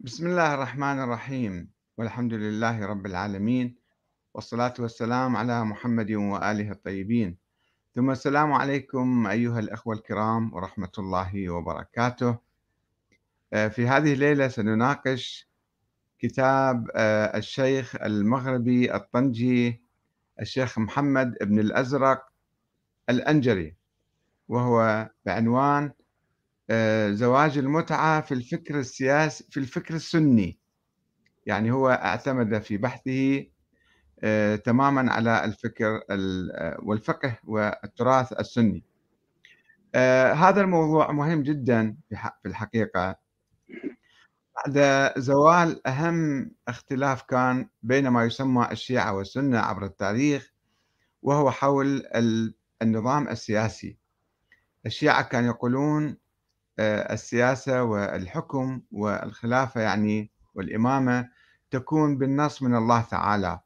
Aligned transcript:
بسم 0.00 0.26
الله 0.26 0.54
الرحمن 0.54 1.00
الرحيم 1.00 1.70
والحمد 1.98 2.34
لله 2.34 2.86
رب 2.86 3.06
العالمين 3.06 3.76
والصلاة 4.34 4.74
والسلام 4.78 5.36
على 5.36 5.64
محمد 5.64 6.10
وآله 6.12 6.70
الطيبين. 6.70 7.36
ثم 7.94 8.10
السلام 8.10 8.52
عليكم 8.52 9.26
أيها 9.26 9.58
الأخوة 9.58 9.94
الكرام 9.94 10.54
ورحمة 10.54 10.92
الله 10.98 11.50
وبركاته. 11.50 12.38
آه، 13.52 13.68
في 13.68 13.86
هذه 13.88 14.12
الليلة 14.12 14.48
سنناقش 14.48 15.48
كتاب 16.18 16.90
آه، 16.94 17.36
الشيخ 17.38 17.96
المغربي 17.96 18.94
الطنجي 18.94 19.82
الشيخ 20.40 20.78
محمد 20.78 21.34
بن 21.40 21.58
الأزرق 21.58 22.28
الأنجري 23.10 23.74
وهو 24.48 25.10
بعنوان 25.26 25.92
زواج 27.12 27.58
المتعة 27.58 28.20
في 28.20 28.34
الفكر 28.34 28.78
السياسي 28.78 29.44
في 29.50 29.60
الفكر 29.60 29.94
السني. 29.94 30.58
يعني 31.46 31.70
هو 31.70 31.90
اعتمد 31.90 32.62
في 32.62 32.76
بحثه 32.76 33.46
آه، 34.20 34.56
تماما 34.56 35.12
على 35.12 35.44
الفكر 35.44 36.00
آه، 36.10 36.78
والفقه 36.82 37.38
والتراث 37.44 38.32
السني. 38.32 38.84
هذا 40.34 40.60
الموضوع 40.60 41.12
مهم 41.12 41.42
جدا 41.42 41.96
في 42.10 42.48
الحقيقة. 42.48 43.16
بعد 44.56 45.12
زوال 45.18 45.86
أهم 45.86 46.50
اختلاف 46.68 47.22
كان 47.22 47.68
بين 47.82 48.08
ما 48.08 48.24
يسمى 48.24 48.68
الشيعة 48.72 49.14
والسنة 49.14 49.58
عبر 49.58 49.84
التاريخ 49.84 50.52
وهو 51.22 51.50
حول 51.50 52.02
النظام 52.82 53.28
السياسي. 53.28 53.98
الشيعة 54.86 55.22
كانوا 55.22 55.48
يقولون 55.48 56.06
آه، 56.06 56.16
السياسة 56.78 57.82
والحكم 57.82 58.80
والخلافة 58.92 59.80
يعني 59.80 60.30
والإمامة 60.54 61.28
تكون 61.70 62.18
بالنص 62.18 62.62
من 62.62 62.74
الله 62.76 63.02
تعالى. 63.02 63.60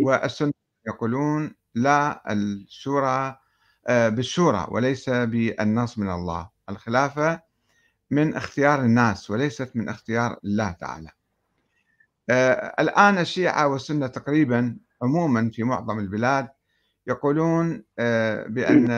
والسنة 0.00 0.52
يقولون 0.86 1.54
لا 1.74 2.32
الشورى 2.32 3.38
آه، 3.88 4.08
بالشورى 4.08 4.66
وليس 4.70 5.10
بالنص 5.10 5.98
من 5.98 6.10
الله. 6.10 6.50
الخلافة 6.68 7.42
من 8.10 8.34
اختيار 8.34 8.80
الناس 8.80 9.30
وليست 9.30 9.70
من 9.76 9.88
اختيار 9.88 10.38
الله 10.44 10.72
تعالى. 10.72 11.10
آه، 12.30 12.74
الآن 12.80 13.18
الشيعة 13.18 13.68
والسنة 13.68 14.06
تقريبا 14.06 14.76
عموما 15.02 15.50
في 15.50 15.62
معظم 15.62 15.98
البلاد 15.98 16.48
يقولون 17.06 17.84
بأن 18.48 18.90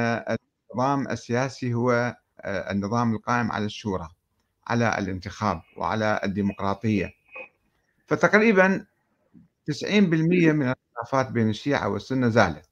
النظام 0.72 1.09
السياسي 1.09 1.75
هو 1.75 1.92
آه، 1.92 2.16
النظام 2.47 3.14
القائم 3.14 3.53
على 3.53 3.64
الشورى 3.64 4.09
على 4.67 4.98
الانتخاب 4.98 5.61
وعلى 5.77 6.20
الديمقراطية. 6.25 7.11
فتقريبا 8.06 8.87
90% 9.67 10.53
من 10.53 10.75
الخلافات 10.97 11.31
بين 11.33 11.50
الشيعة 11.50 11.89
والسنة 11.89 12.28
زالت. 12.28 12.69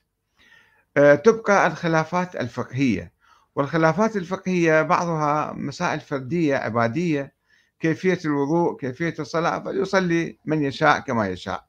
آه، 0.96 1.14
تبقى 1.14 1.66
الخلافات 1.66 2.36
الفقهية 2.36 3.12
والخلافات 3.54 4.16
الفقهية 4.16 4.82
بعضها 4.82 5.52
مسائل 5.52 6.00
فردية 6.00 6.56
عبادية 6.56 7.32
كيفية 7.80 8.18
الوضوء 8.24 8.76
كيفية 8.80 9.14
الصلاة 9.18 9.58
فليصلي 9.64 10.38
من 10.44 10.62
يشاء 10.62 11.00
كما 11.00 11.28
يشاء 11.28 11.66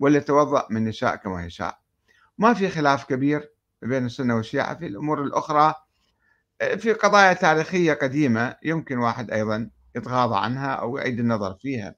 وليتوضأ 0.00 0.66
من 0.70 0.88
يشاء 0.88 1.16
كما 1.16 1.44
يشاء. 1.46 1.78
ما 2.38 2.54
في 2.54 2.68
خلاف 2.68 3.04
كبير 3.04 3.50
بين 3.82 4.06
السنة 4.06 4.36
والشيعة 4.36 4.74
في 4.78 4.86
الأمور 4.86 5.22
الأخرى 5.22 5.74
في 6.60 6.92
قضايا 6.92 7.32
تاريخية 7.32 7.92
قديمة 7.92 8.56
يمكن 8.62 8.98
واحد 8.98 9.30
أيضا 9.30 9.70
يتغاضى 9.96 10.36
عنها 10.36 10.72
أو 10.74 10.96
يعيد 10.98 11.18
النظر 11.20 11.54
فيها. 11.54 11.94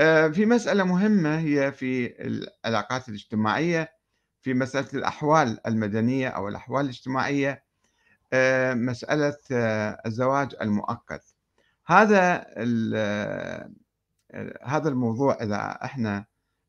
آه، 0.00 0.28
في 0.28 0.46
مسألة 0.46 0.84
مهمة 0.84 1.38
هي 1.38 1.72
في 1.72 2.22
العلاقات 2.26 3.08
الاجتماعية 3.08 3.92
في 4.42 4.54
مسألة 4.54 4.88
الأحوال 4.94 5.66
المدنية 5.66 6.28
أو 6.28 6.48
الأحوال 6.48 6.84
الاجتماعية 6.84 7.64
آه، 8.32 8.74
مسألة 8.74 9.36
آه، 9.52 10.02
الزواج 10.06 10.54
المؤقت. 10.62 11.34
هذا 11.86 12.46
هذا 14.62 14.88
الموضوع 14.88 15.38
إذا 15.42 15.78
إحنا 15.84 16.24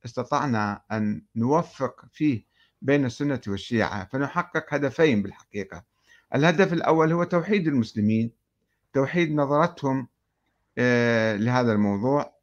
استطعنا 0.06 0.82
أن 0.92 1.26
نوفق 1.36 2.06
فيه 2.12 2.46
بين 2.82 3.06
السنة 3.06 3.42
والشيعة 3.48 4.06
فنحقق 4.06 4.74
هدفين 4.74 5.22
بالحقيقة. 5.24 5.89
الهدف 6.36 6.74
الأول 6.74 7.12
هو 7.12 7.24
توحيد 7.24 7.68
المسلمين 7.68 8.32
توحيد 8.94 9.36
نظرتهم 9.36 10.08
آه، 10.78 11.36
لهذا 11.36 11.72
الموضوع 11.72 12.34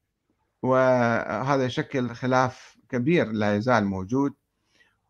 وهذا 0.62 1.64
يشكل 1.64 2.10
خلاف 2.10 2.76
كبير 2.88 3.32
لا 3.32 3.56
يزال 3.56 3.84
موجود. 3.84 4.34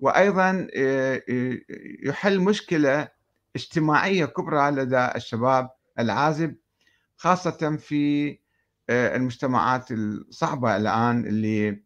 وأيضا 0.01 0.69
آه، 0.77 1.23
يحل 2.05 2.41
مشكلة 2.41 3.09
اجتماعية 3.57 4.25
كبرى 4.25 4.71
لدى 4.71 5.09
الشباب 5.17 5.71
العازب 5.99 6.57
خاصة 7.17 7.77
في 7.77 8.31
آه، 8.91 9.17
المجتمعات 9.17 9.93
الصعبة 9.93 10.77
الآن 10.77 11.27
اللي 11.27 11.83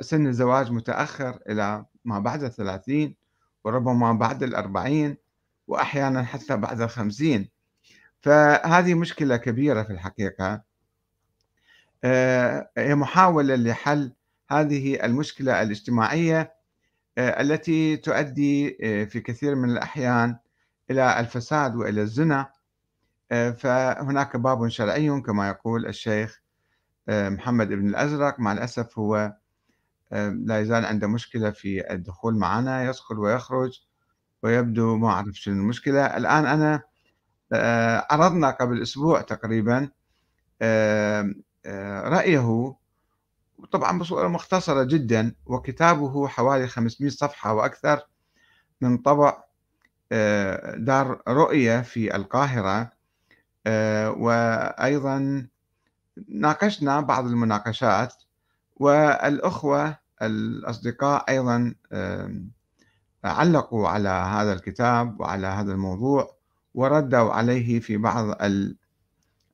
سن 0.00 0.26
الزواج 0.26 0.70
متأخر 0.72 1.38
إلى 1.48 1.84
ما 2.04 2.18
بعد 2.18 2.44
الثلاثين 2.44 3.16
وربما 3.64 4.12
بعد 4.12 4.42
الأربعين. 4.42 5.16
وأحيانا 5.70 6.22
حتى 6.22 6.56
بعد 6.56 6.80
الخمسين. 6.80 7.48
فهذه 8.20 8.94
مشكلة 8.94 9.36
كبيرة 9.36 9.82
في 9.82 9.92
الحقيقة. 9.92 10.62
آه، 12.04 12.70
هي 12.78 12.94
محاولة 12.94 13.54
لحل 13.54 14.12
هذه 14.50 15.04
المشكلة 15.04 15.62
الاجتماعية 15.62 16.54
آه، 17.18 17.40
التي 17.40 17.96
تؤدي 17.96 18.78
آه، 18.82 19.04
في 19.04 19.20
كثير 19.20 19.54
من 19.54 19.70
الأحيان 19.70 20.36
إلى 20.90 21.20
الفساد 21.20 21.76
وإلى 21.76 22.02
الزنا. 22.02 22.52
فهناك 23.58 24.36
باب 24.36 24.68
شرعي 24.68 25.20
كما 25.20 25.48
يقول 25.48 25.86
الشيخ 25.86 26.40
محمد 27.08 27.68
بن 27.68 27.88
الأزرق. 27.88 28.40
مع 28.40 28.52
الأسف 28.52 28.98
هو 28.98 29.36
لا 30.30 30.60
يزال 30.60 30.84
عنده 30.84 31.06
مشكلة 31.06 31.50
في 31.50 31.92
الدخول 31.92 32.36
معنا 32.38 32.84
يدخل 32.84 33.18
ويخرج. 33.18 33.89
ويبدو 34.42 34.96
ما 34.96 35.08
أعرف 35.08 35.34
شنو 35.34 35.54
المشكلة. 35.54 36.06
الآن 36.06 36.46
أنا 36.46 36.82
آه، 37.52 38.06
عرضنا 38.10 38.50
قبل 38.50 38.82
أسبوع 38.82 39.20
تقريبا 39.20 39.88
آه، 40.62 41.34
آه، 41.66 42.08
رأيه 42.08 42.74
طبعا 43.72 43.98
بصورة 43.98 44.28
مختصرة 44.28 44.84
جدا 44.84 45.34
وكتابه 45.46 46.28
حوالي 46.28 46.68
500 46.68 47.10
صفحة 47.10 47.54
وأكثر 47.54 48.06
من 48.80 48.98
طبع 48.98 49.44
دار 50.76 51.22
رؤية 51.28 51.80
في 51.80 52.16
القاهرة 52.16 52.92
وأيضا 54.18 55.46
ناقشنا 56.28 57.00
بعض 57.00 57.26
المناقشات 57.26 58.14
والأخوة 58.76 59.98
الأصدقاء 60.22 61.24
أيضا 61.28 61.74
علقوا 63.24 63.88
على 63.88 64.08
هذا 64.08 64.52
الكتاب 64.52 65.20
وعلى 65.20 65.46
هذا 65.46 65.72
الموضوع 65.72 66.36
وردوا 66.74 67.32
عليه 67.32 67.80
في 67.80 67.96
بعض 67.96 68.36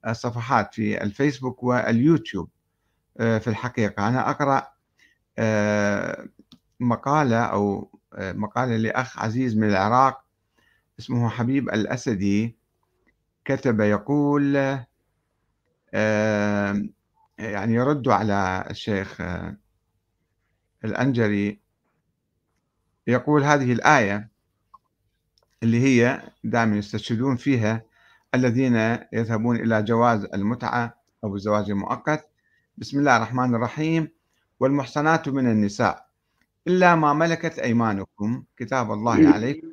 الصفحات 0.06 0.74
في 0.74 1.02
الفيسبوك 1.02 1.62
واليوتيوب. 1.62 2.48
آه، 3.20 3.38
في 3.38 3.48
الحقيقة 3.48 4.08
أنا 4.08 4.30
أقرأ 4.30 4.72
آه، 5.38 6.28
مقالة 6.80 7.42
أو 7.42 7.90
آه، 8.14 8.32
مقالة 8.32 8.76
لأخ 8.76 9.18
عزيز 9.18 9.56
من 9.56 9.68
العراق 9.68 10.24
اسمه 10.98 11.28
حبيب 11.28 11.68
الأسدي 11.68 12.56
كتب 13.44 13.80
يقول 13.80 14.54
يعني 17.38 17.74
يرد 17.74 18.08
على 18.08 18.64
الشيخ 18.70 19.20
الأنجري 20.84 21.60
يقول 23.06 23.44
هذه 23.44 23.72
الآية 23.72 24.28
اللي 25.62 25.80
هي 25.80 26.22
دائما 26.44 26.76
يستشهدون 26.76 27.36
فيها 27.36 27.82
الذين 28.34 28.76
يذهبون 29.12 29.56
إلى 29.56 29.82
جواز 29.82 30.24
المتعة 30.24 30.98
أو 31.24 31.34
الزواج 31.34 31.70
المؤقت. 31.70 32.30
بسم 32.76 32.98
الله 32.98 33.16
الرحمن 33.16 33.54
الرحيم. 33.54 34.08
والمحصنات 34.60 35.28
من 35.28 35.50
النساء. 35.50 36.06
إلا 36.66 36.94
ما 36.94 37.12
ملكت 37.12 37.58
أيمانكم 37.58 38.44
كتاب 38.56 38.92
الله 38.92 39.28
عليكم. 39.28 39.68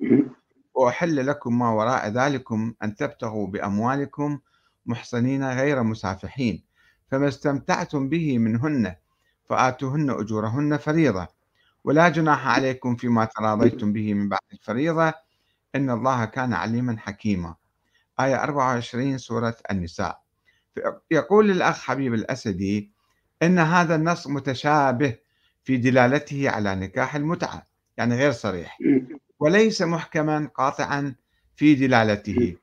وأحل 0.73 1.27
لكم 1.27 1.59
ما 1.59 1.69
وراء 1.69 2.09
ذلكم 2.09 2.73
أن 2.83 2.95
تبتغوا 2.95 3.47
بأموالكم 3.47 4.39
محصنين 4.85 5.49
غير 5.49 5.83
مسافحين. 5.83 6.63
فما 7.11 7.27
استمتعتم 7.27 8.09
به 8.09 8.37
منهن 8.37 8.95
فآتوهن 9.45 10.09
أجورهن 10.09 10.77
فريضة. 10.77 11.27
ولا 11.83 12.09
جناح 12.09 12.47
عليكم 12.47 12.95
فيما 12.95 13.25
تراضيتم 13.25 13.93
به 13.93 14.13
من 14.13 14.29
بعد 14.29 14.39
الفريضة. 14.53 15.13
إن 15.75 15.89
الله 15.89 16.25
كان 16.25 16.53
عليما 16.53 16.97
حكيما. 16.99 17.55
آية 18.19 18.43
24 18.43 19.17
سورة 19.17 19.55
النساء. 19.71 20.21
يقول 21.11 21.51
الأخ 21.51 21.81
حبيب 21.83 22.13
الأسدي 22.13 22.91
أن 23.43 23.59
هذا 23.59 23.95
النص 23.95 24.27
متشابه 24.27 25.15
في 25.63 25.77
دلالته 25.77 26.49
على 26.49 26.75
نكاح 26.75 27.15
المتعة 27.15 27.67
يعني 27.97 28.15
غير 28.15 28.31
صريح. 28.31 28.77
وليس 29.39 29.81
محكما 29.81 30.49
قاطعا 30.55 31.15
في 31.55 31.75
دلالته. 31.75 32.55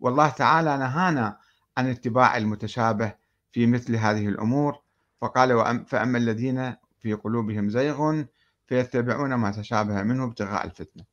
والله 0.00 0.28
تعالى 0.28 0.78
نهانا 0.78 1.38
عن 1.78 1.88
اتباع 1.88 2.36
المتشابه 2.36 3.14
في 3.52 3.66
مثل 3.66 3.96
هذه 3.96 4.28
الأمور. 4.28 4.78
فقال 5.20 5.84
فأما 5.86 6.18
الذين 6.18 6.74
في 7.00 7.12
قلوبهم 7.12 7.68
زيغ 7.68 8.24
فيتبعون 8.70 9.34
ما 9.34 9.50
تشابه 9.50 10.02
منه 10.02 10.24
ابتغاء 10.24 10.64
الفتنة. 10.64 11.04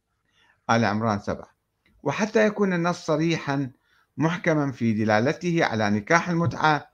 آل 0.70 0.86
عمران 0.86 1.20
سبعة. 1.20 1.50
وحتى 2.04 2.46
يكون 2.46 2.74
النص 2.74 3.06
صريحا 3.06 3.72
محكما 4.18 4.72
في 4.72 4.94
دلالته 4.94 5.66
على 5.66 5.90
نكاح 5.90 6.30
المتعة 6.30 6.90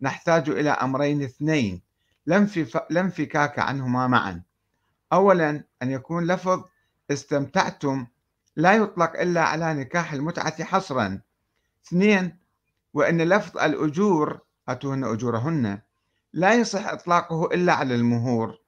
نحتاج 0.00 0.50
إلى 0.50 0.70
أمرين 0.70 1.22
اثنين. 1.22 1.82
لا 2.26 2.48
انفكاك 2.90 3.58
عنهما 3.58 4.06
معا. 4.06 4.42
أولا 5.12 5.64
أن 5.82 5.90
يكون 5.90 6.26
لفظ 6.26 6.64
استمتعتم 7.10 8.06
لا 8.56 8.72
يطلق 8.72 9.20
إلا 9.20 9.42
على 9.42 9.74
نكاح 9.74 10.12
المتعة 10.12 10.64
حصرا. 10.64 11.20
اثنين 11.86 12.38
وأن 12.94 13.22
لفظ 13.22 13.58
الأجور 13.58 14.40
أتوهن 14.68 15.04
أجورهن 15.04 15.80
لا 16.32 16.54
يصح 16.54 16.86
إطلاقه 16.86 17.44
إلا 17.46 17.72
على 17.72 17.94
المهور. 17.94 18.61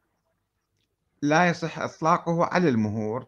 لا 1.29 1.49
يصح 1.49 1.79
إطلاقه 1.79 2.45
على 2.45 2.69
المهور 2.69 3.27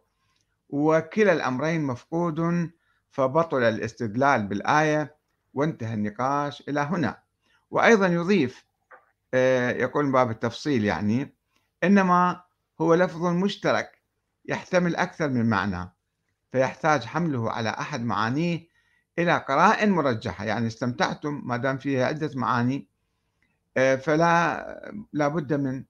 وكلا 0.68 1.32
الأمرين 1.32 1.82
مفقود 1.84 2.70
فبطل 3.10 3.62
الاستدلال 3.62 4.46
بالآية 4.46 5.16
وانتهى 5.54 5.94
النقاش 5.94 6.62
إلى 6.68 6.80
هنا. 6.80 7.18
وأيضا 7.70 8.06
يضيف 8.06 8.64
آه، 9.34 9.70
يقول 9.70 10.12
باب 10.12 10.30
التفصيل 10.30 10.84
يعني 10.84 11.34
إنما 11.84 12.42
هو 12.80 12.94
لفظ 12.94 13.26
مشترك 13.26 14.02
يحتمل 14.44 14.96
أكثر 14.96 15.28
من 15.28 15.46
معنى 15.46 15.92
فيحتاج 16.52 17.04
حمله 17.04 17.50
على 17.50 17.68
أحد 17.70 18.04
معانيه 18.04 18.68
إلى 19.18 19.38
قرائن 19.38 19.90
مرجحة. 19.90 20.44
يعني 20.44 20.66
استمتعتم 20.66 21.42
ما 21.44 21.56
دام 21.56 21.78
فيها 21.78 22.06
عدة 22.06 22.30
معاني 22.34 22.88
آه، 23.76 23.96
فلا 23.96 24.92
لابد 25.12 25.54
من 25.54 25.84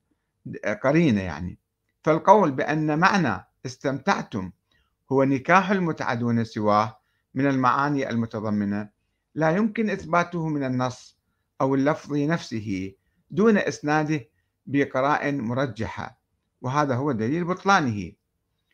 قرينة 0.82 1.20
يعني. 1.20 1.66
فالقول 2.06 2.50
بأن 2.50 2.99
معنى 2.99 3.47
استمتعتم 3.67 4.53
هو 5.12 5.25
نكاح 5.25 5.70
المتعة 5.70 6.14
دون 6.14 6.44
سواه 6.44 7.00
من 7.35 7.47
المعاني 7.47 8.11
المتضمنة 8.11 8.88
لا 9.35 9.50
يمكن 9.50 9.91
إثباته 9.91 10.49
من 10.49 10.64
النص 10.64 11.19
أو 11.61 11.75
اللفظ 11.75 12.12
نفسه 12.12 12.93
دون 13.31 13.58
إسناده 13.58 14.29
بقرائن 14.67 15.41
مرجحة 15.41 16.20
وهذا 16.61 16.94
هو 16.94 17.12
دليل 17.12 17.44
بطلانه. 17.44 18.12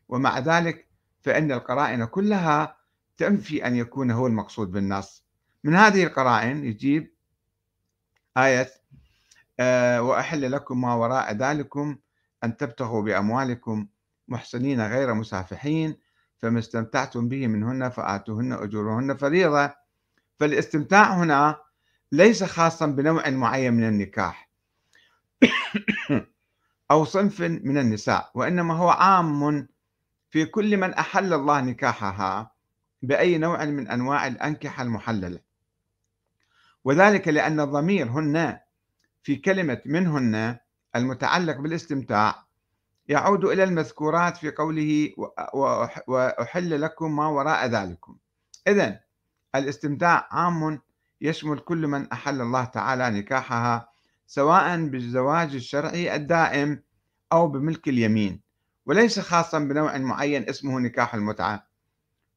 ومع 0.08 0.38
ذلك 0.38 0.88
فإن 1.22 1.52
القرائن 1.52 2.04
كلها 2.04 2.76
تنفي 3.16 3.66
أن 3.66 3.76
يكون 3.76 4.10
هو 4.10 4.26
المقصود 4.26 4.72
بالنص. 4.72 5.24
من 5.64 5.74
هذه 5.74 6.04
القرائن 6.04 6.64
يجيب 6.64 7.14
آية 8.36 8.68
أه 9.60 10.02
وأحل 10.02 10.52
لكم 10.52 10.80
ما 10.80 10.94
وراء 10.94 11.32
ذلكم 11.32 11.96
أن 12.44 12.56
تبتغوا 12.56 13.02
بأموالكم 13.02 13.86
محسنين 14.28 14.86
غير 14.86 15.14
مسافحين 15.14 15.96
فما 16.38 16.58
استمتعتم 16.58 17.28
به 17.28 17.46
منهن 17.46 17.88
فآتوهن 17.88 18.52
أجورهن 18.52 19.16
فريضة. 19.16 19.74
فالاستمتاع 20.40 21.14
هنا 21.14 21.60
ليس 22.12 22.44
خاصا 22.44 22.86
بنوع 22.86 23.30
معين 23.30 23.74
من 23.74 23.88
النكاح 23.88 24.50
أو 26.90 27.04
صنف 27.04 27.40
من 27.40 27.78
النساء 27.78 28.30
وإنما 28.34 28.74
هو 28.74 28.90
عام 28.90 29.68
في 30.30 30.44
كل 30.44 30.76
من 30.76 30.94
أحل 30.94 31.32
الله 31.32 31.60
نكاحها 31.60 32.52
بأي 33.02 33.38
نوع 33.38 33.64
من 33.64 33.88
أنواع 33.88 34.26
الأنكحة 34.26 34.82
المحللة. 34.82 35.40
وذلك 36.84 37.28
لأن 37.28 37.60
الضمير 37.60 38.06
هن 38.08 38.58
في 39.22 39.36
كلمة 39.36 39.82
منهن 39.86 40.58
المتعلق 40.96 41.56
بالاستمتاع 41.56 42.44
يعود 43.08 43.44
إلى 43.44 43.64
المذكورات 43.64 44.36
في 44.36 44.50
قوله 44.50 45.14
وأحل 46.06 46.80
لكم 46.80 47.16
ما 47.16 47.26
وراء 47.26 47.66
ذلكم. 47.66 48.16
إذا 48.68 49.00
الاستمتاع 49.54 50.28
عام 50.30 50.80
يشمل 51.20 51.58
كل 51.58 51.86
من 51.86 52.12
أحل 52.12 52.40
الله 52.40 52.64
تعالى 52.64 53.10
نكاحها 53.10 53.88
سواء 54.26 54.86
بالزواج 54.86 55.54
الشرعي 55.54 56.16
الدائم 56.16 56.82
أو 57.32 57.48
بملك 57.48 57.88
اليمين. 57.88 58.40
وليس 58.86 59.20
خاصا 59.20 59.58
بنوع 59.58 59.98
معين 59.98 60.48
اسمه 60.48 60.80
نكاح 60.80 61.14
المتعة. 61.14 61.66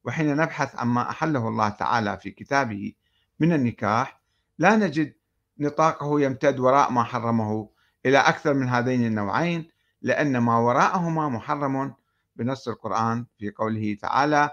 وحين 0.03 0.35
نبحث 0.35 0.75
عما 0.75 1.09
أحله 1.09 1.47
الله 1.47 1.69
تعالى 1.69 2.17
في 2.17 2.31
كتابه 2.31 2.93
من 3.39 3.53
النكاح 3.53 4.21
لا 4.57 4.75
نجد 4.75 5.13
نطاقه 5.59 6.21
يمتد 6.21 6.59
وراء 6.59 6.91
ما 6.91 7.03
حرمه. 7.03 7.69
إلى 8.05 8.17
أكثر 8.17 8.53
من 8.53 8.69
هذين 8.69 9.05
النوعين 9.05 9.69
لأن 10.01 10.37
ما 10.37 10.57
وراءهما 10.57 11.29
محرم 11.29 11.93
بنص 12.35 12.67
القرآن 12.67 13.25
في 13.39 13.49
قوله 13.49 13.97
تعالى 14.01 14.49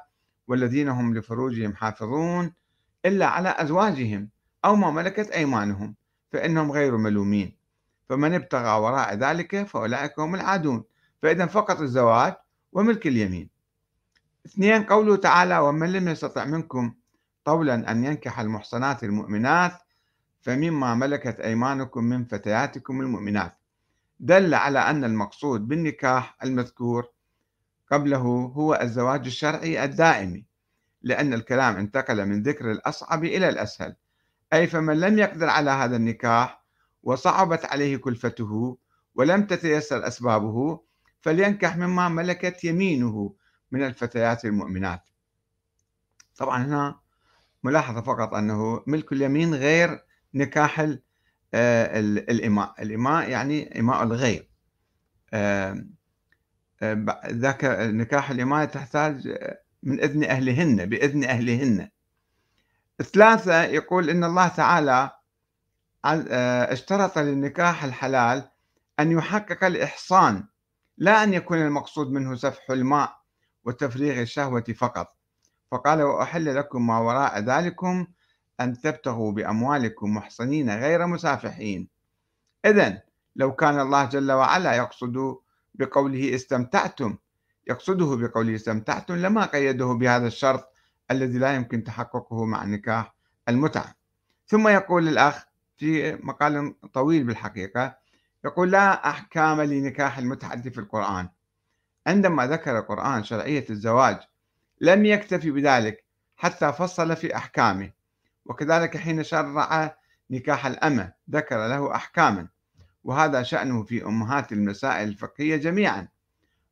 والذين 0.48 0.88
هم 0.88 1.14
لفروجهم 1.14 1.76
حافظون 1.76 2.52
إلا 3.06 3.26
على 3.26 3.54
أزواجهم 3.58 4.28
أو 4.64 4.76
ما 4.76 4.90
ملكت 4.90 5.30
أيمانهم 5.30 5.94
فإنهم 6.32 6.72
غير 6.72 6.96
ملومين. 6.96 7.56
فمن 8.08 8.34
ابتغى 8.34 8.80
وراء 8.80 9.14
ذلك 9.14 9.62
فأولئك 9.66 10.18
هم 10.18 10.34
العادون. 10.34 10.84
فإذا 11.22 11.46
فقط 11.46 11.80
الزواج 11.80 12.34
وملك 12.72 13.06
اليمين. 13.06 13.48
اثنين 14.46 14.82
قوله 14.82 15.16
تعالى 15.16 15.58
ومن 15.58 15.92
لم 15.92 16.08
يستطع 16.08 16.44
منكم 16.44 16.94
طولا 17.44 17.90
أن 17.90 18.04
ينكح 18.04 18.40
المحصنات 18.40 19.04
المؤمنات 19.04 19.72
فمما 20.42 20.94
ملكت 20.94 21.40
أيمانكم 21.40 22.04
من 22.04 22.24
فتياتكم 22.24 23.00
المؤمنات. 23.00 23.56
دل 24.20 24.54
على 24.54 24.78
أن 24.78 25.04
المقصود 25.04 25.68
بالنكاح 25.68 26.36
المذكور 26.44 27.08
قبله 27.90 28.52
هو 28.56 28.74
الزواج 28.82 29.26
الشرعي 29.26 29.84
الدائمي 29.84 30.44
لأن 31.02 31.34
الكلام 31.34 31.76
انتقل 31.76 32.26
من 32.26 32.42
ذكر 32.42 32.70
الأصعب 32.70 33.24
إلى 33.24 33.48
الأسهل. 33.48 33.96
أي 34.52 34.66
فمن 34.66 35.00
لم 35.00 35.18
يقدر 35.18 35.48
على 35.48 35.70
هذا 35.70 35.96
النكاح 35.96 36.62
وصعبت 37.02 37.64
عليه 37.64 37.96
كلفته 37.96 38.78
ولم 39.14 39.46
تتيسر 39.46 40.06
أسبابه 40.06 40.80
فلينكح 41.20 41.76
مما 41.76 42.08
ملكت 42.08 42.64
يمينه 42.64 43.34
من 43.70 43.82
الفتيات 43.86 44.44
المؤمنات. 44.44 45.08
طبعا 46.36 46.64
هنا 46.64 47.00
ملاحظة 47.64 48.00
فقط 48.00 48.34
أنه 48.34 48.82
ملك 48.86 49.12
اليمين 49.12 49.54
غير 49.54 50.04
نكاح 50.34 50.80
آه، 51.54 52.00
الإماء. 52.00 52.74
الإماء 52.82 53.30
يعني 53.30 53.80
إماء 53.80 54.02
الغير. 54.02 54.50
آه، 55.32 55.84
آه، 56.82 57.06
ذاك 57.26 57.64
نكاح 57.80 58.30
الإماء 58.30 58.64
تحتاج 58.64 59.38
من 59.82 60.00
إذن 60.00 60.24
أهلهن 60.24 60.86
بإذن 60.86 61.24
أهلهن. 61.24 61.88
ثلاثة 63.02 63.62
يقول 63.62 64.10
إن 64.10 64.24
الله 64.24 64.48
تعالى 64.48 65.10
اشترط 66.72 67.18
للنكاح 67.18 67.84
الحلال 67.84 68.50
أن 69.00 69.12
يحقق 69.12 69.64
الإحصان 69.64 70.44
لا 70.98 71.22
أن 71.24 71.34
يكون 71.34 71.58
المقصود 71.58 72.10
منه 72.10 72.36
سفح 72.36 72.70
الماء 72.70 73.16
وتفريغ 73.64 74.20
الشهوة 74.20 74.64
فقط. 74.76 75.16
فقال 75.70 76.02
وأحل 76.02 76.56
لكم 76.56 76.86
ما 76.86 76.98
وراء 76.98 77.38
ذلكم 77.38 78.06
أن 78.60 78.80
تبتغوا 78.80 79.32
بأموالكم 79.32 80.14
محصنين 80.14 80.70
غير 80.70 81.06
مسافحين. 81.06 81.88
إذا 82.64 83.02
لو 83.36 83.54
كان 83.54 83.80
الله 83.80 84.04
جل 84.04 84.32
وعلا 84.32 84.74
يقصد 84.74 85.36
بقوله 85.74 86.34
استمتعتم 86.34 87.16
يقصده 87.66 88.16
بقوله 88.16 88.54
استمتعتم 88.54 89.14
لما 89.14 89.46
قيده 89.46 89.86
بهذا 89.86 90.26
الشرط 90.26 90.72
الذي 91.10 91.38
لا 91.38 91.54
يمكن 91.54 91.84
تحققه 91.84 92.44
مع 92.44 92.64
نكاح 92.64 93.14
المتعة. 93.48 93.94
ثم 94.46 94.68
يقول 94.68 95.08
الأخ 95.08 95.44
في 95.76 96.14
مقال 96.14 96.74
طويل 96.92 97.24
بالحقيقة 97.24 97.96
يقول 98.44 98.70
لا 98.70 99.10
أحكام 99.10 99.60
لنكاح 99.60 100.18
المتعة 100.18 100.62
في 100.62 100.78
القرآن. 100.78 101.28
عندما 102.06 102.46
ذكر 102.46 102.78
القرآن 102.78 103.24
شرعية 103.24 103.64
الزواج 103.70 104.18
لم 104.80 105.04
يكتفي 105.04 105.50
بذلك 105.50 106.04
حتى 106.36 106.72
فصل 106.72 107.16
في 107.16 107.36
أحكامه. 107.36 107.90
وكذلك 108.44 108.96
حين 108.96 109.22
شرع 109.22 109.96
نكاح 110.30 110.66
الأمة 110.66 111.12
ذكر 111.30 111.56
له 111.56 111.94
أحكاما. 111.94 112.48
وهذا 113.04 113.42
شأنه 113.42 113.82
في 113.84 114.04
أمهات 114.04 114.52
المسائل 114.52 115.08
الفقهية 115.08 115.56
جميعا. 115.56 116.08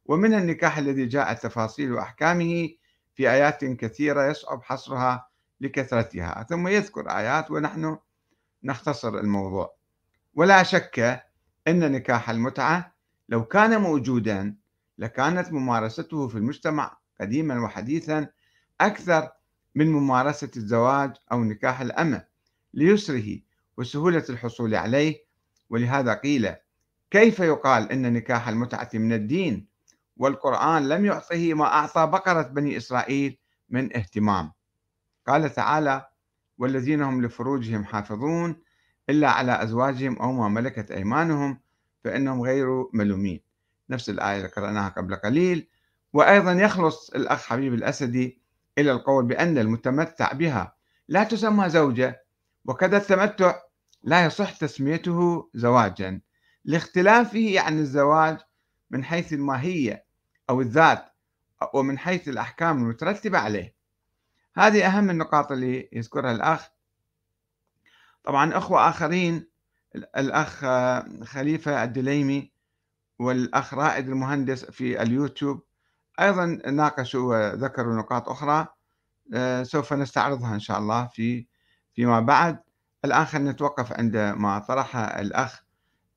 ومن 0.04 0.34
النكاح 0.34 0.78
الذي 0.78 1.06
جاء 1.06 1.34
تفاصيل 1.34 1.98
أحكامه 1.98 2.68
في 3.14 3.30
آيات 3.30 3.64
كثيرة 3.64 4.24
يصعب 4.26 4.62
حصرها 4.62 5.28
لكثرتها. 5.60 6.46
ثم 6.48 6.68
يذكر 6.68 7.10
آيات 7.10 7.50
ونحن 7.50 7.98
نختصر 8.64 9.18
الموضوع. 9.18 9.74
ولا 10.34 10.62
شك 10.62 11.22
أن 11.68 11.92
نكاح 11.92 12.30
المتعة 12.30 12.94
لو 13.28 13.44
كان 13.44 13.80
موجودا 13.80 14.56
لكانت 14.98 15.52
ممارسته 15.52 16.28
في 16.28 16.34
المجتمع 16.34 16.98
قديما 17.20 17.60
وحديثا 17.64 18.28
أكثر 18.80 19.30
من 19.74 19.92
ممارسة 19.92 20.50
الزواج 20.56 21.12
أو 21.32 21.44
نكاح 21.44 21.80
الأمة 21.80 22.24
ليسره 22.74 23.38
وسهولة 23.76 24.24
الحصول 24.30 24.74
عليه. 24.74 25.30
ولهذا 25.70 26.14
قيل 26.14 26.54
كيف 27.10 27.40
يقال 27.40 27.92
أن 27.92 28.12
نكاح 28.12 28.48
المتعة 28.48 28.90
من 28.94 29.12
الدين؟ 29.12 29.66
والقرآن 30.16 30.88
لم 30.88 31.04
يعطه 31.04 31.54
ما 31.54 31.64
أعطى 31.64 32.06
بقرة 32.06 32.42
بني 32.42 32.76
إسرائيل 32.76 33.38
من 33.68 33.96
اهتمام. 33.96 34.52
قال 35.26 35.54
تعالى 35.54 36.06
والذين 36.58 37.02
هم 37.02 37.24
لفروجهم 37.24 37.84
حافظون 37.84 38.56
إلا 39.10 39.30
على 39.30 39.62
أزواجهم 39.62 40.16
أو 40.18 40.32
ما 40.32 40.48
ملكت 40.48 40.90
أيمانهم 40.90 41.60
فإنهم 42.04 42.42
غير 42.42 42.66
ملومين. 42.92 43.40
نفس 43.90 44.10
الآية 44.10 44.36
اللي 44.36 44.48
قرأناها 44.48 44.88
قبل 44.88 45.14
قليل. 45.16 45.68
وأيضا 46.12 46.52
يخلص 46.52 47.10
الأخ 47.10 47.46
حبيب 47.46 47.74
الأسدي 47.74 48.39
إلى 48.80 48.92
القول 48.92 49.24
بأن 49.24 49.58
المتمتع 49.58 50.32
بها 50.32 50.74
لا 51.08 51.24
تسمى 51.24 51.68
زوجة 51.68 52.24
وكذا 52.64 52.96
التمتع 52.96 53.60
لا 54.02 54.24
يصح 54.24 54.56
تسميته 54.56 55.50
زواجا. 55.54 56.20
لاختلافه 56.64 57.60
عن 57.60 57.78
الزواج 57.78 58.38
من 58.90 59.04
حيث 59.04 59.32
الماهية 59.32 60.04
أو 60.50 60.60
الذات 60.60 61.04
ومن 61.74 61.98
حيث 61.98 62.28
الأحكام 62.28 62.82
المترتبة 62.82 63.38
عليه. 63.38 63.74
هذه 64.56 64.86
أهم 64.86 65.10
النقاط 65.10 65.52
اللي 65.52 65.88
يذكرها 65.92 66.32
الأخ. 66.32 66.68
طبعا 68.24 68.58
أخوة 68.58 68.88
آخرين 68.88 69.50
الأخ 69.96 70.64
خليفة 71.24 71.84
الدليمي 71.84 72.52
والأخ 73.18 73.74
رائد 73.74 74.08
المهندس 74.08 74.64
في 74.64 75.02
اليوتيوب 75.02 75.62
أيضا 76.20 76.46
ناقشوا 76.70 77.50
وذكروا 77.52 77.94
نقاط 77.96 78.28
أخرى 78.28 78.66
آه، 79.34 79.62
سوف 79.62 79.92
نستعرضها 79.92 80.54
إن 80.54 80.60
شاء 80.60 80.78
الله 80.78 81.06
في 81.06 81.46
فيما 81.94 82.20
بعد. 82.20 82.58
الآن 83.04 83.24
خلينا 83.24 83.50
نتوقف 83.52 83.92
عند 83.92 84.16
ما 84.16 84.58
طرحه 84.58 85.00
الأخ 85.20 85.64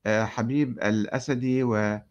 آه، 0.06 0.24
حبيب 0.24 0.78
الأسدي 0.78 1.62
ونرى 1.62 2.02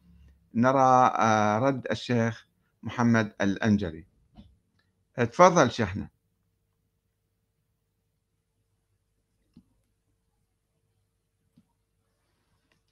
آه، 1.19 1.59
رد 1.59 1.87
الشيخ 1.91 2.47
محمد 2.83 3.33
الأنجري. 3.41 4.07
تفضل 5.15 5.71
شيخنا. 5.71 6.09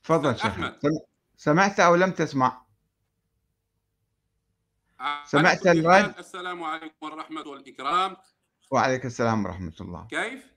تفضل 0.04 0.40
شيخنا. 0.40 0.80
سمعت 1.38 1.80
أو 1.80 1.96
لم 1.96 2.12
تسمع؟ 2.12 2.71
سمعت 5.26 5.68
الرد؟ 5.68 6.18
السلام 6.18 6.64
عليكم 6.64 6.96
ورحمة 7.02 7.48
والإكرام. 7.48 8.18
وعليك 8.72 9.06
السلام 9.06 9.46
ورحمة 9.46 9.76
الله. 9.82 10.08
كيف؟ 10.08 10.52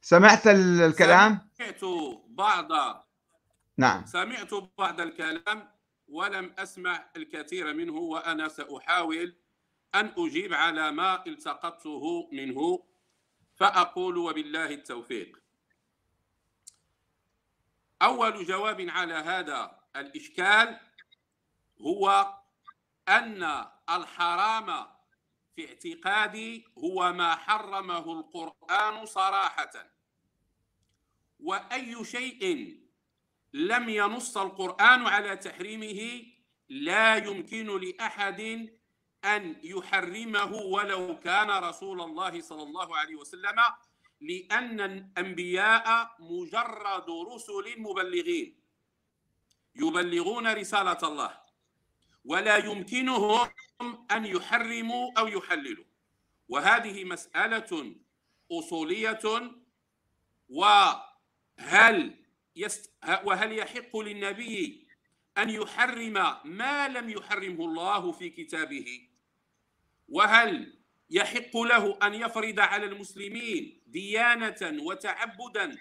سمعت 0.00 0.46
الكلام؟ 0.46 1.48
سمعت 1.58 1.84
بعض. 2.28 2.72
نعم. 3.76 4.06
سمعت 4.06 4.54
بعض 4.78 5.00
الكلام 5.00 5.68
ولم 6.08 6.54
أسمع 6.58 7.10
الكثير 7.16 7.74
منه 7.74 7.92
وأنا 7.92 8.48
سأحاول 8.48 9.36
أن 9.94 10.12
أجيب 10.18 10.54
على 10.54 10.92
ما 10.92 11.26
التقطته 11.26 12.28
منه 12.32 12.82
فأقول 13.54 14.16
وبالله 14.16 14.70
التوفيق. 14.70 15.42
أول 18.02 18.44
جواب 18.44 18.80
على 18.80 19.14
هذا 19.14 19.78
الإشكال 19.96 20.80
هو 21.80 22.34
أن 23.08 23.66
الحرام 23.90 24.86
في 25.56 25.68
اعتقادي 25.68 26.64
هو 26.78 27.12
ما 27.12 27.36
حرمه 27.36 28.12
القرآن 28.12 29.06
صراحة. 29.06 29.72
وأي 31.40 32.04
شيء 32.04 32.76
لم 33.52 33.88
ينص 33.88 34.36
القرآن 34.36 35.06
على 35.06 35.36
تحريمه 35.36 36.22
لا 36.68 37.16
يمكن 37.16 37.80
لأحد 37.80 38.70
أن 39.24 39.56
يحرمه 39.62 40.52
ولو 40.54 41.20
كان 41.20 41.50
رسول 41.50 42.00
الله 42.00 42.40
صلى 42.40 42.62
الله 42.62 42.96
عليه 42.96 43.14
وسلم 43.16 43.56
لأن 44.20 44.80
الأنبياء 44.80 46.16
مجرد 46.18 47.10
رسل 47.34 47.80
مبلغين 47.80 48.60
يبلغون 49.74 50.52
رسالة 50.52 50.98
الله. 51.02 51.45
ولا 52.26 52.56
يمكنهم 52.56 53.48
أن 54.10 54.26
يحرموا 54.26 55.12
أو 55.18 55.26
يحللوا. 55.26 55.84
وهذه 56.48 57.04
مسألة 57.04 57.94
أصولية 58.52 59.52
وهل 60.48 62.14
يست... 62.56 62.92
وهل 63.24 63.58
يحق 63.58 63.96
للنبي 63.96 64.86
أن 65.38 65.50
يحرم 65.50 66.12
ما 66.44 66.88
لم 66.88 67.10
يحرمه 67.10 67.64
الله 67.64 68.12
في 68.12 68.30
كتابه؟ 68.30 69.08
وهل 70.08 70.78
يحق 71.10 71.56
له 71.56 71.98
أن 72.02 72.14
يفرض 72.14 72.60
على 72.60 72.86
المسلمين 72.86 73.82
ديانة 73.86 74.82
وتعبدا 74.82 75.76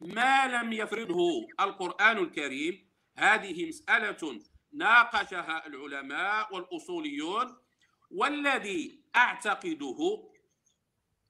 ما 0.00 0.46
لم 0.46 0.72
يفرضه 0.72 1.48
القرآن 1.60 2.18
الكريم؟ 2.18 2.90
هذه 3.16 3.68
مسألة 3.68 4.40
ناقشها 4.72 5.66
العلماء 5.66 6.54
والأصوليون 6.54 7.58
والذي 8.10 9.04
أعتقده 9.16 10.30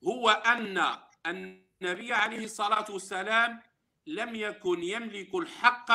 هو 0.06 0.30
أن 0.30 0.98
النبي 1.26 2.12
عليه 2.12 2.44
الصلاة 2.44 2.90
والسلام 2.90 3.62
لم 4.06 4.34
يكن 4.34 4.82
يملك 4.82 5.34
الحق 5.34 5.92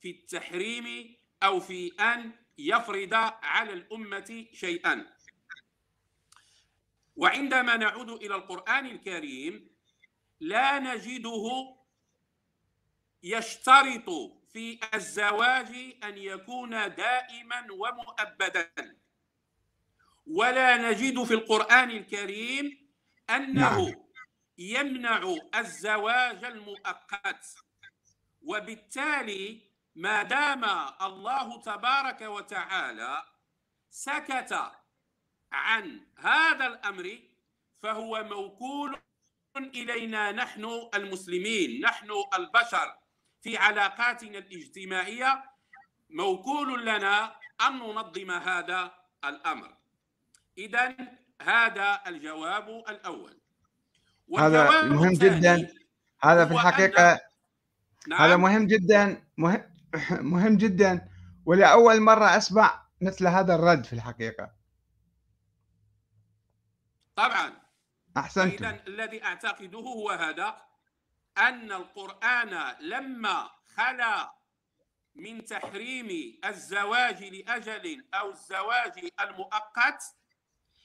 في 0.00 0.10
التحريم 0.10 1.16
أو 1.42 1.60
في 1.60 1.92
أن 2.00 2.32
يفرض 2.58 3.14
على 3.42 3.72
الأمة 3.72 4.46
شيئا. 4.52 5.06
وعندما 7.16 7.76
نعود 7.76 8.10
إلى 8.10 8.34
القرآن 8.34 8.86
الكريم 8.86 9.70
لا 10.40 10.78
نجده 10.78 11.76
يشترط 13.22 14.37
في 14.52 14.80
الزواج 14.94 15.96
أن 16.04 16.18
يكون 16.18 16.70
دائما 16.70 17.66
ومؤبدا. 17.72 18.72
ولا 20.26 20.90
نجد 20.90 21.22
في 21.24 21.34
القرآن 21.34 21.90
الكريم 21.90 22.88
أنه 23.30 23.88
نعم. 23.88 23.94
يمنع 24.58 25.34
الزواج 25.54 26.44
المؤقت. 26.44 27.46
وبالتالي 28.42 29.60
ما 29.94 30.22
دام 30.22 30.64
الله 31.02 31.62
تبارك 31.62 32.20
وتعالى 32.20 33.24
سكت 33.90 34.72
عن 35.52 36.06
هذا 36.18 36.66
الأمر 36.66 37.18
فهو 37.82 38.24
موكول 38.24 38.98
إلينا 39.56 40.32
نحن 40.32 40.88
المسلمين 40.94 41.80
نحن 41.80 42.10
البشر. 42.34 42.97
في 43.40 43.56
علاقاتنا 43.56 44.38
الاجتماعية 44.38 45.44
موكول 46.10 46.86
لنا 46.86 47.34
أن 47.60 47.78
ننظم 47.78 48.30
هذا 48.30 48.92
الأمر. 49.24 49.74
إذا 50.58 50.96
هذا 51.42 52.00
الجواب 52.06 52.68
الأول. 52.88 53.40
هذا 54.38 54.82
مهم 54.82 55.12
جدا. 55.12 55.68
هذا 56.22 56.46
في 56.46 56.52
الحقيقة 56.52 57.20
نعم. 58.08 58.22
هذا 58.22 58.36
مهم 58.36 58.66
جدا. 58.66 59.22
مهم, 59.36 59.62
مهم 60.34 60.56
جدا. 60.56 61.08
ولأول 61.46 62.00
مرة 62.00 62.36
أسمع 62.36 62.86
مثل 63.00 63.26
هذا 63.26 63.54
الرد 63.54 63.84
في 63.84 63.92
الحقيقة. 63.92 64.50
طبعا. 67.16 67.52
أحسنت 68.16 68.62
إذا 68.62 68.80
الذي 68.86 69.24
أعتقده 69.24 69.78
هو 69.78 70.10
هذا. 70.10 70.67
أن 71.38 71.72
القرآن 71.72 72.76
لما 72.80 73.50
خلا 73.76 74.38
من 75.14 75.44
تحريم 75.44 76.38
الزواج 76.44 77.24
لأجل 77.24 78.04
أو 78.14 78.30
الزواج 78.30 79.10
المؤقت 79.20 80.02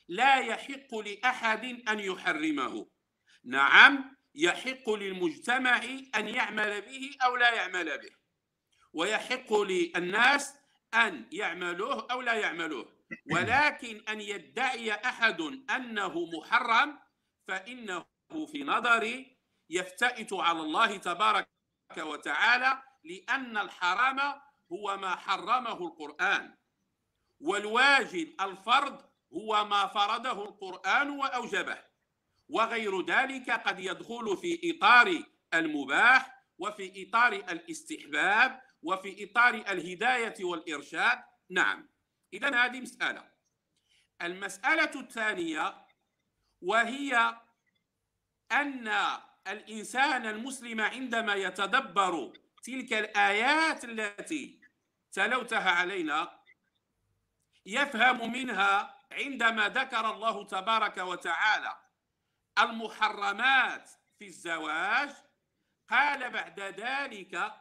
لا 0.07 0.35
يحق 0.35 0.95
لأحد 0.95 1.65
أن 1.89 1.99
يحرمه. 1.99 2.87
نعم 3.43 4.17
يحق 4.35 4.89
للمجتمع 4.89 5.83
أن 6.15 6.27
يعمل 6.27 6.81
به 6.81 7.15
أو 7.23 7.35
لا 7.35 7.53
يعمل 7.53 7.97
به. 7.97 8.11
ويحق 8.93 9.53
للناس 9.53 10.53
أن 10.93 11.25
يعملوه 11.31 12.07
أو 12.11 12.21
لا 12.21 12.33
يعملوه. 12.33 12.93
ولكن 13.31 14.03
أن 14.09 14.21
يدعي 14.21 14.93
أحد 14.93 15.41
أنه 15.69 16.25
محرم 16.37 16.99
فإنه 17.47 18.05
في 18.51 18.63
نظري 18.63 19.32
يفتئت 19.69 20.33
على 20.33 20.59
الله 20.59 20.97
تبارك 20.97 21.47
وتعالى 21.97 22.83
لأن 23.03 23.57
الحرام 23.57 24.19
هو 24.71 24.97
ما 24.97 25.15
حرمه 25.15 25.87
القرآن. 25.87 26.55
والواجب 27.39 28.41
الفرض 28.41 29.01
هو 29.33 29.65
ما 29.65 29.87
فرضه 29.87 30.43
القرآن 30.43 31.09
وأوجبه. 31.09 31.77
وغير 32.49 33.05
ذلك 33.05 33.51
قد 33.51 33.79
يدخل 33.79 34.37
في 34.37 34.71
إطار 34.71 35.23
المباح 35.53 36.43
وفي 36.57 37.09
إطار 37.09 37.33
الاستحباب 37.33 38.61
وفي 38.81 39.23
إطار 39.23 39.53
الهداية 39.53 40.43
والإرشاد. 40.45 41.23
نعم. 41.49 41.89
إذا 42.33 42.65
هذه 42.65 42.81
مسألة. 42.81 43.31
المسألة 44.21 44.99
الثانية 44.99 45.85
وهي 46.61 47.37
أن 48.51 48.91
الإنسان 49.47 50.25
المسلم 50.25 50.81
عندما 50.81 51.35
يتدبر 51.35 52.33
تلك 52.63 52.93
الآيات 52.93 53.83
التي 53.83 54.59
تلوتها 55.11 55.71
علينا 55.71 56.39
يفهم 57.65 58.31
منها 58.31 58.99
عندما 59.11 59.69
ذكر 59.69 60.11
الله 60.11 60.45
تبارك 60.45 60.97
وتعالى 60.97 61.77
المحرمات 62.59 63.89
في 64.19 64.25
الزواج 64.25 65.09
قال 65.89 66.29
بعد 66.29 66.59
ذلك 66.59 67.53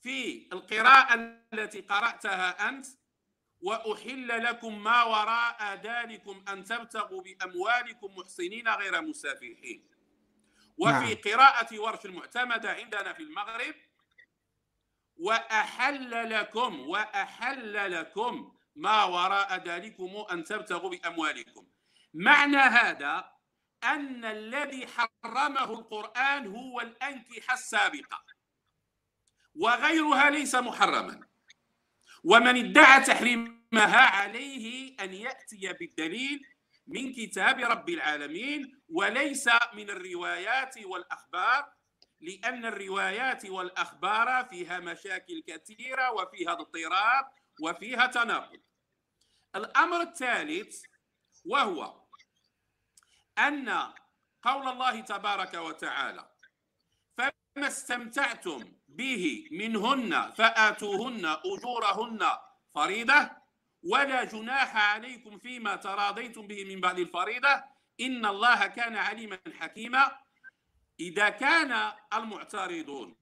في 0.00 0.48
القراءة 0.52 1.14
التي 1.52 1.80
قرأتها 1.80 2.68
أنت 2.68 2.86
وأحل 3.60 4.44
لكم 4.44 4.82
ما 4.82 5.02
وراء 5.02 5.74
ذلكم 5.74 6.44
أن 6.48 6.64
تبتغوا 6.64 7.22
بأموالكم 7.22 8.16
محسنين 8.16 8.68
غير 8.68 9.02
مسافحين 9.02 9.91
وفي 10.78 10.92
نعم. 10.92 11.14
قراءة 11.14 11.78
ورش 11.78 12.04
المعتمدة 12.04 12.72
عندنا 12.72 13.12
في 13.12 13.22
المغرب 13.22 13.74
وأحل 15.16 16.30
لكم 16.30 16.80
وأحل 16.80 17.92
لكم 17.92 18.56
ما 18.76 19.04
وراء 19.04 19.64
ذلكم 19.68 20.24
أن 20.32 20.44
تبتغوا 20.44 20.90
بأموالكم 20.90 21.66
معنى 22.14 22.56
هذا 22.56 23.32
أن 23.84 24.24
الذي 24.24 24.86
حرمه 24.86 25.64
القرآن 25.64 26.46
هو 26.46 26.80
الأنكحة 26.80 27.54
السابقة 27.54 28.24
وغيرها 29.54 30.30
ليس 30.30 30.54
محرما 30.54 31.20
ومن 32.24 32.56
ادعى 32.56 33.00
تحريمها 33.00 34.00
عليه 34.00 34.96
أن 35.00 35.14
يأتي 35.14 35.72
بالدليل 35.72 36.46
من 36.86 37.12
كتاب 37.12 37.58
رب 37.60 37.88
العالمين 37.88 38.80
وليس 38.88 39.48
من 39.74 39.90
الروايات 39.90 40.78
والأخبار 40.84 41.72
لأن 42.20 42.64
الروايات 42.64 43.46
والأخبار 43.46 44.44
فيها 44.44 44.78
مشاكل 44.78 45.42
كثيرة 45.46 46.12
وفيها 46.12 46.52
اضطراب 46.52 47.24
وفيها 47.62 48.06
تناقض. 48.06 48.60
الأمر 49.56 50.00
الثالث 50.00 50.84
وهو 51.44 52.02
أن 53.38 53.68
قول 54.42 54.68
الله 54.68 55.00
تبارك 55.00 55.54
وتعالى 55.54 56.30
فما 57.16 57.66
استمتعتم 57.66 58.72
به 58.88 59.48
منهن 59.52 60.30
فآتوهن 60.30 61.26
أجورهن 61.26 62.30
فريضة 62.74 63.41
ولا 63.82 64.24
جناح 64.24 64.76
عليكم 64.76 65.38
فيما 65.38 65.76
تراضيتم 65.76 66.46
به 66.46 66.64
من 66.64 66.80
بعد 66.80 66.98
الفريضة. 66.98 67.64
إن 68.00 68.26
الله 68.26 68.66
كان 68.66 68.96
عليما 68.96 69.38
حكيما. 69.60 70.18
إذا 71.00 71.28
كان 71.28 71.92
المعترضون 72.14 73.16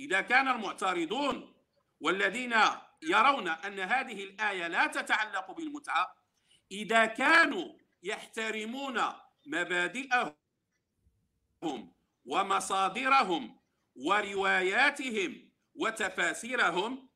إذا 0.00 0.20
كان 0.20 0.48
المعترضون 0.48 1.54
والذين 2.00 2.54
يرون 3.02 3.48
أن 3.48 3.80
هذه 3.80 4.24
الآية 4.24 4.68
لا 4.68 4.86
تتعلق 4.86 5.50
بالمتعة 5.50 6.14
إذا 6.72 7.06
كانوا 7.06 7.72
يحترمون 8.02 9.02
مبادئهم 9.46 10.34
ومصادرهم 12.24 13.60
ورواياتهم 13.96 15.50
وتفاسيرهم 15.74 17.07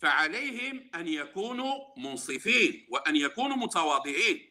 فعليهم 0.00 0.90
أن 0.94 1.08
يكونوا 1.08 1.74
منصفين 1.96 2.86
وأن 2.90 3.16
يكونوا 3.16 3.56
متواضعين. 3.56 4.50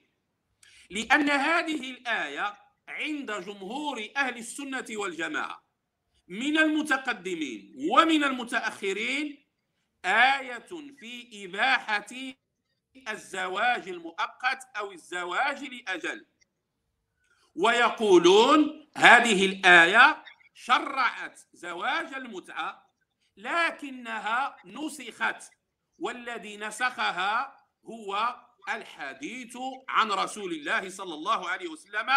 لأن 0.90 1.30
هذه 1.30 1.92
الآية 1.92 2.58
عند 2.88 3.32
جمهور 3.32 4.08
أهل 4.18 4.38
السنة 4.38 4.86
والجماعة 4.90 5.64
من 6.28 6.58
المتقدمين 6.58 7.76
ومن 7.92 8.24
المتأخرين 8.24 9.46
آية 10.06 10.68
في 11.00 11.46
إباحة 11.46 12.08
الزواج 13.08 13.90
المؤقت 13.90 14.64
أو 14.78 14.92
الزواج 14.92 15.64
لأجل. 15.64 16.26
ويقولون 17.56 18.90
هذه 18.98 19.46
الآية 19.46 20.24
شرعت 20.54 21.40
زواج 21.54 22.14
المتعة 22.14 22.88
لكنها 23.39 24.56
نسخت 24.65 25.52
والذي 25.97 26.58
نسخها 26.58 27.56
هو 27.86 28.36
الحديث 28.69 29.58
عن 29.89 30.12
رسول 30.12 30.52
الله 30.52 30.89
صلى 30.89 31.13
الله 31.13 31.49
عليه 31.49 31.67
وسلم. 31.67 32.10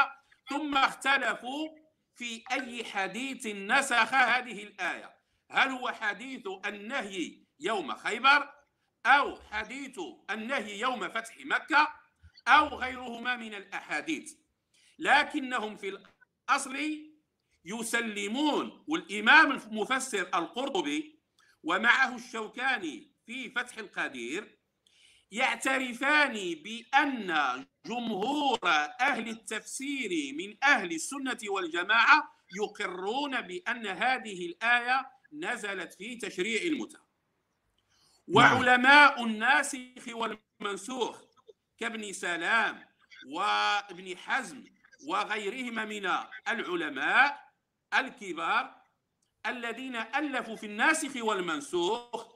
ثم 0.49 0.77
اختلفوا 0.77 1.69
في 2.15 2.45
أي 2.53 2.85
حديث 2.85 3.47
نسخ 3.47 4.15
هذه 4.15 4.63
الآية. 4.63 5.15
هل 5.51 5.69
هو 5.69 5.93
حديث 5.93 6.43
النهي 6.67 7.47
يوم 7.61 7.95
خيبر 7.95 8.53
أو 9.07 9.41
حديث 9.51 10.01
النهي 10.31 10.81
يوم 10.81 11.09
فتح 11.09 11.35
مكة 11.45 11.95
أو 12.49 12.67
غيرهما 12.67 13.37
من 13.37 13.55
الأحاديث؟ 13.55 14.33
لكنهم 14.99 15.77
في 15.77 15.89
الأصل 16.49 17.12
يسلمون 17.65 18.85
والإمام 18.89 19.53
المفسر 19.53 20.29
القرطبي 20.35 21.19
ومعه 21.63 22.17
الشوكاني 22.17 23.13
في 23.27 23.51
فتح 23.51 23.79
القدير 23.79 24.59
يعترفان 25.31 26.33
بأن 26.55 27.67
جمهور 27.87 28.59
أهل 29.01 29.29
التفسير 29.29 30.35
من 30.35 30.57
أهل 30.65 30.93
السنة 30.93 31.39
والجماعة 31.49 32.33
يقرون 32.57 33.41
بأن 33.41 33.87
هذه 33.87 34.47
الآية 34.47 35.07
نزلت 35.33 35.95
في 35.95 36.17
تشريع 36.17 36.63
المتعة 36.63 37.07
نعم. 38.29 38.57
وعلماء 38.57 39.25
الناسخ 39.25 40.09
والمنسوخ 40.09 41.23
كابن 41.79 42.13
سلام 42.13 42.85
وابن 43.27 44.17
حزم 44.17 44.65
وغيرهما 45.07 45.85
من 45.85 46.11
العلماء 46.49 47.52
الكبار 47.95 48.83
الذين 49.47 49.97
ألفوا 49.97 50.57
في 50.57 50.67
الناسخ 50.67 51.17
والمنسوخ 51.17 52.33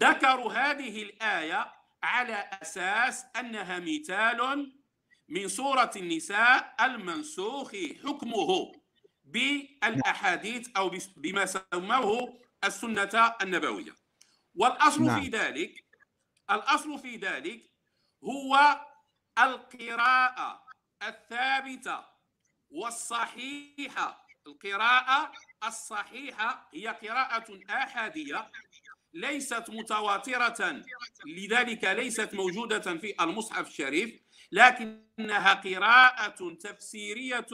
ذكروا 0.00 0.52
هذه 0.52 1.02
الآية 1.02 1.72
على 2.02 2.50
أساس 2.62 3.26
أنها 3.36 3.78
مثال 3.78 4.72
من 5.28 5.48
سورة 5.48 5.90
النساء 5.96 6.76
المنسوخ 6.80 7.72
حكمه 8.04 8.72
بالأحاديث 9.24 10.68
أو 10.76 10.90
بما 11.16 11.46
سموه 11.46 12.38
السنة 12.64 13.34
النبوية 13.42 13.92
والأصل 14.54 15.02
نعم. 15.02 15.22
في 15.22 15.28
ذلك 15.28 15.84
الأصل 16.50 16.98
في 16.98 17.16
ذلك 17.16 17.70
هو 18.24 18.80
القراءة 19.38 20.64
الثابتة 21.02 22.04
والصحيحة 22.70 24.29
القراءة 24.50 25.32
الصحيحة 25.64 26.68
هي 26.74 26.88
قراءة 26.88 27.60
آحادية 27.70 28.50
ليست 29.14 29.70
متواترة 29.70 30.82
لذلك 31.26 31.84
ليست 31.84 32.34
موجودة 32.34 32.98
في 32.98 33.14
المصحف 33.20 33.68
الشريف 33.68 34.20
لكنها 34.52 35.54
قراءة 35.54 36.54
تفسيرية 36.54 37.46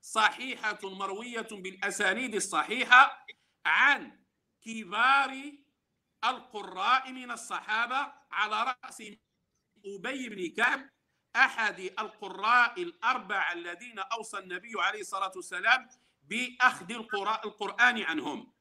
صحيحة 0.00 0.78
مروية 0.82 1.48
بالأسانيد 1.52 2.34
الصحيحة 2.34 3.26
عن 3.66 4.20
كبار 4.64 5.52
القراء 6.24 7.12
من 7.12 7.30
الصحابة 7.30 8.12
على 8.30 8.74
رأس 8.84 9.02
أبي 9.86 10.28
بن 10.28 10.54
كعب 10.56 10.90
أحد 11.36 11.80
القراء 11.80 12.82
الأربعة 12.82 13.52
الذين 13.52 13.98
أوصى 13.98 14.38
النبي 14.38 14.72
عليه 14.76 15.00
الصلاة 15.00 15.32
والسلام 15.36 15.88
بأخذ 16.28 16.92
القرآن 17.44 18.02
عنهم 18.02 18.52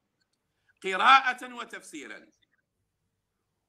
قراءة 0.84 1.54
وتفسيرا. 1.54 2.28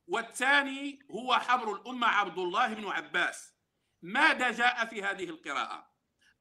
والثاني 0.07 0.99
هو 1.11 1.35
حبر 1.35 1.73
الأمة 1.73 2.07
عبد 2.07 2.39
الله 2.39 2.75
بن 2.75 2.87
عباس. 2.87 3.55
ماذا 4.03 4.51
جاء 4.51 4.85
في 4.87 5.03
هذه 5.03 5.25
القراءة؟ 5.25 5.91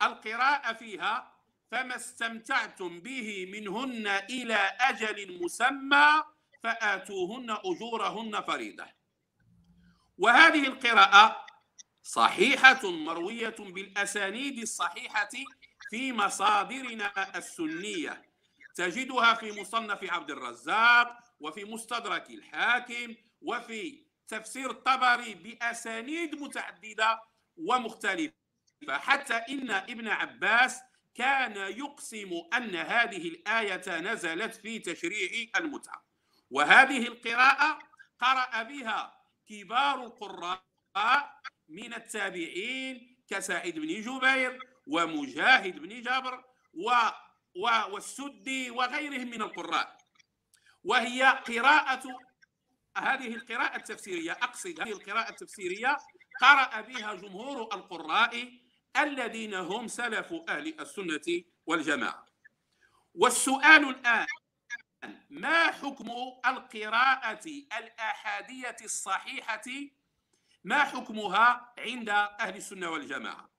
القراءة 0.01 0.73
فيها 0.73 1.33
فما 1.71 1.95
استمتعتم 1.95 2.99
به 2.99 3.45
منهن 3.51 4.07
إلى 4.07 4.55
أجل 4.79 5.43
مسمى 5.43 6.23
فآتوهن 6.63 7.49
أجورهن 7.49 8.41
فريضة. 8.41 8.87
وهذه 10.17 10.67
القراءة 10.67 11.45
صحيحة 12.03 12.91
مروية 12.91 13.55
بالأسانيد 13.59 14.59
الصحيحة 14.59 15.29
في 15.93 16.13
مصادرنا 16.13 17.38
السنية. 17.38 18.21
تجدها 18.75 19.34
في 19.34 19.62
مصنف 19.62 20.12
عبد 20.12 20.32
الرزاق 20.32 21.19
وفي 21.39 21.65
مستدرك 21.65 22.29
الحاكم 22.29 23.15
وفي 23.41 24.03
تفسير 24.27 24.71
الطبري 24.71 25.34
بأسانيد 25.34 26.36
متعددة 26.36 27.21
ومختلفة. 27.58 28.34
حتى 28.89 29.34
إن 29.34 29.71
ابن 29.71 30.08
عباس 30.08 30.82
كان 31.15 31.58
يقسم 31.58 32.32
أن 32.53 32.75
هذه 32.75 33.27
الآية 33.27 33.99
نزلت 33.99 34.56
في 34.56 34.79
تشريع 34.79 35.49
المتعة. 35.56 36.06
وهذه 36.49 37.08
القراءة 37.08 37.79
قرأ 38.19 38.63
بها 38.63 39.13
كبار 39.49 40.03
القراء 40.03 41.41
من 41.69 41.93
التابعين 41.93 43.23
كسعيد 43.29 43.79
بن 43.79 44.01
جبير 44.01 44.72
ومجاهد 44.88 45.80
بن 45.80 46.02
جابر 46.02 46.43
و 46.74 46.91
والسدي 47.91 48.72
وغيرهم 48.72 49.28
من 49.30 49.41
القراء. 49.41 49.98
وهي 50.84 51.24
قراءة 51.24 52.04
هذه 52.98 53.36
القراءة 53.36 53.76
التفسيرية 53.76 54.32
أقصد 54.32 54.82
هذه 54.82 54.91
القراءة 54.91 55.30
التفسيرية 55.30 55.98
قرأ 56.41 56.82
بها 56.82 57.13
جمهور 57.13 57.62
القراء 57.74 58.60
الذين 58.98 59.54
هم 59.54 59.88
سلف 59.88 60.34
أهل 60.50 60.80
السنة 60.80 61.43
والجماعة. 61.65 62.26
والسؤال 63.15 63.89
الآن 63.89 64.28
ما 65.30 65.72
حكم 65.72 66.12
القراءة 66.46 67.48
الأحادية 67.78 68.76
الصحيحة؟ 68.82 69.62
ما 70.63 70.84
حكمها 70.84 71.74
عند 71.78 72.10
أهل 72.10 72.56
السنة 72.56 72.89
والجماعة؟ 72.89 73.52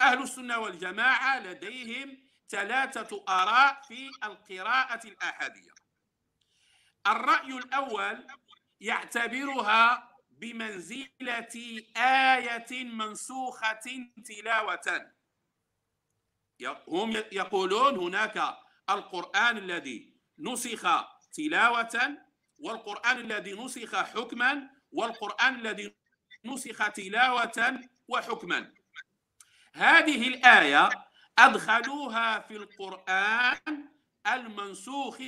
أهل 0.00 0.22
السنة 0.22 0.58
والجماعة 0.58 1.38
لديهم 1.38 2.18
ثلاثة 2.48 3.24
آراء 3.28 3.82
في 3.88 4.10
القراءة 4.24 5.06
الآحادية. 5.06 5.70
الرأي 7.06 7.58
الأول 7.58 8.26
يعتبرها 8.80 10.10
بمنزلة 10.30 11.84
آية 11.96 12.84
منسوخة 12.84 13.80
تلاوة. 14.24 15.10
هم 16.88 17.10
يقولون 17.32 17.96
هناك 17.98 18.56
القرآن 18.90 19.58
الذي 19.58 20.14
نسخ 20.38 21.04
تلاوة 21.32 22.16
والقرآن 22.58 23.18
الذي 23.18 23.52
نسخ 23.52 23.96
حكما 23.96 24.70
والقرآن 24.92 25.54
الذي 25.54 25.94
نسخ 26.44 26.88
تلاوة 26.88 27.80
وحكما. 28.08 28.79
هذه 29.80 30.28
الآية 30.28 30.90
أدخلوها 31.38 32.38
في 32.38 32.56
القرآن 32.56 33.88
المنسوخ 34.26 35.18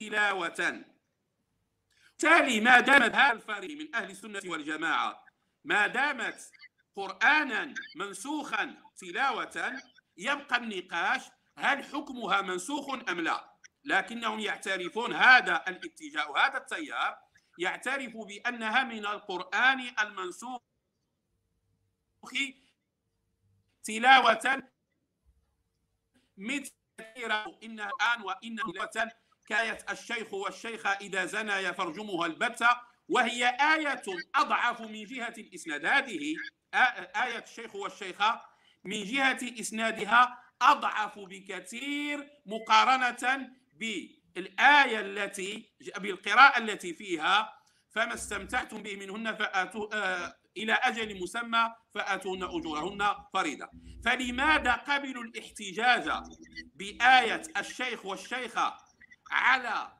تلاوة. 0.00 0.84
بالتالي 2.16 2.60
ما 2.60 2.80
دامت 2.80 3.14
هذا 3.14 3.32
الفريق 3.32 3.78
من 3.78 3.94
أهل 3.94 4.10
السنة 4.10 4.40
والجماعة 4.46 5.24
ما 5.64 5.86
دامت 5.86 6.50
قرآنا 6.96 7.74
منسوخا 7.96 8.74
تلاوة 8.96 9.82
يبقى 10.16 10.56
النقاش 10.56 11.22
هل 11.58 11.84
حكمها 11.84 12.42
منسوخ 12.42 12.94
أم 13.08 13.20
لا؟ 13.20 13.56
لكنهم 13.84 14.40
يعترفون 14.40 15.12
هذا 15.12 15.64
الاتجاه 15.68 16.30
وهذا 16.30 16.58
التيار 16.58 17.18
يعترف 17.58 18.16
بأنها 18.16 18.84
من 18.84 19.06
القرآن 19.06 19.90
المنسوخ. 20.00 20.60
تلاوة 23.84 24.62
مثل 26.36 26.72
إنها 27.62 27.90
الآن 27.90 28.22
وإن 28.22 28.56
تلاوة 28.56 29.12
كاية 29.46 29.78
الشيخ 29.90 30.34
والشيخة 30.34 30.90
إذا 30.90 31.24
زنايا 31.24 31.72
فرجمها 31.72 32.26
البتة 32.26 32.68
وهي 33.08 33.48
آية 33.48 34.02
أضعف 34.34 34.80
من 34.80 35.04
جهة 35.04 35.34
الإسناد 35.38 35.84
هذه 35.84 36.34
آية 37.24 37.38
الشيخ 37.38 37.74
والشيخة 37.74 38.42
من 38.84 39.04
جهة 39.04 39.60
إسنادها 39.60 40.42
أضعف 40.62 41.18
بكثير 41.18 42.30
مقارنة 42.46 43.50
بالآية 43.72 45.00
التي 45.00 45.70
بالقراءة 45.96 46.58
التي 46.58 46.94
فيها. 46.94 47.56
فما 47.90 48.14
استمتعتم 48.14 48.82
به 48.82 48.96
منهن 48.96 49.34
فآتوا 49.34 49.86
إلى 50.56 50.72
أجل 50.72 51.22
مسمى 51.22 51.74
فآتوهن 51.94 52.42
أجورهن 52.42 53.14
فريضة 53.32 53.68
فلماذا 54.04 54.72
قبلوا 54.72 55.24
الاحتجاج 55.24 56.12
بآية 56.74 57.42
الشيخ 57.56 58.06
والشيخة 58.06 58.76
على 59.30 59.92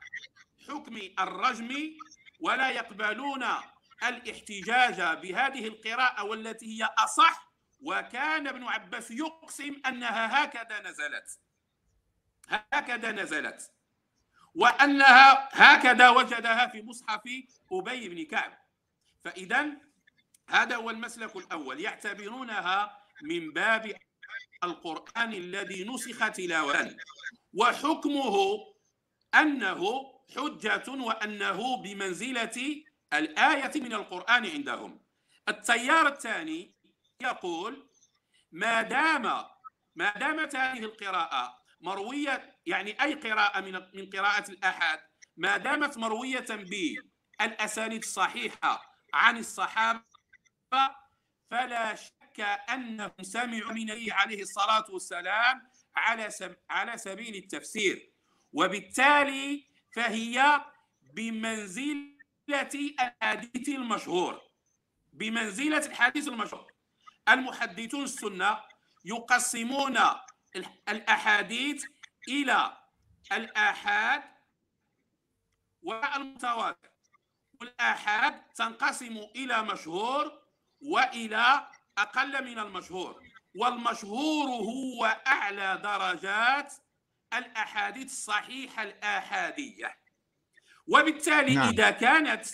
حكم 0.67 0.99
الرجم 1.19 1.97
ولا 2.39 2.69
يقبلون 2.69 3.43
الاحتجاج 4.03 5.01
بهذه 5.21 5.67
القراءة 5.67 6.23
والتي 6.23 6.65
هي 6.65 6.89
أصح؟ 6.97 7.47
وكان 7.81 8.47
ابن 8.47 8.63
عباس 8.63 9.11
يقسم 9.11 9.81
أنها 9.85 10.43
هكذا 10.43 10.81
نزلت. 10.81 11.39
هكذا 12.49 13.11
نزلت. 13.11 13.71
وأنها 14.55 15.49
هكذا 15.51 16.09
وجدها 16.09 16.67
في 16.67 16.81
مصحف 16.81 17.21
أبي 17.71 18.09
بن 18.09 18.25
كعب. 18.25 18.57
فإذا 19.23 19.86
هذا 20.49 20.75
هو 20.75 20.89
المسلك 20.89 21.35
الأول. 21.35 21.81
يعتبرونها 21.81 23.01
من 23.23 23.51
باب 23.53 23.93
القرآن 24.63 25.33
الذي 25.33 25.83
نسخ 25.83 26.31
تلاوة. 26.31 26.95
وحكمه 27.53 28.37
أنه 29.35 29.81
حجة 30.35 30.91
وأنه 30.91 31.77
بمنزلة 31.77 32.83
الآية 33.13 33.81
من 33.81 33.93
القرآن 33.93 34.45
عندهم. 34.45 35.07
التيار 35.49 36.07
الثاني 36.07 36.75
يقول 37.21 37.89
ما 38.51 38.81
دام 38.81 39.23
ما 39.95 40.13
دامت 40.17 40.55
هذه 40.55 40.79
القراءة 40.79 41.57
مروية 41.81 42.55
يعني 42.65 43.03
أي 43.03 43.13
قراءة 43.13 43.61
من 43.61 43.73
من 43.93 44.09
قراءة 44.09 44.51
الآحاد 44.51 44.99
ما 45.37 45.57
دامت 45.57 45.97
مروية 45.97 46.45
بالأسانيد 47.39 48.03
الصحيحة 48.03 48.97
عن 49.13 49.37
الصحابة 49.37 50.16
فلا 51.51 51.95
شك 51.95 52.39
أنهم 52.69 53.11
سمعوا 53.21 53.73
من 53.73 53.81
النبي 53.81 54.11
عليه 54.11 54.41
الصلاة 54.41 54.85
والسلام 54.89 55.69
على 55.95 56.29
على 56.69 56.97
سبيل 56.97 57.35
التفسير. 57.35 58.11
وبالتالي 58.53 59.67
فهي 59.95 60.65
بمنزلة 61.01 62.69
الحديث 62.73 63.69
المشهور 63.69 64.41
بمنزلة 65.13 65.85
الحديث 65.85 66.27
المشهور. 66.27 66.73
المحدثون 67.29 68.03
السنة 68.03 68.63
يقسمون 69.05 69.97
الأحاديث 70.89 71.85
إلى 72.27 72.77
الآحاد 73.31 74.23
والمتواتر. 75.81 76.89
والآحاد 77.61 78.43
تنقسم 78.53 79.17
إلى 79.35 79.63
مشهور 79.63 80.46
وإلى 80.81 81.67
أقل 81.97 82.45
من 82.45 82.59
المشهور 82.59 83.23
والمشهور 83.55 84.49
هو 84.49 85.05
أعلى 85.27 85.79
درجات 85.83 86.73
الأحاديث 87.33 88.05
الصحيحة 88.05 88.83
الآحادية 88.83 89.97
وبالتالي 90.87 91.55
نعم. 91.55 91.69
إذا 91.69 91.89
كانت 91.89 92.45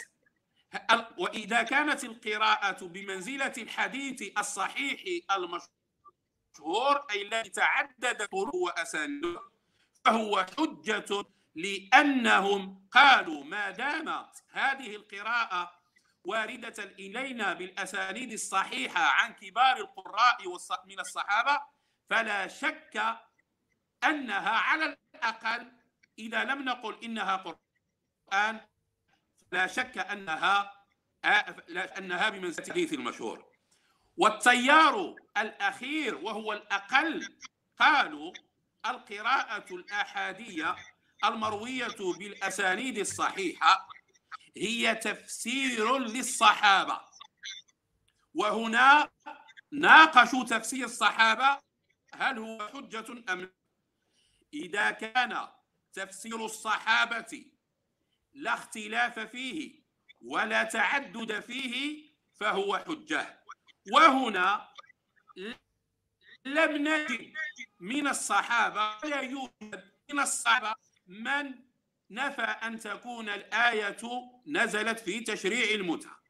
وإذا 1.18 1.64
كانت 1.64 2.04
القراءة 2.04 2.86
بمنزلة 2.86 3.54
الحديث 3.58 4.38
الصحيح 4.38 5.02
المشهور 5.32 7.06
أي 7.12 7.22
الذي 7.22 7.50
تعدد 7.50 8.26
طرق 8.26 8.56
وأسانيده 8.56 9.42
فهو 10.06 10.46
حجة 10.58 11.26
لأنهم 11.56 12.88
قالوا 12.92 13.44
ما 13.44 13.72
دامت 13.72 14.44
هذه 14.52 14.96
القراءة 14.96 15.83
واردة 16.24 16.84
إلينا 16.84 17.54
بالأسانيد 17.54 18.32
الصحيحة 18.32 19.02
عن 19.02 19.34
كبار 19.34 19.78
القراء 19.78 20.48
من 20.86 21.00
الصحابة 21.00 21.62
فلا 22.10 22.48
شك 22.48 23.18
أنها 24.04 24.50
على 24.50 24.98
الأقل 25.16 25.72
إذا 26.20 26.44
لم 26.44 26.66
نقل 26.66 27.04
إنها 27.04 27.36
قرآن 27.36 28.62
لا 29.52 29.68
شك 29.68 29.98
أنها 29.98 30.84
أنها 31.98 32.30
بمنزلة 32.30 32.66
الحديث 32.68 32.94
المشهور. 32.94 33.54
والتيار 34.18 35.16
الأخير 35.38 36.16
وهو 36.16 36.54
الأقل 36.54 37.38
قالوا 37.80 38.34
القراءة 38.86 39.76
الآحادية 39.76 40.76
المروية 41.26 41.98
بالأسانيد 42.20 42.98
الصحيحة 42.98 43.93
هي 44.58 44.96
تفسير 44.96 45.98
للصحابة. 45.98 47.02
وهنا 48.34 49.10
ناقشوا 49.72 50.44
تفسير 50.44 50.86
الصحابة 50.86 51.62
هل 52.14 52.38
هو 52.38 52.68
حجة 52.68 53.24
أم 53.30 53.54
إذا 54.54 54.92
كان 54.92 55.48
تفسير 55.94 56.46
الصحابة 56.46 57.46
لا 58.34 58.54
اختلاف 58.54 59.20
فيه 59.20 59.84
ولا 60.22 60.64
تعدد 60.64 61.40
فيه 61.40 62.10
فهو 62.40 62.78
حجة. 62.78 63.44
وهنا 63.92 64.74
لم 66.46 66.88
نجد 66.88 67.34
من 67.80 68.08
الصحابة 68.08 68.98
ولا 69.04 69.22
يوجد 69.22 69.94
من 70.12 70.20
الصحابة 70.20 70.76
من 71.08 71.63
نفى 72.14 72.42
أن 72.42 72.80
تكون 72.80 73.30
الآية 73.30 73.98
نزلت 74.48 75.00
في 75.00 75.20
تشريع 75.20 75.76
المتعة. 75.76 76.24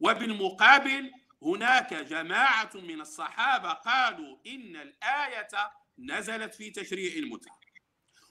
وبالمقابل 0.00 1.12
هناك 1.42 1.94
جماعة 1.94 2.70
من 2.74 3.00
الصحابة 3.00 3.72
قالوا 3.72 4.38
إن 4.46 4.76
الآية 4.76 5.72
نزلت 5.98 6.54
في 6.54 6.70
تشريع 6.70 7.14
المتعة. 7.14 7.60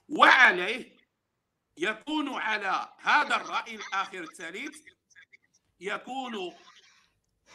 وعليه 0.09 0.97
يكون 1.77 2.33
على 2.33 2.93
هذا 2.99 3.35
الرأي 3.35 3.75
الآخر 3.75 4.23
الثالث 4.23 4.77
يكون 5.79 6.53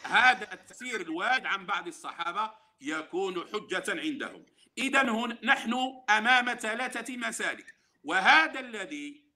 هذا 0.03 0.53
التفسير 0.53 1.01
الوارد 1.01 1.45
عن 1.45 1.65
بعض 1.65 1.87
الصحابة 1.87 2.51
يكون 2.81 3.47
حجة 3.53 3.83
عندهم. 3.87 4.45
إذا 4.77 5.03
نحن 5.43 6.03
أمام 6.09 6.53
ثلاثة 6.53 7.17
مسالك 7.17 7.75
وهذا 8.03 8.59
الذي 8.59 9.28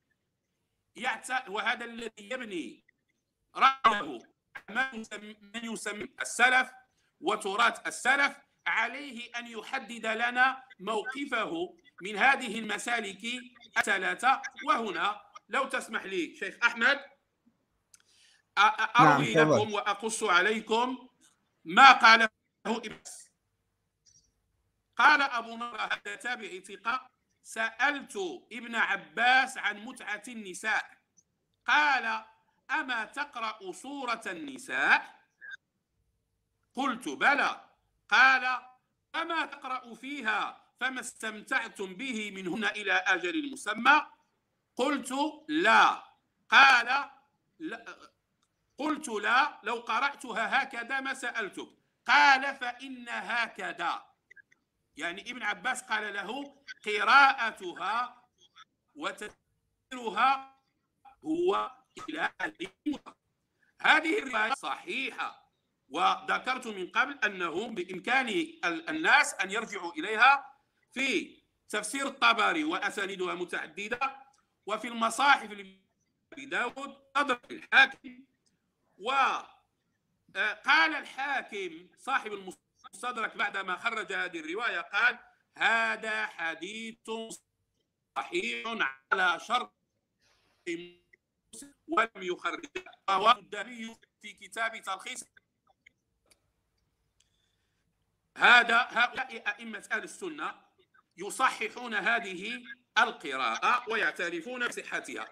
يعت... 0.95 1.49
وهذا 1.49 1.85
الذي 1.85 2.11
يبني 2.17 2.83
رأيه 3.55 4.19
من 4.69 5.63
يسمى 5.63 6.07
السلف 6.21 6.71
وتراث 7.21 7.87
السلف 7.87 8.35
عليه 8.67 9.29
أن 9.35 9.47
يحدد 9.47 10.05
لنا 10.05 10.63
موقفه 10.79 11.75
من 12.01 12.17
هذه 12.17 12.59
المسالك 12.59 13.23
الثلاثة. 13.77 14.41
وهنا 14.67 15.21
لو 15.49 15.65
تسمح 15.65 16.03
لي 16.03 16.35
شيخ 16.35 16.57
أحمد 16.63 16.99
أروي 18.57 19.33
نعم 19.33 19.53
لكم 19.53 19.73
وأقص 19.73 20.23
عليكم 20.23 21.09
ما 21.65 21.91
قاله 21.91 22.29
إبس 22.67 23.31
قال 24.95 25.21
أبو 25.21 25.55
نضرة 25.55 25.81
هذا 25.81 26.15
تابعي 26.15 26.61
ثقة 26.61 27.12
سألت 27.43 28.17
ابن 28.51 28.75
عباس 28.75 29.57
عن 29.57 29.85
متعة 29.85 30.23
النساء. 30.27 30.97
قال 31.67 32.25
أما 32.71 33.05
تقرأ 33.05 33.71
سورة 33.71 34.21
النساء؟ 34.27 35.19
قلت 36.73 37.09
بلى. 37.09 37.69
قال 38.09 38.61
أما 39.15 39.45
تقرأ 39.45 39.95
فيها 39.95 40.63
فما 40.79 40.99
استمتعتم 40.99 41.93
به 41.93 42.31
منهن 42.31 42.65
إلى 42.65 42.93
أجل 42.93 43.51
مسمى؟ 43.51 44.07
قلت 44.75 45.13
لا. 45.47 46.03
قال 46.49 47.09
لا. 47.59 47.97
قلت 48.77 49.07
لا. 49.09 49.59
لو 49.63 49.75
قرأتها 49.75 50.63
هكذا 50.63 50.99
ما 50.99 51.13
سألتك. 51.13 51.69
قال 52.07 52.55
فإن 52.55 53.09
هكذا. 53.09 54.12
يعني 54.95 55.31
ابن 55.31 55.43
عباس 55.43 55.81
قال 55.81 56.13
له 56.13 56.57
قراءتها 56.85 58.23
وتفسيرها 58.95 60.59
هو 61.25 61.71
إلى 62.09 62.31
هذه 63.81 64.19
الرواية 64.19 64.53
صحيحة 64.53 65.43
وذكرت 65.89 66.67
من 66.67 66.87
قبل 66.87 67.19
أنه 67.25 67.67
بإمكان 67.67 68.27
الناس 68.65 69.33
أن 69.33 69.51
يرجعوا 69.51 69.91
إليها 69.91 70.53
في 70.91 71.37
تفسير 71.69 72.07
الطبري 72.07 72.63
وأسانيدها 72.63 73.33
متعددة 73.35 74.15
وفي 74.65 74.87
المصاحف 74.87 75.51
لأبي 75.51 76.45
داود 76.45 76.97
أضرب 77.15 77.51
الحاكم 77.51 78.25
وقال 78.97 79.45
آه، 80.35 80.99
الحاكم 80.99 81.87
صاحب 81.97 82.33
المستدرك 82.93 83.37
بعدما 83.37 83.77
خرج 83.77 84.13
هذه 84.13 84.39
الرواية 84.39 84.81
قال 84.81 85.19
هذا 85.57 86.25
حديث 86.25 87.11
صحيح 88.15 88.63
على 89.11 89.39
شرط 89.39 89.73
ولم 91.87 92.11
يخرج 92.15 92.65
رواه 93.09 93.37
الداري 93.39 93.95
في 94.21 94.33
كتاب 94.33 94.81
تلخيص. 94.81 95.23
هذا 98.37 98.77
هؤلاء 98.77 99.47
أئمة 99.47 99.87
أهل 99.91 100.03
السنة 100.03 100.55
يصححون 101.17 101.93
هذه 101.93 102.63
القراءة 102.97 103.89
ويعترفون 103.89 104.67
بصحتها. 104.67 105.31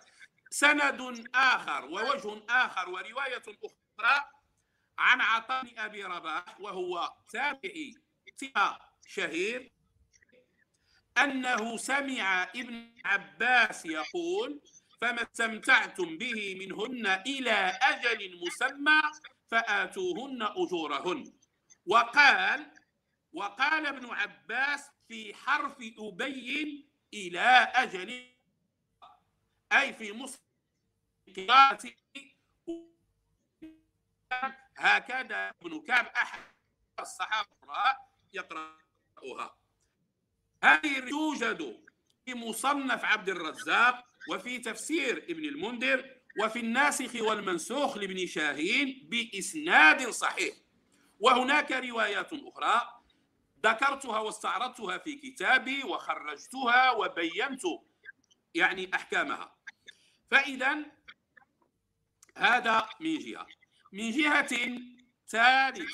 سند 0.50 1.28
آخر 1.36 1.86
ووجه 1.86 2.44
آخر 2.50 2.90
ورواية 2.90 3.44
أخرى 3.48 4.41
عن 5.02 5.22
عطاء 5.22 5.74
أبي 5.78 6.04
رباح 6.04 6.60
وهو 6.60 7.14
تابعي 7.30 7.94
شهير 9.08 9.72
أنه 11.18 11.78
سمع 11.78 12.44
ابن 12.44 12.92
عباس 13.06 13.86
يقول 13.86 14.62
فما 15.02 15.22
استمتعتم 15.24 16.18
به 16.18 16.56
منهن 16.60 17.08
إلى 17.08 17.52
أجل 17.82 18.40
مسمى 18.46 19.02
فآتوهن 19.52 20.42
أجورهن 20.42 21.34
وقال 21.86 22.72
وقال 23.34 23.86
ابن 23.88 24.06
عباس 24.10 24.90
في 25.08 25.34
حرف 25.36 25.78
أبين 26.00 26.90
إلى 27.14 27.72
أجل 27.76 28.28
أي 29.74 29.94
في 29.94 30.12
مصر 30.12 30.40
هكذا 34.82 35.50
ابن 35.62 35.82
كعب 35.82 36.06
أحد 36.06 36.42
الصحابة 37.00 37.48
يقرأها. 38.34 39.58
هذه 40.64 41.10
توجد 41.10 41.84
في 42.26 42.34
مصنف 42.34 43.06
عبد 43.06 43.30
الرزاق 43.30 44.06
وفي 44.30 44.60
تفسير 44.60 45.18
ابن 45.18 45.46
المنذر 45.46 46.16
وفي 46.44 46.60
الناسخ 46.60 47.16
والمنسوخ 47.16 47.98
لابن 47.98 48.28
شاهين 48.28 49.08
بإسناد 49.10 50.10
صحيح. 50.10 50.56
وهناك 51.20 51.72
روايات 51.72 52.34
أخرى 52.34 53.02
ذكرتها 53.66 54.20
واستعرضتها 54.20 54.98
في 54.98 55.16
كتابي 55.16 55.84
وخرجتها 55.84 56.92
وبينت 56.92 57.62
يعني 58.54 58.96
أحكامها. 58.96 59.56
فإذا 60.32 60.86
هذا 62.38 62.90
من 63.00 63.18
جهة. 63.20 63.61
من 63.92 64.12
جهة 64.12 64.48
ثالثة 65.28 65.86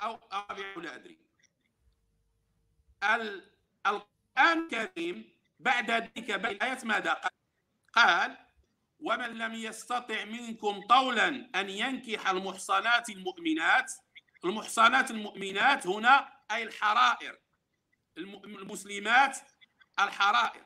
أو 0.00 0.18
رابعة 0.32 0.74
لا 0.76 0.94
أدري 0.94 1.18
القرآن 3.04 4.04
الكريم 4.38 5.34
بعد 5.60 5.90
ذلك 5.90 6.30
بين 6.30 6.46
الآيات 6.46 6.84
ماذا 6.84 7.12
قال؟ 7.12 7.30
قال 7.92 8.36
ومن 9.00 9.38
لم 9.38 9.54
يستطع 9.54 10.24
منكم 10.24 10.80
طولا 10.80 11.50
أن 11.54 11.70
ينكح 11.70 12.28
المحصنات 12.30 13.08
المؤمنات 13.10 13.92
المحصنات 14.44 15.10
المؤمنات 15.10 15.86
هنا 15.86 16.32
أي 16.50 16.62
الحرائر 16.62 17.38
المسلمات 18.18 19.38
الحرائر 20.00 20.64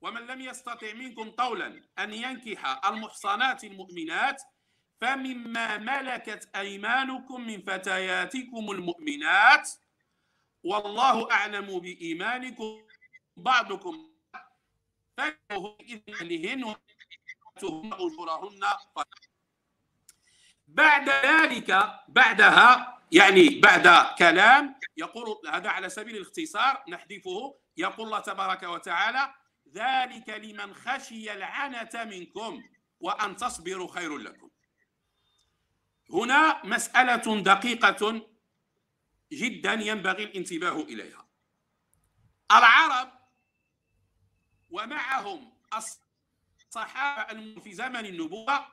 ومن 0.00 0.26
لم 0.26 0.40
يستطع 0.40 0.92
منكم 0.92 1.30
طولا 1.30 1.82
أن 1.98 2.12
ينكح 2.12 2.86
المحصنات 2.86 3.64
المؤمنات 3.64 4.42
فمما 5.00 5.78
ملكت 5.78 6.48
أيمانكم 6.56 7.40
من 7.40 7.62
فتياتكم 7.62 8.70
المؤمنات 8.70 9.70
والله 10.64 11.30
أعلم 11.32 11.78
بإيمانكم 11.78 12.82
بعضكم. 13.36 14.10
إذن 15.80 16.74
أجورهن. 17.92 18.60
بعد 20.68 21.08
ذلك 21.08 22.00
بعدها 22.08 22.98
يعني 23.12 23.60
بعد 23.60 24.16
كلام 24.18 24.80
يقول 24.96 25.40
هذا 25.52 25.70
على 25.70 25.88
سبيل 25.88 26.16
الاختصار 26.16 26.84
نحذفه. 26.88 27.58
يقول 27.76 28.06
الله 28.06 28.20
تبارك 28.20 28.62
وتعالى 28.62 29.34
ذلك 29.74 30.28
لمن 30.28 30.74
خشي 30.74 31.32
العنة 31.32 32.04
منكم 32.04 32.62
وأن 33.00 33.36
تصبروا 33.36 33.92
خير 33.92 34.18
لكم. 34.18 34.47
هنا 36.12 36.66
مسألة 36.66 37.42
دقيقة 37.42 38.26
جدا 39.32 39.72
ينبغي 39.72 40.24
الانتباه 40.24 40.82
إليها. 40.82 41.28
العرب 42.52 43.12
ومعهم 44.70 45.52
الصحابة 46.66 47.60
في 47.60 47.72
زمن 47.72 48.06
النبوة 48.06 48.66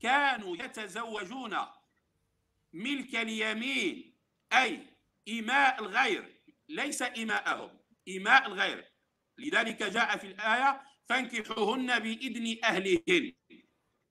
كانوا 0.00 0.56
يتزوجون 0.56 1.56
ملك 2.72 3.14
اليمين 3.16 4.14
أي 4.52 4.86
إماء 5.28 5.80
الغير 5.80 6.40
ليس 6.68 7.02
إماءهم 7.02 7.78
إماء 8.08 8.46
الغير. 8.46 8.92
لذلك 9.38 9.82
جاء 9.82 10.16
في 10.16 10.26
الآية 10.26 10.82
فانكحوهن 11.08 11.98
بإذن 11.98 12.64
أهلهن. 12.64 13.32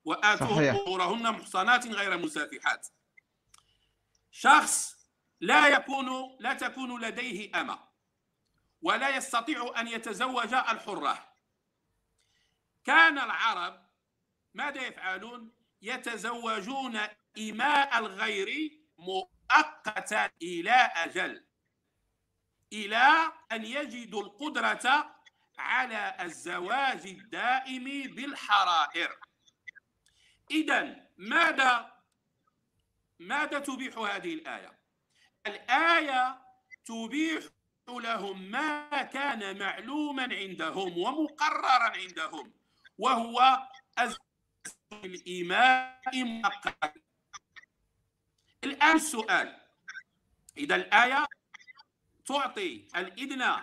وآتوهن 0.05 0.75
أجورهن 0.75 1.31
محصنات 1.31 1.87
غير 1.87 2.17
مسافحات 2.17 2.87
شخص 4.31 4.93
لا 5.39 5.67
يكون 5.67 6.37
لا 6.39 6.53
تكون 6.53 7.01
لديه 7.01 7.61
أمة 7.61 7.79
ولا 8.81 9.09
يستطيع 9.09 9.73
أن 9.77 9.87
يتزوج 9.87 10.53
الحرة. 10.53 11.33
كان 12.83 13.17
العرب 13.17 13.85
ماذا 14.53 14.81
يفعلون؟ 14.81 15.51
يتزوجون 15.81 16.99
إماء 17.37 17.99
الغير 17.99 18.79
مؤقتا 18.97 20.31
إلى 20.41 20.91
أجل 20.95 21.45
إلى 22.73 23.31
أن 23.51 23.65
يجدوا 23.65 24.23
القدرة 24.23 25.15
على 25.57 26.17
الزواج 26.21 27.07
الدائم 27.07 27.83
بالحرائر. 28.15 29.19
إذا 30.53 31.07
ماذا؟ 31.17 31.93
ماذا 33.19 33.59
تبيح 33.59 33.97
هذه 33.97 34.33
الآية؟ 34.33 34.79
الآية 35.47 36.41
تبيح 36.85 37.43
لهم 37.87 38.51
ما 38.51 39.03
كان 39.03 39.59
معلوما 39.59 40.23
عندهم 40.23 40.97
ومقررا 40.97 41.97
عندهم 41.97 42.53
وهو 42.97 43.67
الإيماء 44.93 46.01
مؤقتا 46.15 46.93
الآن 48.63 48.95
السؤال 48.95 49.57
إذا 50.57 50.75
الآية 50.75 51.25
تعطي 52.25 52.87
الإذن 52.95 53.55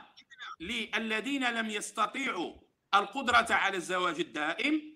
للذين 0.61 1.45
لم 1.45 1.71
يستطيعوا 1.71 2.55
القدرة 2.95 3.47
على 3.51 3.77
الزواج 3.77 4.21
الدائم 4.21 4.90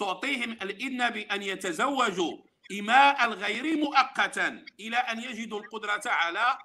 تعطيهم 0.00 0.52
الإذن 0.52 1.10
بأن 1.10 1.42
يتزوجوا 1.42 2.38
إماء 2.80 3.24
الغير 3.24 3.76
مؤقتا 3.76 4.64
إلى 4.80 4.96
أن 4.96 5.20
يجدوا 5.20 5.60
القدرة 5.60 6.02
على 6.06 6.58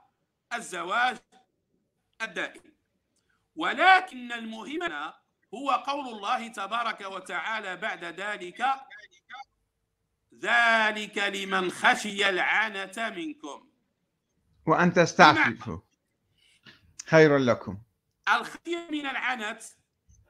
الزواج 0.53 1.17
الدائم. 2.21 2.75
ولكن 3.55 4.31
المهم 4.31 4.83
هو 5.53 5.69
قول 5.71 6.07
الله 6.07 6.47
تبارك 6.47 7.01
وتعالى 7.01 7.75
بعد 7.75 8.03
ذلك 8.03 8.61
ذلك 10.41 11.17
لمن 11.17 11.71
خشي 11.71 12.29
العنة 12.29 13.09
منكم. 13.17 13.69
وأن 14.67 14.93
تستعففوا. 14.93 15.79
خير 17.05 17.37
لكم. 17.37 17.77
الخشية 18.33 18.87
من 18.91 19.05
العنت 19.05 19.63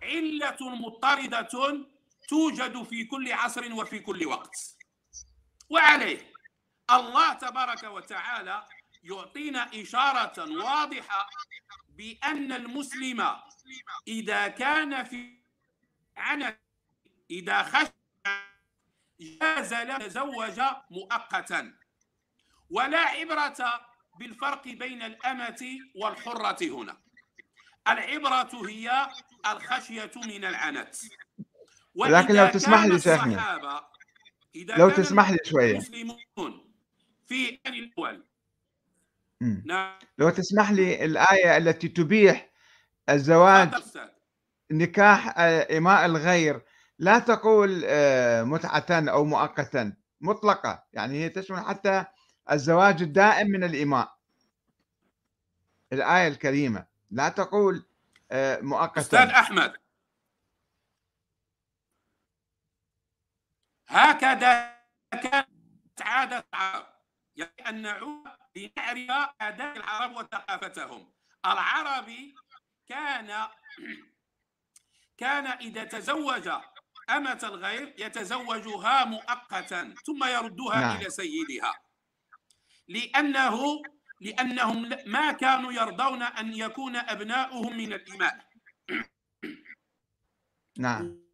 علة 0.03 0.57
مضطردة 0.61 1.85
توجد 2.27 2.83
في 2.83 3.05
كل 3.05 3.31
عصر 3.31 3.73
وفي 3.73 3.99
كل 3.99 4.25
وقت. 4.25 4.55
وعليه 5.69 6.33
الله 6.91 7.33
تبارك 7.33 7.83
وتعالى 7.83 8.67
يعطينا 9.03 9.81
إشارة 9.81 10.63
واضحة 10.63 11.29
بأن 11.89 12.51
المسلم 12.51 13.37
إذا 14.07 14.47
كان 14.47 15.03
في 15.03 15.43
عنت 16.17 16.59
إذا 17.31 17.63
خشي 17.63 17.91
جاز 19.19 19.73
له 19.73 19.95
يتزوج 19.95 20.61
مؤقتا. 20.91 21.73
ولا 22.69 22.99
عبرة 22.99 23.87
بالفرق 24.19 24.67
بين 24.67 25.01
الأمة 25.01 25.79
والحرة 25.95 26.63
هنا. 26.63 27.01
العبرة 27.87 28.67
هي 28.69 29.09
الخشية 29.45 30.11
من 30.15 30.45
العنت. 30.45 30.95
ولكن 31.95 32.35
لو 32.35 32.47
تسمح 32.47 32.85
لي 32.85 32.99
شيخنا 32.99 33.59
لو 34.55 34.89
تسمح 34.89 35.29
لي 35.29 35.37
شوية. 35.43 35.71
المسلمون 35.71 36.17
في 37.25 37.59
الأول. 37.67 38.25
نعم. 39.41 39.99
لو 40.17 40.29
تسمح 40.29 40.71
لي 40.71 41.05
الآية 41.05 41.57
التي 41.57 41.87
تبيح 41.87 42.49
الزواج 43.09 43.69
نكاح 44.71 45.39
إماء 45.71 46.05
الغير 46.05 46.61
لا 46.99 47.19
تقول 47.19 47.69
متعة 48.45 48.85
أو 48.89 49.25
مؤقتا 49.25 49.93
مطلقة. 50.21 50.83
يعني 50.93 51.23
هي 51.23 51.29
تشمل 51.29 51.59
حتى 51.59 52.05
الزواج 52.51 53.01
الدائم 53.01 53.47
من 53.47 53.63
الإماء. 53.63 54.15
الآية 55.93 56.27
الكريمة 56.27 56.85
لا 57.11 57.29
تقول 57.29 57.85
مؤقتا. 58.61 59.01
أستاذ 59.01 59.29
أحمد 59.29 59.73
هكذا 63.87 64.79
كانت 65.11 66.01
عادة 66.01 66.45
العرب. 66.53 66.85
يعني 67.35 67.69
أن 67.69 67.81
نعود 67.81 68.27
لنعرف 68.55 69.29
عادات 69.39 69.77
العرب 69.77 70.17
وثقافتهم. 70.17 71.13
العربي 71.45 72.35
كان 72.87 73.47
كان 75.21 75.47
إذا 75.47 75.83
تزوج 75.83 76.49
أمة 77.09 77.39
الغير 77.43 77.95
يتزوجها 77.97 79.05
مؤقتا 79.05 79.95
ثم 80.05 80.23
يردها 80.23 80.79
نعم. 80.79 80.97
إلى 80.97 81.09
سيدها. 81.09 81.73
لأنه 82.87 83.81
لأنهم 84.21 84.89
ما 85.05 85.31
كانوا 85.31 85.71
يرضون 85.71 86.23
أن 86.23 86.53
يكون 86.53 86.95
أبناؤهم 86.95 87.77
من 87.77 87.93
الإماء 87.93 88.45
نعم. 90.77 91.24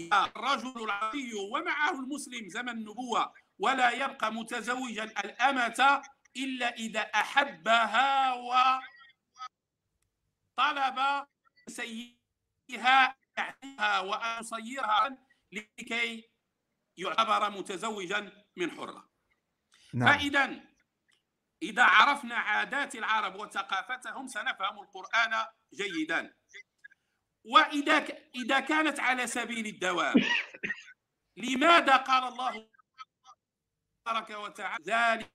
الرجل 0.00 0.84
العربي 0.84 1.34
ومعه 1.34 1.90
المسلم 1.90 2.48
زمن 2.48 2.68
النبوة 2.68 3.32
ولا 3.58 3.90
يبقى 3.90 4.32
متزوجا 4.32 5.04
الأمة 5.04 6.02
إلا 6.36 6.74
إذا 6.74 7.00
أحبها 7.00 8.32
وطلب 10.58 11.26
سيدها 11.68 13.16
وأن 14.00 14.40
يصيرها 14.40 15.18
لكي 15.52 16.30
يعتبر 16.96 17.50
متزوجا 17.50 18.44
من 18.56 18.70
حرة 18.70 19.08
نعم. 19.94 20.18
فإذا 20.18 20.60
إذا 21.62 21.82
عرفنا 21.82 22.34
عادات 22.34 22.94
العرب 22.94 23.36
وثقافتهم 23.40 24.26
سنفهم 24.26 24.80
القرآن 24.82 25.46
جيدا 25.74 26.34
وإذا 27.44 28.06
إذا 28.34 28.60
كانت 28.60 29.00
على 29.00 29.26
سبيل 29.26 29.66
الدوام. 29.66 30.14
لماذا 31.36 31.96
قال 31.96 32.32
الله 32.32 32.68
تبارك 34.04 34.30
وتعالى 34.30 34.84
ذلك 34.84 35.30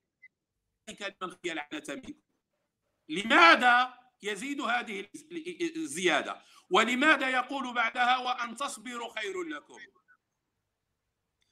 لمن 1.02 1.32
خشي 1.32 1.52
العنة 1.52 1.84
منكم؟ 1.90 2.14
لماذا 3.10 4.00
يزيد 4.22 4.62
هذه 4.62 5.08
الزيادة؟ 5.76 6.42
ولماذا 6.70 7.30
يقول 7.30 7.74
بعدها 7.74 8.18
وأن 8.18 8.56
تصبروا 8.56 9.20
خير 9.20 9.44
لكم؟ 9.44 9.80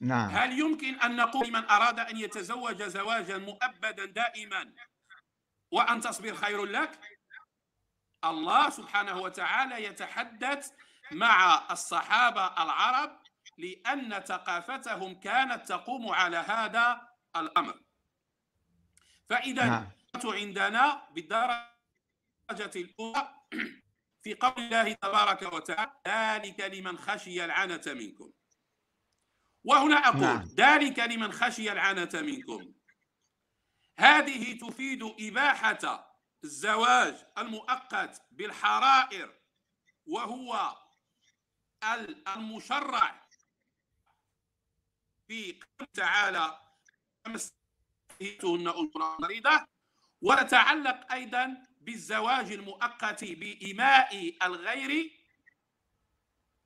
نعم. 0.01 0.29
هل 0.29 0.59
يمكن 0.59 0.99
أن 0.99 1.15
نقول 1.15 1.51
من 1.51 1.65
أراد 1.65 1.99
أن 1.99 2.17
يتزوج 2.17 2.83
زواجا 2.83 3.37
مؤبدا 3.37 4.05
دائما 4.05 4.73
وأن 5.71 6.01
تصبر 6.01 6.35
خير 6.35 6.65
لك؟ 6.65 7.16
الله 8.23 8.69
سبحانه 8.69 9.21
وتعالى 9.21 9.83
يتحدث 9.83 10.71
مع 11.11 11.67
الصحابة 11.71 12.47
العرب 12.47 13.21
لأن 13.57 14.19
ثقافتهم 14.19 15.19
كانت 15.19 15.67
تقوم 15.67 16.09
على 16.09 16.37
هذا 16.37 17.07
الأمر 17.35 17.79
فإذا 19.29 19.65
نعم. 19.65 19.91
عندنا 20.25 21.07
بالدرجة 21.11 22.71
الأولى 22.75 23.33
في 24.23 24.33
قول 24.33 24.53
الله 24.57 24.93
تبارك 24.93 25.53
وتعالى 25.53 25.91
ذلك 26.07 26.59
لمن 26.59 26.97
خشي 26.97 27.45
العنة 27.45 27.81
منكم 27.87 28.31
وهنا 29.63 29.95
أقول 29.95 30.21
نعم. 30.21 30.47
ذلك 30.57 30.99
لمن 30.99 31.31
خشي 31.31 31.71
العنة 31.71 32.09
منكم 32.13 32.73
هذه 33.99 34.57
تفيد 34.57 35.03
إباحة 35.19 36.06
الزواج 36.43 37.15
المؤقت 37.37 38.21
بالحرائر 38.31 39.33
وهو 40.07 40.77
المشرع 42.35 43.27
في 45.27 45.59
قول 45.79 45.87
تعالى 45.93 46.59
فمستهيتهن 47.25 48.67
أجورا 48.67 49.17
مريضة 49.19 49.67
وتتعلق 50.21 51.11
أيضا 51.11 51.63
بالزواج 51.81 52.51
المؤقت 52.51 53.23
بإماء 53.23 54.37
الغير 54.43 55.11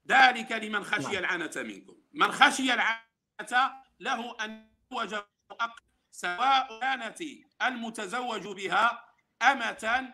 ذلك 0.07 0.51
لمن 0.51 0.83
خشي 0.83 1.03
نعم. 1.03 1.15
العنة 1.15 1.51
منكم 1.55 1.95
من 2.13 2.31
خشي 2.31 2.73
العنة 2.73 3.83
له 3.99 4.45
أن 4.45 4.71
يتزوج 4.91 5.23
مؤقت 5.49 5.83
سواء 6.11 6.79
كانت 6.79 7.21
المتزوج 7.61 8.47
بها 8.47 9.10
أمة 9.41 10.13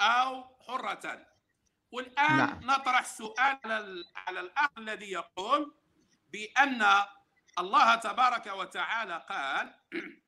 أو 0.00 0.44
حرة 0.66 1.26
والآن 1.92 2.36
نعم. 2.36 2.60
نطرح 2.62 3.04
سؤال 3.04 3.58
على 3.64 3.78
ال- 3.78 4.04
على 4.16 4.40
الأخ 4.40 4.70
الذي 4.78 5.10
يقول 5.12 5.74
بأن 6.32 6.86
الله 7.58 7.94
تبارك 7.94 8.46
وتعالى 8.46 9.26
قال 9.28 9.74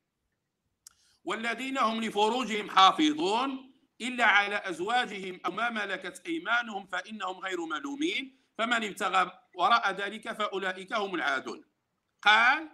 والذين 1.27 1.77
هم 1.77 2.01
لفروجهم 2.03 2.69
حافظون 2.69 3.71
إلا 4.01 4.25
على 4.25 4.55
أزواجهم 4.65 5.39
أو 5.45 5.51
ما 5.51 5.69
ملكت 5.69 6.21
أيمانهم 6.25 6.87
فإنهم 6.87 7.39
غير 7.39 7.65
ملومين 7.65 8.39
فمن 8.57 8.83
ابتغى 8.83 9.39
وراء 9.55 9.91
ذلك 9.91 10.31
فأولئك 10.31 10.93
هم 10.93 11.15
العادون 11.15 11.65
قال 12.21 12.69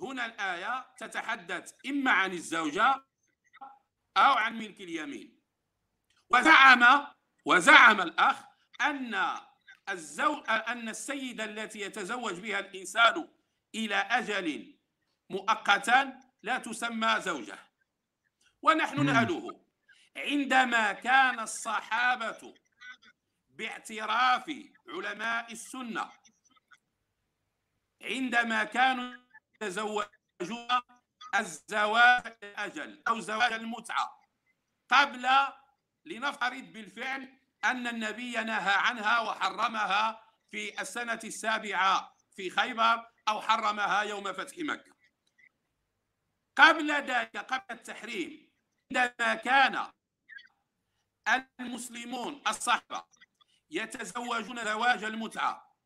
هنا 0.00 0.26
الآية 0.26 0.86
تتحدث 0.98 1.72
إما 1.86 2.10
عن 2.10 2.32
الزوجة 2.32 3.04
أو 4.18 4.32
عن 4.32 4.58
ملك 4.58 4.80
اليمين. 4.80 5.40
وزعم 6.30 7.06
وزعم 7.44 8.00
الأخ 8.00 8.36
أن 8.80 9.14
الزوج 9.88 10.44
أن 10.48 10.88
السيدة 10.88 11.44
التي 11.44 11.80
يتزوج 11.80 12.40
بها 12.40 12.58
الإنسان 12.58 13.28
إلى 13.74 13.94
أجل 13.94 14.78
مؤقتا 15.30 16.20
لا 16.42 16.58
تسمى 16.58 17.20
زوجة. 17.20 17.58
ونحن. 18.62 19.00
نسأله 19.00 19.60
عندما 20.16 20.92
كان 20.92 21.40
الصحابة 21.40 22.54
باعتراف 23.48 24.46
علماء 24.88 25.52
السنة 25.52 26.12
عندما 28.02 28.64
كانوا 28.64 29.14
يتزوجون 29.62 30.08
الزواج 31.34 32.36
الأجل 32.42 33.02
أو 33.08 33.20
زواج 33.20 33.52
المتعة. 33.52 34.20
قبل 34.90 35.28
لنفترض 36.04 36.62
بالفعل 36.62 37.38
أن 37.64 37.86
النبي 37.86 38.32
نهى 38.32 38.74
عنها 38.74 39.20
وحرمها 39.20 40.24
في 40.50 40.80
السنة 40.80 41.20
السابعة 41.24 42.16
في 42.36 42.50
خيبر 42.50 43.06
أو 43.28 43.40
حرمها 43.40 44.02
يوم 44.02 44.32
فتح 44.32 44.58
مكة. 44.58 44.92
قبل 46.56 46.92
ذلك 46.92 47.36
قبل 47.36 47.64
التحريم 47.70 48.52
عندما 48.92 49.34
كان 49.34 49.92
المسلمون 51.60 52.42
الصحابة 52.48 53.04
يتزوجون 53.70 54.64
زواج 54.64 55.04
المتعة 55.04 55.76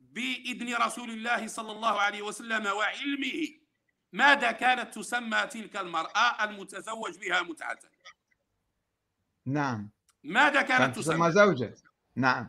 بإذن 0.00 0.74
رسول 0.74 1.10
الله 1.10 1.46
صلى 1.46 1.72
الله 1.72 2.00
عليه 2.00 2.22
وسلم 2.22 2.66
وعلمه 2.66 3.63
ماذا 4.14 4.52
كانت 4.52 4.94
تسمى 4.94 5.46
تلك 5.46 5.76
المرأة 5.76 6.44
المتزوج 6.44 7.18
بها 7.18 7.42
متعة؟ 7.42 7.78
نعم. 9.46 9.90
ماذا 10.22 10.62
كانت 10.62 10.82
كانت 10.82 10.96
تسمى؟ 10.98 11.14
تسمى 11.14 11.32
زوجة. 11.32 11.74
نعم. 12.16 12.48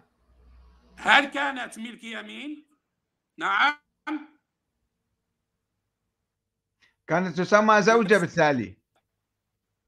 هل 0.97 1.25
كانت 1.25 1.79
ملك 1.79 2.03
يمين؟ 2.03 2.67
نعم. 3.37 3.79
كانت 7.07 7.37
تسمى 7.37 7.81
زوجة 7.81 8.17
بالتالي. 8.17 8.77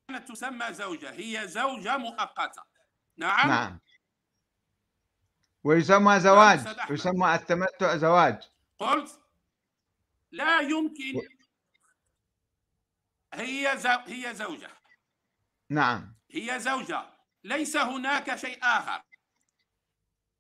كانت 0.08 0.32
تسمى 0.32 0.74
زوجة. 0.74 1.12
هي 1.12 1.48
زوجة 1.48 1.98
مؤقتة. 1.98 2.64
نعم, 3.18 3.48
نعم. 3.48 3.80
ويسمى 5.64 6.20
زواج. 6.20 6.60
يسمى 6.90 7.36
التمتع 7.36 7.98
زواج. 7.98 8.52
قلت 8.80 9.22
لا 10.32 10.60
يمكن 10.60 11.37
هي 13.38 13.78
زو... 13.78 13.90
هي 13.90 14.34
زوجة. 14.36 14.70
نعم. 15.70 16.16
هي 16.32 16.60
زوجة. 16.60 17.10
ليس 17.44 17.78
هناك 17.78 18.36
شيء 18.36 18.60
آخر. 18.64 19.02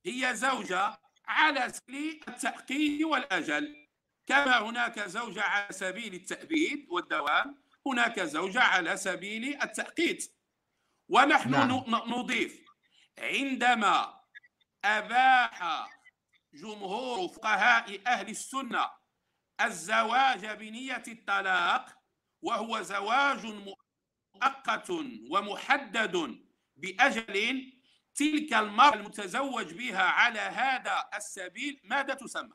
هي 0.05 0.35
زوجة 0.35 0.99
على 1.25 1.73
سبيل 1.73 2.23
التأقيد 2.27 3.03
والأجل. 3.03 3.87
كما 4.27 4.59
هناك 4.59 4.99
زوجة 4.99 5.43
على 5.43 5.73
سبيل 5.73 6.13
التأبيد 6.13 6.87
والدوام 6.89 7.63
هناك 7.87 8.19
زوجة 8.19 8.61
على 8.61 8.97
سبيل 8.97 9.61
التأقيت. 9.63 10.33
ونحن 11.09 11.51
نعم. 11.51 11.85
نضيف. 11.87 12.65
عندما 13.19 14.21
أباح 14.85 15.87
جمهور 16.53 17.27
فقهاء 17.27 18.01
أهل 18.07 18.29
السنة 18.29 18.91
الزواج 19.61 20.45
بنية 20.45 21.03
الطلاق 21.07 21.96
وهو 22.41 22.81
زواج 22.81 23.45
مؤقت 23.45 24.89
ومحدد 25.29 26.39
بأجل 26.75 27.73
تلك 28.15 28.53
المرأة 28.53 28.93
المتزوج 28.93 29.73
بها 29.73 30.03
على 30.03 30.39
هذا 30.39 31.09
السبيل 31.15 31.81
ماذا 31.83 32.13
تسمى؟ 32.13 32.53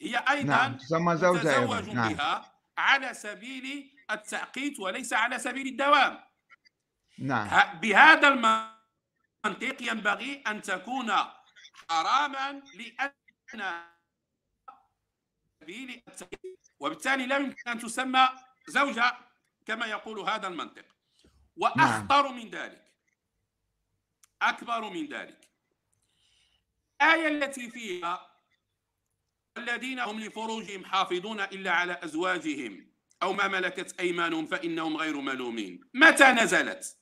هي 0.00 0.16
أيضا 0.16 0.42
نعم 0.42 0.76
تسمى 0.76 1.16
زوجة 1.16 1.60
متزوج 1.60 1.88
نعم. 1.90 2.12
بها 2.12 2.52
على 2.78 3.14
سبيل 3.14 3.96
التأقيت 4.10 4.80
وليس 4.80 5.12
على 5.12 5.38
سبيل 5.38 5.66
الدوام. 5.66 6.24
نعم. 7.18 7.80
بهذا 7.80 8.28
المنطق 8.28 9.82
ينبغي 9.82 10.42
أن 10.46 10.62
تكون 10.62 11.12
حراما 11.90 12.62
لأن 12.74 13.12
سبيل 15.60 16.02
وبالتالي 16.80 17.26
لا 17.26 17.36
يمكن 17.36 17.70
أن 17.70 17.78
تسمى 17.78 18.28
زوجة 18.68 19.18
كما 19.66 19.86
يقول 19.86 20.20
هذا 20.20 20.48
المنطق. 20.48 20.84
وأخطر 21.56 22.28
من 22.28 22.50
ذلك 22.50 22.92
أكبر 24.42 24.90
من 24.90 25.06
ذلك 25.06 25.48
الآية 27.02 27.28
التي 27.28 27.70
فيها 27.70 28.36
الذين 29.56 30.00
هم 30.00 30.20
لفروجهم 30.20 30.84
حافظون 30.84 31.40
إلا 31.40 31.70
على 31.70 32.00
أزواجهم 32.04 32.92
أو 33.22 33.32
ما 33.32 33.48
ملكت 33.48 34.00
أيمانهم 34.00 34.46
فإنهم 34.46 34.96
غير 34.96 35.20
ملومين. 35.20 35.90
متى 35.94 36.24
نزلت؟ 36.24 36.98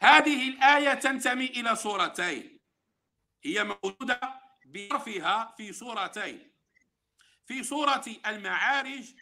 هذه 0.00 0.48
الآية 0.48 0.94
تنتمي 0.94 1.46
إلى 1.46 1.76
سورتين. 1.76 2.60
هي 3.44 3.64
موجودة 3.64 4.20
بحرفها 4.66 5.54
في 5.56 5.72
سورتين. 5.72 6.52
في 7.46 7.62
سورة 7.62 8.04
المعارج 8.26 9.14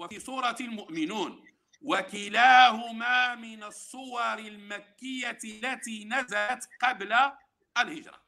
وفي 0.00 0.20
سورة 0.20 0.56
المؤمنون 0.60 1.44
وكلاهما 1.82 3.34
من 3.34 3.64
الصور 3.64 4.38
المكية 4.38 5.38
التي 5.44 6.04
نزلت 6.04 6.68
قبل 6.82 7.16
الهجرة. 7.78 8.22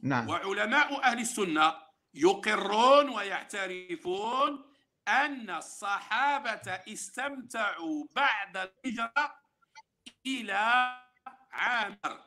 نعم. 0.00 0.28
وعلماء 0.28 1.02
أهل 1.02 1.18
السنة 1.18 1.74
يقرون 2.14 3.08
ويعترفون 3.08 4.74
أن 5.08 5.50
الصحابة 5.50 6.66
استمتعوا 6.88 8.06
بعد 8.16 8.56
الهجرة 8.56 9.34
إلى 10.26 10.94
عامر. 11.52 12.24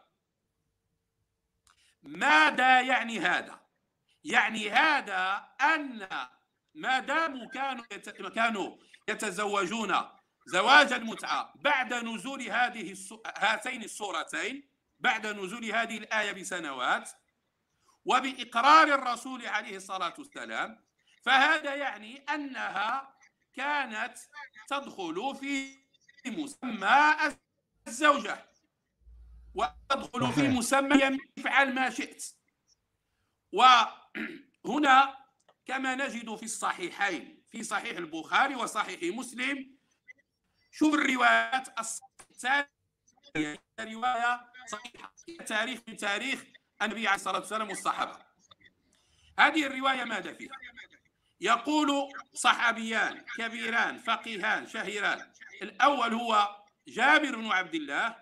ماذا 2.03 2.81
يعني 2.81 3.19
هذا؟ 3.19 3.61
يعني 4.23 4.69
هذا 4.69 5.49
أن 5.61 6.07
ما 6.73 6.99
داموا 6.99 7.47
كانوا. 7.47 7.85
كانوا 8.29 8.77
يتزوجون 9.09 9.95
زواج 10.45 10.93
المتعة 10.93 11.53
بعد 11.55 11.93
نزول 11.93 12.41
هذه. 12.41 12.95
هاتين 13.37 13.83
السورتين 13.83 14.69
بعد 14.99 15.27
نزول 15.27 15.65
هذه 15.65 15.97
الآية 15.97 16.31
بسنوات 16.31 17.09
وبإقرار 18.05 18.87
الرسول 18.87 19.47
عليه 19.47 19.77
الصلاة 19.77 20.13
والسلام 20.17 20.85
فهذا 21.25 21.75
يعني 21.75 22.17
أنها 22.17 23.17
كانت 23.53 24.17
تدخل 24.67 25.35
في 25.35 25.81
مسمى 26.25 27.15
الزوجة 27.87 28.45
وتدخل 29.55 30.33
في. 30.33 30.47
مسمى 30.47 31.17
افعل 31.39 31.73
ما 31.73 31.89
شئت 31.89 32.23
وهنا 33.51 35.17
كما 35.65 35.95
نجد 35.95 36.35
في 36.35 36.43
الصحيحين 36.43 37.43
في 37.51 37.63
صحيح 37.63 37.97
البخاري 37.97 38.55
وصحيح 38.55 39.15
مسلم. 39.15 39.77
شوف 40.71 40.93
الروايات 40.93 41.67
الثانية 42.31 43.61
رواية 43.79 44.51
صحيحة 44.67 45.13
تاريخ 45.45 45.79
من 45.87 45.97
تاريخ 45.97 46.43
النبي 46.81 47.07
عليه 47.07 47.15
الصلاة 47.15 47.39
والسلام 47.39 47.69
والصحابة. 47.69 48.19
هذه 49.39 49.65
الرواية 49.65 50.03
ماذا 50.03 50.33
فيها؟ 50.33 50.51
يقول 51.41 52.13
صحابيان 52.33 53.25
كبيران 53.37 53.99
فقيهان 53.99 54.67
شهيران 54.67 55.31
الأول 55.61 56.13
هو 56.13 56.61
جابر 56.87 57.35
بن 57.35 57.51
عبد 57.51 57.75
الله 57.75 58.15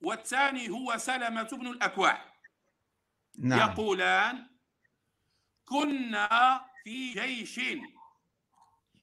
والثاني 0.00 0.70
هو 0.70 0.96
سلمة 0.96 1.42
بن 1.42 1.66
الأكوع. 1.66 2.18
نعم. 3.38 3.70
يقولان 3.70 4.50
كنا 5.64 6.66
في 6.86 7.12
جيش 7.12 7.54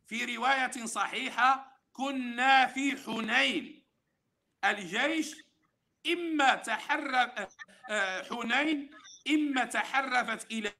في 0.08 0.36
رواية 0.36 0.86
صحيحة 0.86 1.82
كنا 1.94 2.66
في 2.66 2.98
حنين. 3.06 3.84
الجيش 4.66 5.44
إما 6.08 6.56
تحرك 6.56 7.50
آه، 7.90 8.24
حنين 8.24 8.92
إما 9.28 9.66
تحرفت 9.66 10.52
إلى 10.52 10.74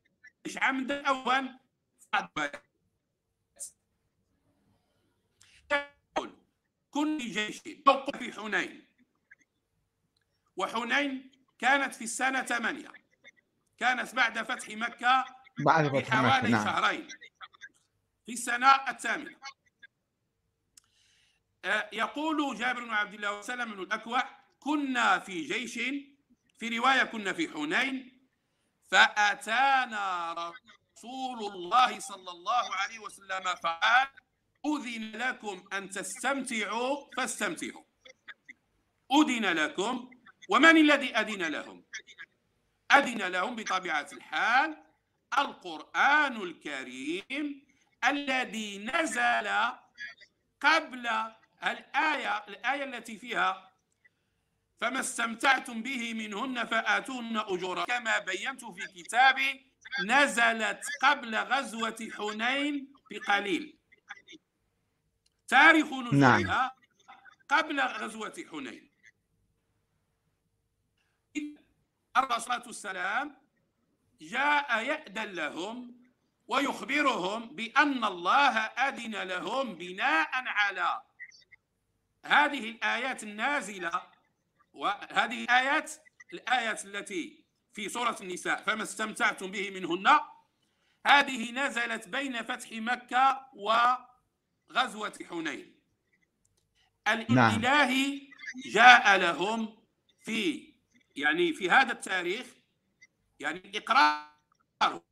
عمدا 0.58 1.08
أو 1.08 1.32
كن 6.92 7.18
في 7.20 7.28
جيش 7.28 7.60
في 7.60 8.34
حنين. 8.34 8.88
وحنين 10.58 11.32
كانت 11.60 11.96
في 11.96 12.04
السنة 12.04 12.44
ثمانية. 12.44 12.92
كانت 13.78 14.16
بعد 14.16 14.42
فتح 14.42 14.70
مكة 14.70 15.43
بعد 15.60 15.88
فتح 15.88 15.96
مكة 15.96 16.22
بحوالي 16.22 16.50
نعم. 16.52 16.66
شهرين. 16.66 17.08
في 18.26 18.34
السنة 18.34 18.68
الثامنة. 18.68 19.36
آه، 21.66 21.90
يقول 21.94 22.58
جابر 22.58 22.84
بن 22.84 22.90
عبد 22.94 23.14
الله 23.14 23.40
وسلم 23.40 23.74
بن 23.74 23.82
الأكوع 23.82 24.30
كنا 24.60 25.20
في 25.20 25.42
جيش 25.42 25.74
في 26.60 26.78
رواية 26.78 27.04
كنا 27.04 27.34
في 27.34 27.50
حنين 27.50 28.28
فأتانا 28.92 30.34
رسول 30.34 31.54
الله 31.54 32.00
صلى 32.00 32.32
الله 32.32 32.76
عليه 32.76 33.00
وسلم 33.00 33.56
فقال 33.64 34.08
أذن 34.66 35.12
لكم 35.16 35.64
أن 35.74 35.90
تستمتعوا 35.90 37.08
فاستمتعوا. 37.18 37.84
أذن 39.12 39.46
لكم 39.46 40.12
ومن 40.50 40.78
الذي 40.78 41.16
أذن 41.16 41.44
لهم؟ 41.44 41.84
أذن 42.92 43.22
لهم 43.22 43.56
بطبيعة 43.56 44.08
الحال 44.14 44.84
القرآن 45.38 46.42
الكريم 46.42 47.66
الذي 48.04 48.78
نزل 48.78 49.50
قبل 50.62 51.08
الآية 51.64 52.38
الآية 52.48 52.84
التي 52.84 53.18
فيها 53.18 53.74
فما 54.82 55.00
استمتعتم 55.00 55.82
به 55.82 56.14
منهن 56.14 56.66
فآتوهن 56.66 57.38
أجورا 57.38 57.86
كما 57.86 58.20
بينت 58.20 58.66
في 58.66 58.88
كتابي 58.88 59.72
نزلت 60.06 60.86
قبل 61.02 61.36
غزوة 61.36 62.10
حنين 62.18 62.94
بقليل. 63.12 63.78
تاريخ 65.48 65.86
نزولها 65.94 66.76
قبل 67.50 67.80
غزوة 67.82 68.46
حنين. 68.52 68.90
الرسول 72.18 72.62
والسلام 72.66 73.43
جاء 74.32 74.84
يأذن 74.84 75.32
لهم 75.32 76.04
ويخبرهم 76.48 77.56
بأن 77.56 78.04
الله 78.04 78.58
أذن 78.58 79.16
لهم 79.16 79.76
بناء 79.76 80.30
على 80.34 81.02
هذه 82.26 82.70
الآيات 82.70 83.24
النازلة 83.24 84.02
وهذه 84.74 85.44
الآيات 85.44 85.92
الآيات 86.34 86.86
التي 86.86 87.44
في 87.74 87.90
سورة 87.90 88.18
النساء 88.22 88.64
فما 88.64 88.84
استمتعتم 88.84 89.52
به 89.52 89.70
منهن؟ 89.70 90.20
هذه 91.06 91.52
نزلت 91.52 92.08
بين 92.08 92.44
فتح 92.44 92.72
مكة 92.72 93.48
وغزوة 93.54 95.14
حنين. 95.30 95.80
الإلهي 97.08 98.22
جاء 98.66 99.18
لهم 99.18 99.78
في 100.22 100.74
يعني 101.16 101.54
في 101.54 101.70
هذا 101.70 101.92
التاريخ 101.92 102.48
يعني 103.44 103.60
الإقرار 103.60 104.34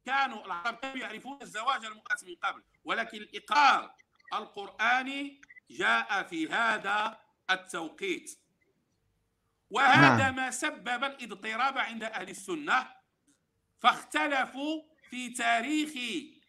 كانوا 0.06 0.46
العرب 0.46 0.76
كانوا 0.76 0.98
يعرفون 0.98 1.42
الزواج 1.42 1.86
المؤقت 1.86 2.24
من 2.24 2.36
قبل 2.36 2.64
ولكن 2.84 3.18
الإقرار 3.18 3.96
القرآني 4.34 5.42
جاء 5.70 6.24
في 6.24 6.50
هذا 6.50 7.20
التوقيت. 7.50 8.40
وهذا 9.70 10.18
نعم. 10.18 10.36
ما 10.36 10.52
سبب 10.52 11.04
الاضطراب 11.04 11.78
عند 11.78 12.04
أهل 12.04 12.30
السنة 12.30 12.88
فاختلفوا 13.80 14.84
في 15.10 15.30
تاريخ 15.30 15.92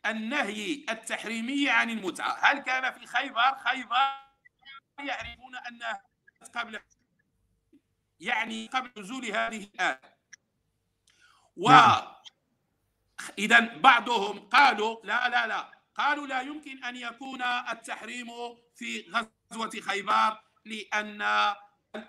النهي 0.06 0.84
التحريمي 0.90 1.70
عن 1.70 1.90
المتعة. 1.90 2.38
هل 2.40 2.58
كان 2.58 2.92
في 2.92 3.06
خيبر؟ 3.06 3.58
خيبر 3.58 4.22
يعرفون 4.98 5.56
أنها 5.56 6.02
قبل 6.54 6.80
يعني 8.20 8.66
قبل 8.66 9.02
نزول 9.02 9.24
هذه 9.24 9.64
الآية. 9.74 10.11
و 11.57 11.70
نعم. 11.70 12.03
إذا 13.38 13.61
بعضهم 13.61 14.38
قالوا 14.38 14.96
لا 15.05 15.28
لا 15.28 15.46
لا 15.46 15.72
قالوا 15.94 16.26
لا 16.26 16.40
يمكن 16.40 16.84
أن 16.84 16.96
يكون 16.96 17.42
التحريم 17.42 18.28
في 18.74 19.05
غزوة 19.53 19.70
خيبر 19.70 20.40
لأن 20.64 21.22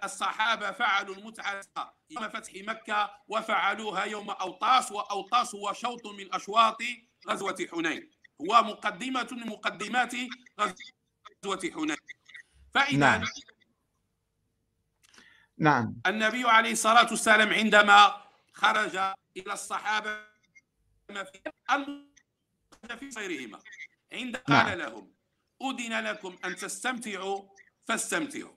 الصحابة 0.03 0.71
فعلوا 0.71 1.15
المتعة 1.15 1.61
يوم 2.09 2.29
فتح 2.29 2.51
مكة 2.55 3.11
وفعلوها 3.27 4.03
يوم 4.03 4.29
أوطاس 4.29 4.91
وأوطاس 4.91 5.55
هو 5.55 5.73
شوط 5.73 6.07
من 6.07 6.33
أشواط 6.33 6.77
غزوة 7.29 7.67
حنين 7.71 8.11
هو 8.41 8.63
مقدمة 8.63 9.27
من 9.31 9.47
مقدمات 9.47 10.13
غزوة 10.59 11.71
حنين 11.73 11.97
فإذا 12.73 12.97
نعم. 12.97 13.23
نعم 15.57 15.95
النبي 16.07 16.43
عليه 16.49 16.71
الصلاة 16.71 17.07
والسلام 17.11 17.53
عندما 17.53 18.21
خرج 18.53 19.13
إلى 19.37 19.53
الصحابة 19.53 20.19
ما 21.09 21.23
في 22.99 23.11
صيرهما 23.11 23.59
عند 24.13 24.37
قال 24.37 24.67
نعم. 24.67 24.77
لهم 24.77 25.13
أذن 25.61 26.03
لكم 26.03 26.37
أن 26.45 26.55
تستمتعوا 26.55 27.49
فاستمتعوا. 27.87 28.55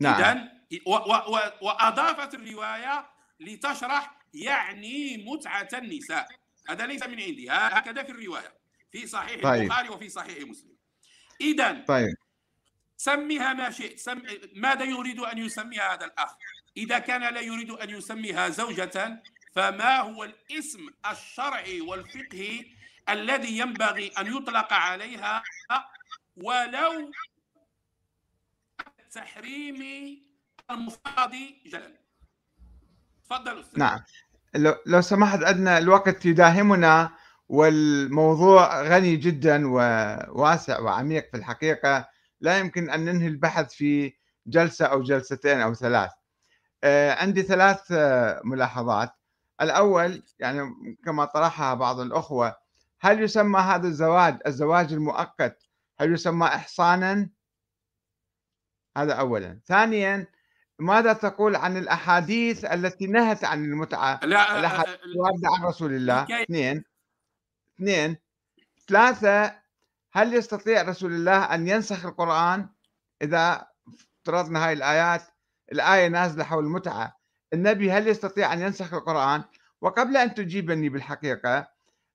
نعم. 0.00 0.22
إذن 0.22 0.48
و- 0.86 0.94
و- 0.96 1.36
و- 1.36 1.52
وأضافت 1.60 2.34
الرواية 2.34 3.10
لتشرح 3.40 4.18
يعني 4.34 5.16
متعة 5.16 5.68
النساء. 5.72 6.28
هذا 6.68 6.86
ليس 6.86 7.02
من 7.02 7.20
عندي. 7.20 7.50
هكذا 7.50 8.02
في 8.02 8.12
الرواية. 8.12 8.54
في 8.92 9.06
صحيح 9.06 9.42
طيب. 9.42 9.62
البخاري 9.62 9.88
وفي 9.88 10.08
صحيح 10.08 10.48
مسلم. 10.48 10.76
إذا 11.40 11.84
طيب. 11.88 12.14
سميها 12.96 13.52
ما 13.52 13.70
شئت. 13.70 13.98
سم... 13.98 14.22
ماذا 14.54 14.84
يريد 14.84 15.20
أن 15.20 15.38
يسميها 15.38 15.94
هذا 15.94 16.04
الأخ؟ 16.04 16.34
إذا 16.76 16.98
كان 16.98 17.34
لا 17.34 17.40
يريد 17.40 17.70
أن 17.70 17.90
يسميها 17.90 18.48
زوجة 18.48 19.22
فما 19.52 20.00
هو 20.00 20.24
الاسم 20.24 20.80
الشرعي 21.10 21.80
والفقهي 21.80 22.66
الذي 23.08 23.58
ينبغي 23.58 24.08
أن 24.08 24.36
يطلق 24.36 24.72
عليها 24.72 25.42
ولو 26.36 27.10
التحريم 29.00 29.82
المفاضي 30.70 31.62
جلا 31.66 32.02
تفضل 33.24 33.60
أستاذ. 33.60 33.78
نعم. 33.78 34.00
لو, 34.54 34.74
لو 34.86 35.00
سمحت 35.00 35.42
عندنا 35.42 35.78
الوقت 35.78 36.26
يداهمنا 36.26 37.10
والموضوع 37.48 38.82
غني 38.82 39.16
جدا 39.16 39.68
وواسع 39.68 40.80
وعميق 40.80 41.30
في 41.30 41.36
الحقيقة. 41.36 42.08
لا 42.40 42.58
يمكن 42.58 42.90
أن 42.90 43.04
ننهي 43.04 43.26
البحث 43.26 43.74
في 43.74 44.12
جلسة 44.46 44.86
أو 44.86 45.02
جلستين 45.02 45.60
أو 45.60 45.74
ثلاث. 45.74 46.10
آه، 46.84 47.14
عندي 47.14 47.42
ثلاث 47.42 47.80
آه، 47.92 48.40
ملاحظات. 48.44 49.21
الأول 49.62 50.22
يعني 50.38 50.74
كما 51.04 51.24
طرحها 51.24 51.74
بعض 51.74 52.00
الأخوة 52.00 52.56
هل 53.00 53.22
يسمى 53.22 53.60
هذا 53.60 53.88
الزواج 53.88 54.38
الزواج 54.46 54.92
المؤقت 54.92 55.62
هل 56.00 56.12
يسمى 56.12 56.46
إحصانا؟ 56.46 57.30
هذا 58.96 59.14
أولا. 59.14 59.60
ثانيا 59.66 60.26
ماذا 60.78 61.12
تقول 61.12 61.56
عن 61.56 61.76
الأحاديث 61.76 62.64
التي 62.64 63.06
نهت 63.06 63.44
عن 63.44 63.64
المتعة 63.64 64.20
لا 64.22 64.58
الأحاديث 64.58 64.94
الواردة 65.04 65.48
عن 65.48 65.64
رسول 65.64 65.92
الله؟ 65.92 66.42
اثنين 66.42 66.84
اثنين 67.76 68.16
ثلاثة 68.88 69.62
هل 70.12 70.34
يستطيع 70.34 70.82
رسول 70.82 71.12
الله 71.12 71.54
أن 71.54 71.68
ينسخ 71.68 72.06
القرآن؟ 72.06 72.68
إذا 73.22 73.66
افترضنا 74.20 74.66
هاي 74.66 74.72
الآيات 74.72 75.22
الآية 75.72 76.08
نازلة 76.08 76.44
حول 76.44 76.64
المتعة. 76.64 77.21
النبي 77.54 77.92
هل 77.92 78.08
يستطيع 78.08 78.52
أن 78.52 78.60
ينسخ 78.62 78.94
القرآن؟ 78.94 79.42
وقبل 79.80 80.16
أن 80.16 80.34
تجيبني 80.34 80.88
بالحقيقة 80.88 81.68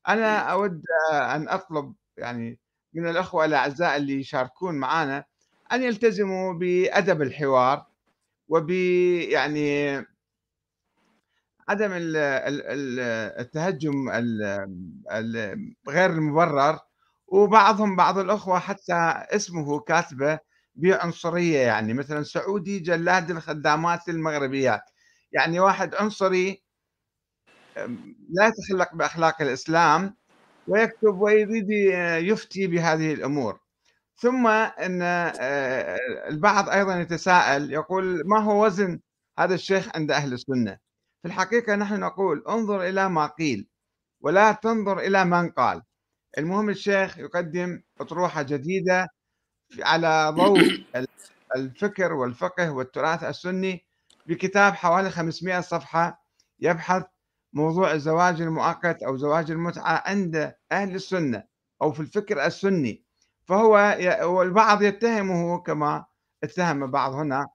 أنا 0.08 0.38
أود 0.40 0.82
أن 1.14 1.50
أطلب 1.50 1.94
يعني 2.18 2.60
من 2.94 3.10
الأخوة 3.10 3.46
الأعزاء 3.46 3.98
اللي 3.98 4.20
يشاركون 4.20 4.76
معنا 4.76 5.24
أن 5.72 5.84
يلتزموا 5.84 6.54
بأدب 6.54 7.22
الحوار 7.22 7.86
وب 8.50 8.70
يعني 9.30 9.98
عدم 11.70 11.92
ال- 11.92 12.16
ال- 12.18 12.62
ال- 12.66 13.00
التهجم 13.40 14.10
ال- 14.10 14.44
ال- 15.12 15.74
غير 15.90 16.10
المبرر. 16.10 16.80
وبعضهم 17.28 17.96
بعض 17.96 18.18
الأخوة 18.18 18.60
حتى 18.60 18.94
اسمه 19.36 19.80
كاتبة 19.80 20.40
بعنصرية 20.76 21.58
يعني 21.60 21.94
مثلا 21.94 22.24
سعودي 22.24 22.80
جلاد 22.80 23.32
الخدامات 23.32 24.10
المغربيات 24.10 24.82
يعني 25.38 25.60
واحد 25.60 25.96
عنصري 25.96 26.64
لا 28.30 28.48
يتخلق 28.48 28.96
بأخلاق 28.96 29.42
الإسلام 29.42 30.16
ويكتب 30.68 31.22
ويريد 31.22 31.70
يفتي 32.30 32.68
بهذه 32.68 33.14
الأمور. 33.14 33.60
ثم 34.16 34.48
أن 34.48 35.02
آه، 35.02 35.98
البعض 36.30 36.70
أيضا 36.70 37.00
يتساءل 37.00 37.72
يقول 37.72 38.24
ما 38.26 38.40
هو 38.40 38.66
وزن 38.66 39.00
هذا 39.40 39.56
الشيخ 39.56 39.90
عند 39.96 40.12
أهل 40.12 40.34
السنة؟ 40.34 40.78
في 41.22 41.28
الحقيقة 41.28 41.76
نحن 41.76 42.00
نقول 42.00 42.44
انظر 42.50 42.82
إلى 42.88 43.10
ما 43.10 43.28
قيل 43.28 43.68
ولا 44.22 44.52
تنظر 44.52 45.00
إلى 45.00 45.26
من 45.26 45.50
قال. 45.50 45.82
المهم 46.38 46.70
الشيخ 46.70 47.18
يقدم 47.18 47.82
أطروحة 48.00 48.42
جديدة 48.42 49.08
على 49.80 50.34
ضوء 50.36 50.60
الفكر 51.58 52.14
والفقه 52.14 52.72
والتراث 52.72 53.24
السني 53.24 53.87
بكتاب 54.28 54.73
حوالي 54.73 55.09
500 55.09 55.61
صفحة 55.61 56.23
يبحث 56.59 57.03
موضوع 57.53 57.91
الزواج 57.91 58.41
المؤقت 58.41 59.03
أو 59.03 59.17
زواج 59.17 59.51
المتعة 59.51 60.03
عند 60.05 60.55
أهل 60.71 60.95
السنة 60.95 61.43
أو 61.82 61.91
في 61.91 61.99
الفكر 61.99 62.45
السني. 62.45 63.03
فهو 63.45 63.97
والبعض 64.23 64.82
يتهمه 64.82 65.59
كما 65.59 66.05
اتهم 66.43 66.91
بعض 66.91 67.13
هنا 67.13 67.47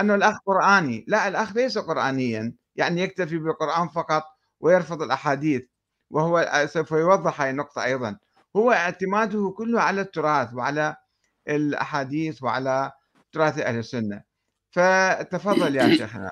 أنه 0.00 0.14
الأخ 0.14 0.38
قرآني. 0.46 1.04
لا 1.08 1.28
الأخ 1.28 1.56
ليس 1.56 1.78
قرآنيا 1.78 2.54
يعني 2.76 3.00
يكتفي 3.02 3.38
بالقرآن 3.38 3.88
فقط 3.88 4.24
ويرفض 4.60 5.02
الأحاديث 5.02 5.62
وهو 6.10 6.66
سوف 6.66 6.90
يوضح 6.90 7.40
هذه 7.40 7.50
النقطة 7.50 7.84
أيضا. 7.84 8.18
هو 8.56 8.72
اعتماده 8.72 9.54
كله 9.56 9.80
على 9.80 10.00
التراث 10.00 10.54
وعلى 10.54 10.96
الأحاديث 11.48 12.42
وعلى 12.42 12.92
تراث 13.32 13.58
أهل 13.58 13.78
السنة. 13.78 14.29
فتفضل 14.70 15.76
يا 15.76 15.88
شيخنا 15.96 16.30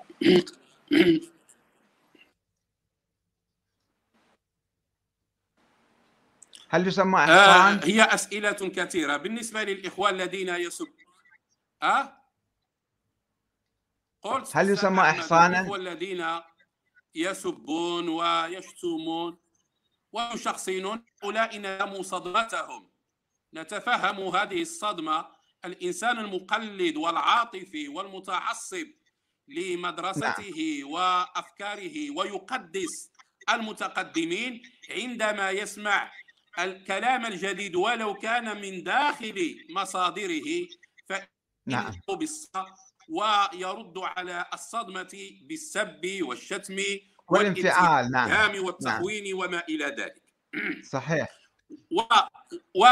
هل 6.68 6.89
يسمى 6.89 7.18
إحصان؟ 7.18 7.78
آه 7.78 7.84
هي 7.84 8.03
أسئلة 8.03 8.53
كثيرة 8.53 9.16
بالنسبة 9.16 9.62
للإخوان 9.62 10.14
الذين 10.14 10.49
يسب 10.49 10.89
أه؟ 11.82 12.22
قلت 14.22 14.57
هل 14.57 14.70
يسمى 14.70 15.01
إحصانا؟ 15.01 15.61
الإخوة 15.61 15.76
الذين 15.76 16.26
يسبون 17.14 18.09
ويشتمون 18.09 19.39
ويشخصنون 20.12 21.05
أولئك 21.24 21.55
ناموا 21.55 22.03
صدمتهم 22.03 22.91
نتفهم 23.55 24.36
هذه 24.36 24.62
الصدمة 24.62 25.38
الإنسان 25.65 26.19
المقلد 26.19 26.97
والعاطفي 26.97 27.89
والمتعصب 27.89 28.87
لمدرسته 29.49 30.81
نعم. 30.81 30.91
وأفكاره 30.93 32.11
ويقدس 32.17 33.11
المتقدمين 33.51 34.63
عندما 34.91 35.51
يسمع 35.51 36.13
الكلام 36.59 37.27
الجديد 37.27 37.77
ولو 37.77 38.15
كان 38.15 38.61
من 38.61 38.83
داخل 38.83 39.67
مصادره 39.71 40.67
فإنه 41.09 41.27
نعم. 41.67 41.93
ويرد 43.09 43.99
على 43.99 44.47
الصدمة 44.55 45.31
بالسب 45.43 46.19
والشتم 46.23 46.77
والانفعال 47.29 48.11
نعم 48.11 48.65
والتخوين 48.65 49.25
نعم. 49.25 49.39
وما 49.39 49.63
إلى 49.69 49.85
ذلك 49.85 50.23
صحيح 50.93 51.29
و, 51.93 52.03
و 52.75 52.87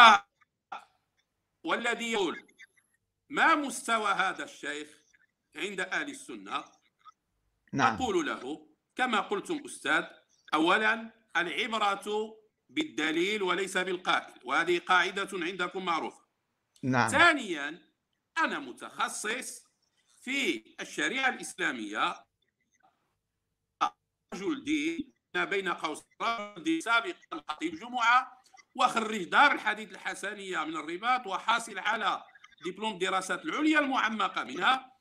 والذي 1.65 2.13
يقول 2.13 2.47
ما 3.29 3.55
مستوى 3.55 4.13
هذا 4.13 4.45
الشيخ 4.45 4.89
عند 5.57 5.81
أهل 5.81 6.11
السنة 6.11 6.65
نعم. 7.73 7.95
أقول 7.95 8.27
له 8.27 8.69
كما 8.97 9.21
قلتم 9.21 9.63
أستاذ 9.65 10.05
أولا 10.55 11.13
العبرة 11.37 12.37
بالدليل 12.69 13.43
وليس 13.43 13.77
بالقائل 13.77 14.35
وهذه 14.45 14.79
قاعدة 14.79 15.29
عندكم 15.33 15.85
معروفة 15.85 16.27
نعم. 16.83 17.09
ثانيا 17.09 17.83
أنا 18.39 18.59
متخصص 18.59 19.67
في 20.23 20.65
الشريعة 20.81 21.29
الإسلامية 21.29 22.27
رجل 24.35 24.65
دين 24.65 25.13
بين 25.35 25.69
قوسين 25.69 26.81
سابق 26.81 27.17
الخطيب 27.33 27.75
جمعة 27.75 28.43
وخريج 28.75 29.29
دار 29.29 29.53
الحديث 29.53 29.91
الحسنية 29.93 30.65
من 30.65 30.77
الرباط 30.77 31.27
وحاصل 31.27 31.79
على 31.79 32.25
دبلوم 32.65 32.93
الدراسات 32.93 33.45
العليا 33.45 33.79
المعمقة 33.79 34.45
منها 34.45 34.93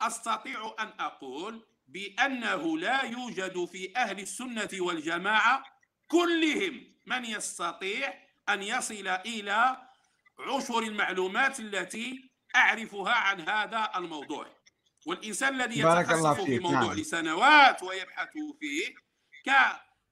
وأستطيع 0.00 0.74
أن 0.80 0.92
أقول 1.00 1.66
بأنه 1.86 2.78
لا 2.78 3.02
يوجد 3.02 3.64
في 3.64 3.96
أهل 3.96 4.20
السنة 4.20 4.68
والجماعة 4.72 5.64
كلهم 6.08 6.94
من 7.06 7.24
يستطيع 7.24 8.14
أن 8.48 8.62
يصل 8.62 9.08
إلى 9.08 9.76
عشر 10.38 10.78
المعلومات 10.78 11.60
التي 11.60 12.30
أعرفها 12.56 13.12
عن 13.12 13.48
هذا 13.48 13.90
الموضوع 13.96 14.46
والإنسان 15.06 15.60
الذي 15.60 15.80
يتخصص 15.80 16.40
في 16.40 16.58
موضوع 16.58 16.80
نعم. 16.80 16.92
لسنوات 16.92 17.82
ويبحث 17.82 18.32
فيه 18.60 18.94
ك... 19.46 19.50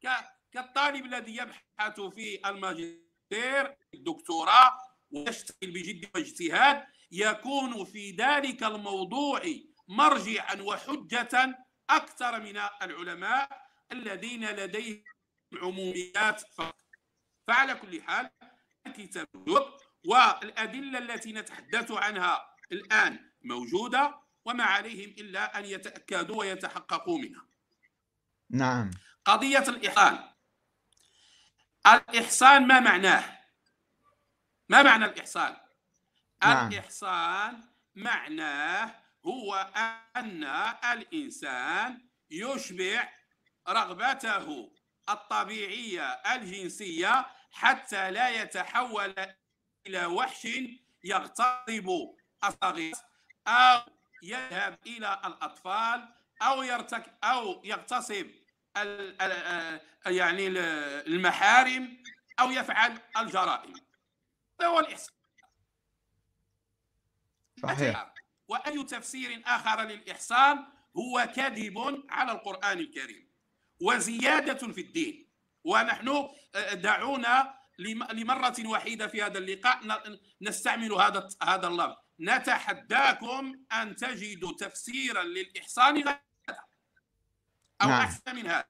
ك... 0.03 0.09
كالطالب 0.53 1.07
الذي 1.07 1.37
يبحث 1.37 2.01
في 2.01 2.41
الماجستير 2.47 3.77
الدكتوراه 3.95 4.79
ويشتغل 5.13 5.71
بجد 5.71 6.11
واجتهاد 6.15 6.85
يكون 7.13 7.85
في 7.85 8.11
ذلك 8.11 8.63
الموضوع 8.63 9.43
مرجعا 9.89 10.63
وحجة 10.63 11.59
أكثر 11.91 12.41
من 12.41 12.59
العلماء 12.83 13.63
الذين 13.93 14.47
لديهم 14.51 15.05
عموميات 15.63 16.41
فقط. 16.41 16.77
فعلى 17.47 17.75
كل 17.75 18.03
حال 18.03 18.31
الكتاب 18.87 19.29
والأدلة 20.07 20.99
التي 20.99 21.33
نتحدث 21.33 21.91
عنها 21.91 22.57
الآن 22.73 23.31
موجودة 23.43 24.21
وما 24.45 24.65
عليهم 24.65 25.11
إلا 25.11 25.59
أن 25.59 25.65
يتأكدوا 25.65 26.37
ويتحققوا 26.37 27.19
منها. 27.19 27.47
نعم. 28.51 28.91
قضية 29.25 29.59
الإحسان 29.69 30.29
الإحسان 31.87 32.67
ما 32.67 32.81
معناه؟ 32.81 33.42
ما 34.73 34.83
معنى 34.83 35.05
الإحسان 35.05 35.57
نعم. 36.45 36.69
الإحسان 36.69 37.61
معناه 37.95 38.95
هو 39.27 39.55
أن 40.17 40.45
الإنسان 40.93 42.09
يشبع 42.31 43.09
رغبته 43.69 44.73
الطبيعية 45.09 46.03
الجنسية 46.05 47.27
حتى 47.53 48.11
لا 48.11 48.29
يتحول 48.29 49.15
إلى 49.87 50.07
وحش 50.07 50.49
يغتصب 51.05 52.15
الصغير 52.45 52.95
أو 53.47 53.81
يذهب 54.23 54.79
إلى 54.87 55.21
الأطفال 55.25 56.09
أو 56.43 56.63
يرتك 56.63 57.05
أو 57.25 57.63
يغتصب 57.65 58.27
يعني 60.07 60.49
المحارم 61.07 62.03
أو 62.41 62.51
يفعل 62.51 62.99
الجرائم 63.17 63.92
هذا 64.63 64.71
هو 64.71 64.81
الإحسان. 64.81 65.15
صحيح. 67.63 68.15
وأي 68.49 68.85
تفسير 68.85 69.43
آخر 69.47 69.83
للإحسان 69.83 70.65
هو 70.97 71.33
كذب 71.37 72.05
على 72.11 72.33
القرآن 72.33 72.79
الكريم 72.79 73.29
وزيادة 73.81 74.73
في 74.73 74.81
الدين. 74.81 75.29
ونحن 75.65 76.09
آه، 76.55 76.75
دعونا 76.75 77.55
لمرة 78.13 78.67
وحيدة 78.67 79.07
في 79.07 79.23
هذا 79.23 79.39
اللقاء 79.39 79.81
نستعمل 80.43 80.93
هذا 80.93 81.29
هذا 81.43 81.69
اللفظ. 81.69 81.97
نتحداكم 82.21 83.65
أن 83.73 83.97
تجدوا 83.97 84.53
تفسيرا 84.53 85.23
للإحسان 85.23 85.95
غير 85.95 86.21
أو 87.83 87.89
نعم. 87.89 88.01
أحسن 88.01 88.35
من 88.35 88.47
هذا. 88.47 88.65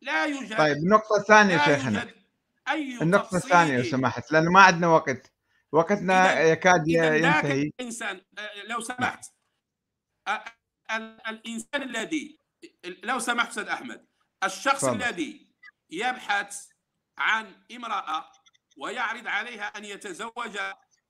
لا 0.00 0.24
يوجد 0.24 0.56
طيب 0.56 0.76
النقطة 0.76 1.16
الثانية 1.16 1.58
شيخنا. 1.58 2.14
أي 2.68 3.02
النقطة 3.02 3.36
الثانية 3.36 3.76
لو 3.76 3.82
سمحت 3.82 4.32
لأنه 4.32 4.50
ما 4.50 4.60
عندنا 4.62 4.86
وقت. 4.86 5.33
وقتنا 5.74 6.40
يكاد 6.40 6.88
ينتهي. 6.88 7.62
الإنسان 7.62 8.20
آه، 8.38 8.62
لو 8.62 8.80
سمحت 8.80 9.24
الإنسان 11.28 11.82
الذي 11.82 12.38
لو 12.84 13.18
سمحت 13.18 13.48
أستاذ 13.48 13.68
أحمد 13.68 14.06
الشخص 14.44 14.84
فضل. 14.84 15.02
الذي 15.02 15.50
يبحث 15.90 16.68
عن 17.18 17.64
امرأة 17.76 18.30
ويعرض 18.78 19.26
عليها 19.26 19.64
أن 19.64 19.84
يتزوج 19.84 20.58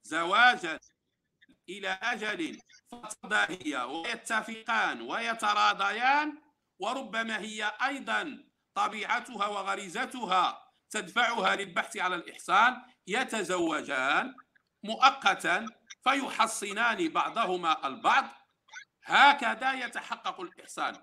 زواجا 0.03 0.79
إلى 1.69 1.89
أجل 1.89 2.59
هي 3.33 3.77
ويتفقان 3.77 5.01
ويتراضيان 5.01 6.41
وربما 6.79 7.39
هي 7.39 7.73
أيضا 7.85 8.43
طبيعتها 8.73 9.47
وغريزتها 9.47 10.71
تدفعها 10.89 11.55
للبحث 11.55 11.97
على 11.97 12.15
الإحصان 12.15 12.81
يتزوجان. 13.07 14.35
مؤقتا 14.85 15.65
فيحصنان 16.03 17.09
بعضهما 17.09 17.87
البعض. 17.87 18.25
هكذا 19.05 19.73
يتحقق 19.73 20.41
الإحصان. 20.41 20.93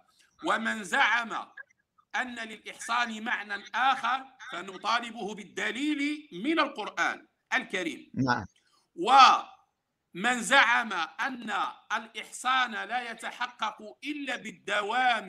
ومن 0.44 0.84
زعم 0.84 1.32
أن 2.16 2.34
للإحصان 2.34 3.24
معنى 3.24 3.64
آخر 3.74 4.24
فنطالبه 4.52 5.34
بالدليل 5.34 6.28
من 6.32 6.60
القرآن 6.60 7.26
الكريم. 7.54 8.10
نعم. 8.14 8.46
ومن 8.94 10.40
زعم 10.40 10.92
أن 11.20 11.52
الإحصان 11.92 12.72
لا 12.72 13.10
يتحقق 13.10 13.78
إلا 14.04 14.36
بالدوام 14.36 15.28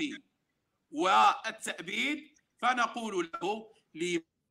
والتأبيد 0.91 2.33
فنقول 2.57 3.31
له 3.33 3.71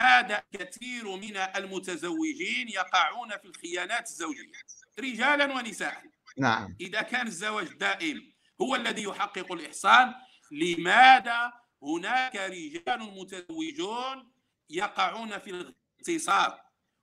لماذا 0.02 0.42
كثير 0.52 1.16
من 1.16 1.36
المتزوجين 1.36 2.68
يقعون 2.68 3.30
في 3.30 3.44
الخيانات 3.44 4.06
الزوجية 4.06 4.52
رجالا 4.98 5.44
ونساء. 5.54 6.02
نعم. 6.38 6.76
إذا 6.80 7.02
كان 7.02 7.26
الزواج 7.26 7.68
دائم 7.68 8.32
هو 8.60 8.74
الذي 8.74 9.02
يحقق 9.02 9.52
الإحصان 9.52 10.14
لماذا 10.52 11.52
هناك 11.82 12.36
رجال 12.36 13.00
متزوجون 13.00 14.32
يقعون 14.70 15.38
في 15.38 15.50
الاغتصاب 15.50 16.58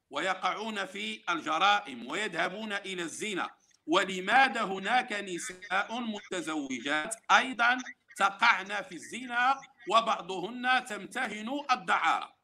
ويقعون 0.10 0.86
في 0.86 1.24
الجرائم 1.30 2.08
ويذهبون 2.08 2.74
إلى 2.74 3.02
الزنا؟ 3.02 3.50
ولماذا 3.86 4.62
هناك 4.64 5.14
نساء 5.14 6.00
متزوجات 6.00 7.16
أيضا 7.32 7.78
تقعن 8.18 8.82
في 8.82 8.96
الزنا 8.96 9.62
وبعضهن 9.90 10.86
تمتهن 10.86 11.50
الدعارة؟ 11.72 12.40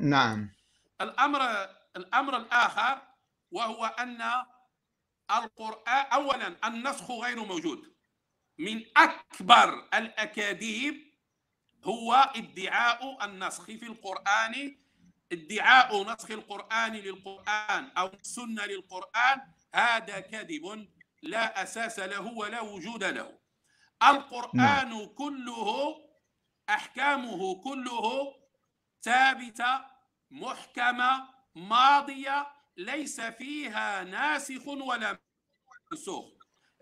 نعم. 0.00 0.50
الأمر 1.00 1.68
الأمر 1.96 2.36
الآخر 2.36 3.02
وهو 3.50 3.86
أن 3.86 4.22
القرآن 5.30 6.06
أولا 6.12 6.68
النسخ 6.68 7.10
غير 7.10 7.44
موجود. 7.44 7.96
من 8.58 8.84
أكبر 8.96 9.88
الأكاذيب 9.94 11.14
هو 11.84 12.14
ادعاء 12.36 13.24
النسخ 13.24 13.64
في 13.64 13.86
القرآن 13.86 14.76
ادعاء 15.32 16.12
نسخ 16.12 16.30
القرآن 16.30 16.92
للقرآن 16.92 17.90
أو 17.98 18.06
السنة 18.06 18.64
للقرآن. 18.66 19.40
هذا 19.74 20.20
كذب 20.20 20.88
لا 21.22 21.62
أساس 21.62 21.98
له 21.98 22.26
ولا 22.26 22.60
وجود 22.60 23.04
له. 23.04 23.38
القرآن 24.02 24.88
نعم. 24.88 25.06
كله 25.06 25.96
أحكامه 26.70 27.62
كله 27.62 28.34
ثابتة 29.06 29.80
محكمة 30.30 31.28
ماضية 31.54 32.46
ليس 32.76 33.20
فيها 33.20 34.04
ناسخ 34.04 34.68
ولا 34.68 35.18
منسوخ 35.92 36.24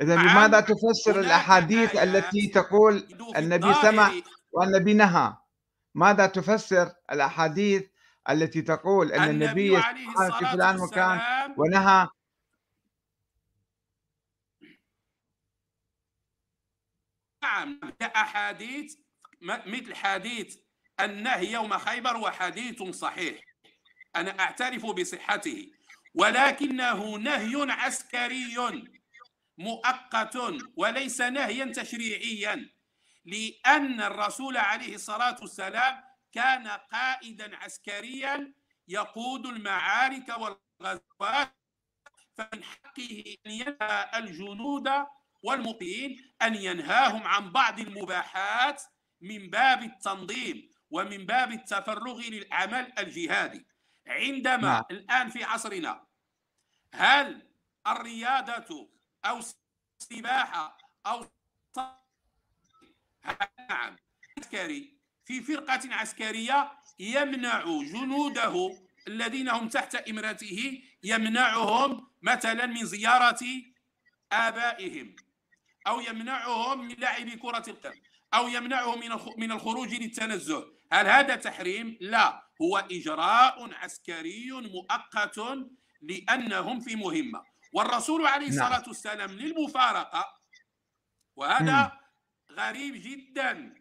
إذا 0.00 0.14
نعم. 0.16 0.26
لماذا 0.28 0.60
تفسر 0.60 1.20
آيات 1.20 1.94
التي 1.96 2.46
تقول 2.46 3.08
النبي 3.36 3.74
سمع 3.74 4.12
والنبي 4.52 4.94
نهى 4.94 5.36
ماذا 5.94 6.26
تفسر 6.26 6.92
الأحاديث 7.12 7.88
التي 8.30 8.62
تقول 8.62 9.12
أن 9.12 9.30
النبي 9.30 9.78
النبي 9.78 10.32
في 10.38 10.44
فلان 10.52 10.76
مكان 10.78 11.20
ونهى 11.58 12.08
نعم 17.42 17.80
أحاديث 18.02 18.96
م- 19.40 19.72
مثل 19.74 19.94
حديث 19.94 20.63
النهي 21.00 21.52
يوم 21.52 21.78
خيبر 21.78 22.16
وحديث 22.16 22.82
صحيح. 22.82 23.40
أنا 24.16 24.40
أعترف 24.40 24.86
بصحته 24.86 25.70
ولكنه 26.14 27.16
نهي 27.16 27.72
عسكري 27.72 28.56
مؤقت 29.58 30.38
وليس 30.76 31.20
نهيا 31.20 31.72
تشريعيا 31.72 32.70
لأن 33.24 34.00
الرسول 34.00 34.56
عليه 34.56 34.94
الصلاة 34.94 35.36
والسلام 35.40 36.02
كان 36.32 36.68
قائدا 36.68 37.56
عسكريا 37.56 38.54
يقود 38.88 39.46
المعارك 39.46 40.28
والغزوات 40.28 41.54
فمن 42.36 42.64
حقه 42.64 43.36
أن 43.46 43.50
ينهى 43.50 44.10
الجنود 44.14 44.90
والمقيم 45.42 46.16
أن 46.42 46.54
ينهاهم 46.54 47.22
عن 47.22 47.52
بعض 47.52 47.80
المباحات 47.80 48.82
من 49.20 49.50
باب 49.50 49.82
التنظيم. 49.82 50.73
ومن 50.90 51.26
باب 51.26 51.52
التفرغ 51.52 52.20
للعمل 52.20 52.92
الجهادي. 52.98 53.66
عندما 54.06 54.56
نعم. 54.56 54.82
الآن 54.90 55.28
في 55.28 55.44
عصرنا 55.44 56.06
هل 56.94 57.42
الرياضة 57.86 58.90
أو 59.24 59.40
السباحة 60.00 60.78
أو 61.06 61.26
نعم. 63.70 63.96
عسكري 64.38 64.94
في 65.24 65.40
فرقة 65.40 65.94
عسكرية 65.94 66.72
يمنع 66.98 67.64
جنوده 67.64 68.78
الذين 69.08 69.48
هم 69.48 69.68
تحت 69.68 69.94
إمرته 69.94 70.82
يمنعهم 71.02 72.10
مثلا 72.22 72.66
من 72.66 72.84
زيارة 72.86 73.40
آبائهم 74.32 75.16
أو 75.86 76.00
يمنعهم 76.00 76.88
من 76.88 76.94
لعب 76.98 77.28
كرة 77.28 77.64
القدم 77.68 78.00
أو 78.34 78.48
يمنعهم 78.48 79.00
من 79.38 79.52
الخروج 79.52 79.94
للتنزه. 79.94 80.73
هل 80.94 81.06
هذا 81.06 81.36
تحريم؟ 81.36 81.98
لا 82.00 82.48
هو 82.62 82.78
إجراء 82.78 83.74
عسكري 83.74 84.50
مؤقت 84.52 85.38
لأنهم 86.02 86.80
في 86.80 86.96
مهمة 86.96 87.44
والرسول 87.72 88.26
عليه 88.26 88.48
نعم. 88.48 88.58
الصلاة 88.58 88.88
والسلام 88.88 89.30
للمفارقة 89.30 90.40
وهذا 91.36 92.00
غريب 92.52 92.94
جدا 92.94 93.74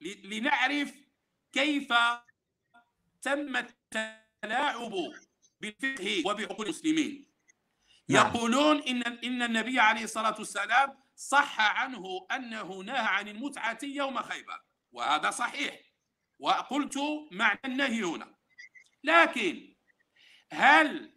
لنعرف 0.00 0.94
كيف 1.52 1.92
تم 3.22 3.56
التلاعب 3.56 4.92
بالفقه 5.60 6.22
وبعقول 6.26 6.66
المسلمين 6.66 7.30
نعم. 8.08 8.26
يقولون 8.26 8.82
إن 8.82 9.02
إن 9.02 9.42
النبي 9.42 9.80
عليه 9.80 10.04
الصلاة 10.04 10.34
والسلام 10.38 10.98
صح 11.16 11.60
عنه 11.60 12.26
أنه 12.30 12.82
نهى 12.82 12.98
عن 12.98 13.28
المتعة 13.28 13.78
يوم 13.82 14.22
خيبر 14.22 14.60
وهذا 14.92 15.30
صحيح 15.30 15.85
وقلت 16.38 16.98
معنى 17.32 17.60
النهي 17.64 18.02
هنا. 18.04 18.36
لكن 19.04 19.76
هل 20.52 21.16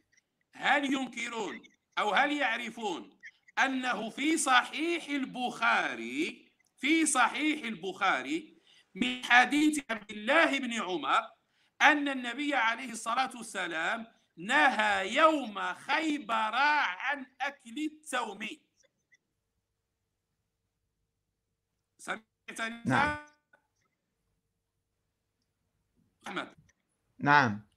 هل 0.54 0.94
ينكرون 0.94 1.64
أو 1.98 2.14
هل 2.14 2.32
يعرفون 2.32 3.20
أنه 3.60 4.10
في 4.10 4.38
صحيح 4.38 5.10
البخاري 5.10 6.52
في 6.78 7.06
صحيح 7.06 7.66
البخاري 7.66 8.62
من 8.96 9.26
حديث 9.26 9.80
عبد 9.90 10.12
الله 10.12 10.60
بن 10.60 10.74
عمر 10.74 11.22
أن 11.82 12.08
النبي 12.08 12.56
عليه 12.56 12.92
الصلاة 12.92 13.38
والسلام 13.38 14.08
نهى 14.38 15.16
يوم 15.16 15.74
خيبر 15.74 16.56
عن 16.56 17.26
أكل 17.42 17.76
التوم 17.78 18.48
سمعتني؟ 21.98 22.84
نعم. 22.86 23.29
احمد 26.30 26.56
نعم. 27.20 27.70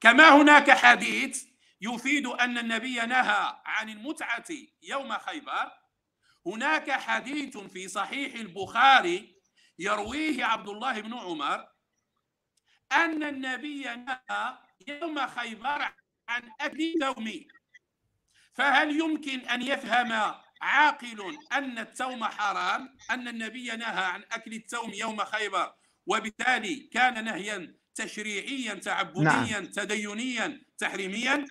كما 0.00 0.28
هناك 0.36 0.70
حديث 0.70 1.44
يفيد 1.80 2.26
أن 2.26 2.58
النبي 2.58 2.94
نهى 2.94 3.62
عن 3.64 3.88
المتعة 3.88 4.44
يوم 4.82 5.18
خيبر 5.18 5.72
هناك 6.46 6.90
حديث 6.90 7.58
في 7.58 7.88
صحيح 7.88 8.34
البخاري 8.34 9.40
يرويه 9.78 10.44
عبد 10.44 10.68
الله 10.68 11.00
بن 11.00 11.14
عمر 11.14 11.68
أن 12.92 13.22
النبي 13.22 13.82
نهى 13.82 14.58
يوم 14.88 15.26
خيبر 15.26 15.92
عن 16.28 16.50
أكل 16.60 16.82
التوم. 16.82 17.32
فهل 18.54 19.00
يمكن 19.00 19.40
أن 19.40 19.62
يفهم 19.62 20.34
عاقل 20.60 21.38
أن 21.52 21.78
التوم 21.78 22.24
حرام 22.24 22.96
أن 23.10 23.28
النبي 23.28 23.76
نهى 23.76 24.04
عن 24.04 24.24
أكل 24.32 24.52
التوم 24.52 24.90
يوم 24.90 25.24
خيبر 25.24 25.74
وبالتالي 26.06 26.88
كان 26.92 27.24
نهيا 27.24 27.74
تشريعيا 27.94 28.74
تعبديا 28.74 29.60
تدينيا 29.74 30.60
تحريميا. 30.78 31.46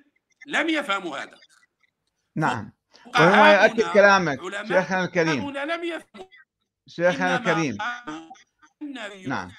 لم 0.47 0.69
يفهموا 0.69 1.17
هذا. 1.17 1.37
نعم. 2.35 2.71
وهو 3.05 3.13
فقهاؤنا- 3.13 3.63
يؤكد 3.65 3.93
كلامك 3.93 4.39
شيخنا 4.67 5.03
الكريم. 5.03 5.49
لم 5.49 5.83
يفهموا. 5.83 6.27
شيخنا 6.87 7.37
الكريم. 7.37 7.77
نعم. 9.27 9.51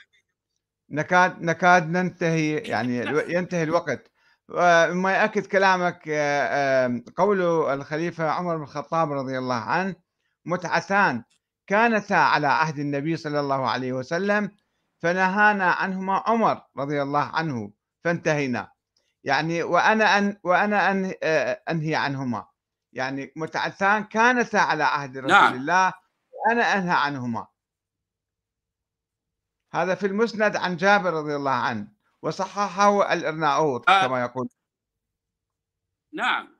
نكاد 0.91 1.43
نكاد 1.43 1.91
ننتهي 1.91 2.59
يعني 2.59 2.97
ينتهي 3.35 3.63
الوقت. 3.63 4.11
وما 4.49 5.13
يأكد 5.13 5.47
كلامك 5.47 6.09
آه، 6.09 6.45
آه، 6.87 7.03
قول 7.17 7.43
الخليفة 7.71 8.31
عمر 8.31 8.57
بن 8.57 8.63
الخطاب 8.63 9.13
رضي 9.13 9.39
الله 9.39 9.55
عنه 9.55 9.95
متعتان 10.45 11.25
كانتا 11.67 12.15
على 12.15 12.47
عهد 12.47 12.79
النبي 12.79 13.17
صلى 13.17 13.41
الله 13.41 13.71
عليه 13.71 13.93
وسلم 13.93 14.51
فنهانا 15.05 15.71
عنهما 15.71 16.23
عمر 16.27 16.63
رضي 16.77 17.03
الله 17.03 17.37
عنه 17.37 17.73
فانتهينا. 18.05 18.73
يعني 19.25 19.63
وأنا 19.63 20.19
أن 20.19 20.41
وأنا 20.43 20.91
أن 20.91 21.15
أنهي 21.71 21.95
عنهما. 21.95 22.47
يعني 22.93 23.33
متعتان 23.37 24.05
كانتا 24.05 24.57
على 24.57 24.85
عهد 24.85 25.19
رسول 25.19 25.31
نعم. 25.31 25.55
الله 25.55 25.93
وأنا 26.33 26.63
أنهى 26.79 26.97
عنهما. 26.97 27.47
هذا 29.73 29.95
في 29.95 30.07
المسند 30.07 30.57
عن 30.57 30.77
جابر 30.77 31.13
رضي 31.13 31.37
الله 31.37 31.51
عنه 31.51 31.89
وصححه 32.23 33.13
الإرناؤوط 33.13 33.91
آه. 33.91 34.07
كما 34.07 34.21
يقول. 34.21 34.49
نعم. 36.13 36.59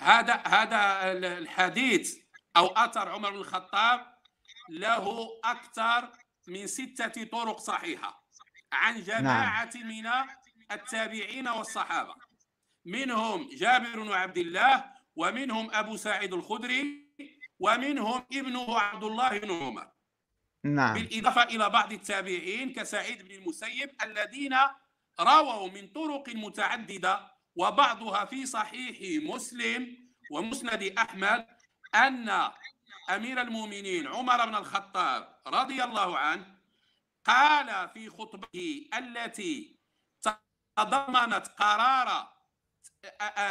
هذا 0.00 0.34
هذا 0.34 1.12
الحديث 1.12 2.18
أو 2.56 2.66
أثر 2.66 3.08
عمر 3.08 3.30
بن 3.30 3.36
الخطاب 3.36 4.18
له 4.68 5.28
أكثر 5.44 6.27
من 6.48 6.66
ستة 6.66 7.24
طرق 7.24 7.58
صحيحة. 7.60 8.24
عن 8.72 9.02
جماعة 9.02 9.70
من 9.74 10.06
التابعين 10.72 11.48
والصحابة. 11.48 12.14
منهم 12.84 13.48
جابر 13.52 14.02
بن 14.02 14.12
عبد 14.12 14.38
الله 14.38 14.84
ومنهم 15.16 15.70
أبو 15.70 15.96
سعيد 15.96 16.34
الخدري 16.34 17.08
ومنهم 17.58 18.24
ابنه 18.32 18.78
عبد 18.78 19.04
الله 19.04 19.38
بن 19.38 19.50
عمر. 19.50 19.88
نعم. 20.64 20.94
بالإضافة 20.94 21.42
إلى 21.42 21.70
بعض 21.70 21.92
التابعين 21.92 22.72
كسعيد 22.72 23.28
بن 23.28 23.34
المسيب 23.34 23.90
الذين 24.02 24.56
رووا 25.20 25.70
من 25.70 25.88
طرق 25.88 26.28
متعددة 26.28 27.32
وبعضها 27.56 28.24
في 28.24 28.46
صحيح 28.46 29.22
مسلم 29.24 30.08
ومسند 30.30 30.82
أحمد 30.82 31.46
أن 31.94 32.50
أمير 33.10 33.40
المؤمنين 33.40 34.06
عمر 34.06 34.46
بن 34.46 34.54
الخطاب 34.54 35.38
رضي 35.46 35.84
الله 35.84 36.18
عنه 36.18 36.58
قال 37.24 37.88
في 37.88 38.10
خطبته 38.10 38.88
التي 38.98 39.78
تضمنت 40.76 41.46
قرار 41.48 42.32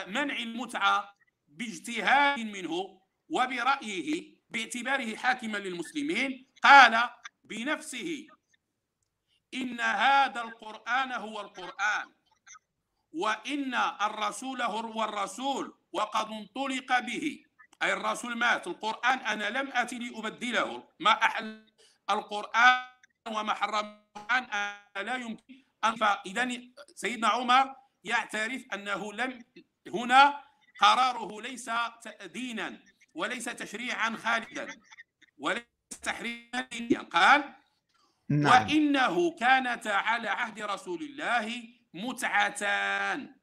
منع 0.07 0.37
المتعة 0.37 1.15
باجتهاد 1.47 2.39
منه 2.39 3.01
وبرأيه 3.29 4.37
باعتباره 4.49 5.15
حاكما 5.15 5.57
للمسلمين 5.57 6.47
قال 6.63 7.09
بنفسه 7.43 8.27
إن 9.53 9.79
هذا 9.81 10.41
القرآن 10.41 11.11
هو 11.11 11.41
القرآن 11.41 12.13
وإن 13.11 13.75
الرسول 13.75 14.61
هو 14.61 15.03
الرسول 15.03 15.77
وقد 15.91 16.31
انطلق 16.31 16.99
به 16.99 17.43
أي 17.83 17.93
الرسول 17.93 18.37
مات 18.37 18.67
القرآن 18.67 19.19
أنا 19.19 19.49
لم 19.49 19.71
أتي 19.73 19.99
لأبدله. 19.99 20.83
ما 20.99 21.11
أحل 21.11 21.65
القرآن 22.09 22.83
وما 23.27 23.53
حرم 23.53 24.01
القرآن 24.15 24.47
لا 25.05 25.15
يمكن 25.15 25.63
أن 25.85 25.95
فإذا 25.95 26.49
سيدنا 26.95 27.27
عمر 27.27 27.75
يعترف 28.03 28.65
أنه 28.73 29.13
لم 29.13 29.43
هنا 29.87 30.43
قراره 30.79 31.41
ليس 31.41 31.69
دينا 32.23 32.79
وليس 33.13 33.45
تشريعا 33.45 34.15
خالدا 34.15 34.67
وليس 35.37 35.65
تحريما 36.03 36.61
دينيا. 36.71 36.99
قال 36.99 37.53
نعم. 38.29 38.45
وإنه 38.51 39.35
كانت 39.35 39.87
على 39.87 40.29
عهد 40.29 40.61
رسول 40.61 41.03
الله 41.03 41.63
متعتان. 41.93 43.35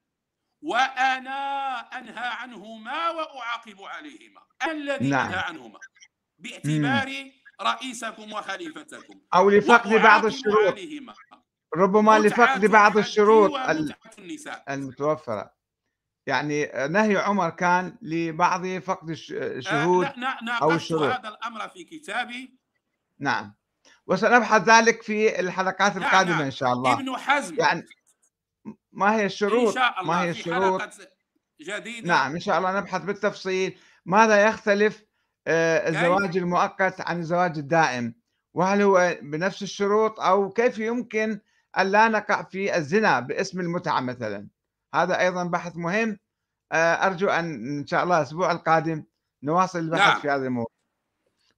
وأنا 0.64 1.78
أنهى 1.98 2.26
عنهما 2.26 3.10
وأعاقب 3.10 3.82
عليهما. 3.82 4.40
الذي 4.70 5.10
نعم. 5.10 5.26
أنهى 5.26 5.38
عنهما. 5.38 5.78
باعتباري 6.38 7.32
رئيسكم 7.62 8.32
وخليفتكم. 8.32 9.20
أو 9.34 9.50
لفقد 9.50 9.90
بعض 9.94 10.24
الشروط. 10.24 10.74
ربما 11.76 12.18
لفقد 12.18 12.66
بعض 12.66 12.98
الشروط 12.98 13.52
المتوفرة. 14.68 15.54
يعني 16.26 16.70
نهي 16.90 17.16
عمر 17.16 17.50
كان 17.50 17.96
لبعض 18.02 18.66
فقد 18.66 19.10
الشهود 19.10 20.06
آه 20.06 20.62
أو 20.62 20.70
الشروط 20.72 21.12
هذا 21.12 21.28
الأمر 21.28 21.68
في 21.68 21.84
كتابي. 21.84 22.58
نعم. 23.18 23.54
وسنبحث 24.06 24.68
ذلك 24.68 25.02
في 25.02 25.40
الحلقات 25.40 25.96
القادمة 25.96 26.36
نعم. 26.36 26.42
إن 26.42 26.50
شاء 26.50 26.72
الله. 26.72 26.92
ابن 26.92 27.16
حزم. 27.16 27.56
يعني 27.58 27.84
ما 28.92 29.14
هي 29.14 29.26
الشروط؟ 29.26 29.68
إن 29.68 29.74
شاء 29.74 30.00
الله 30.00 30.12
ما 30.12 30.22
هي 30.22 30.30
الشروط؟ 30.30 30.82
جديدة. 31.60 32.08
نعم 32.08 32.32
إن 32.32 32.40
شاء 32.40 32.58
الله 32.58 32.80
نبحث 32.80 33.02
بالتفصيل. 33.02 33.78
ماذا 34.06 34.46
يختلف 34.46 35.04
آه، 35.46 35.88
الزواج 35.88 36.36
المؤقت 36.36 37.00
عن 37.00 37.18
الزواج 37.20 37.58
الدائم؟ 37.58 38.14
وهل 38.54 38.82
هو 38.82 39.16
بنفس 39.22 39.62
الشروط 39.62 40.20
أو 40.20 40.50
كيف 40.50 40.78
يمكن 40.78 41.40
أن 41.78 41.86
لا 41.86 42.08
نقع 42.08 42.42
في 42.42 42.76
الزنا 42.76 43.20
باسم 43.20 43.60
المتعة 43.60 44.00
مثلا؟ 44.00 44.48
هذا 44.94 45.20
أيضا 45.20 45.44
بحث 45.44 45.76
مهم. 45.76 46.18
آه، 46.72 47.06
أرجو 47.06 47.28
أن 47.28 47.78
إن 47.78 47.86
شاء 47.86 48.04
الله 48.04 48.18
الأسبوع 48.18 48.52
القادم 48.52 49.04
نواصل 49.42 49.78
البحث 49.78 50.08
نعم. 50.08 50.20
في 50.20 50.30
هذا 50.30 50.46
الموضوع 50.46 50.74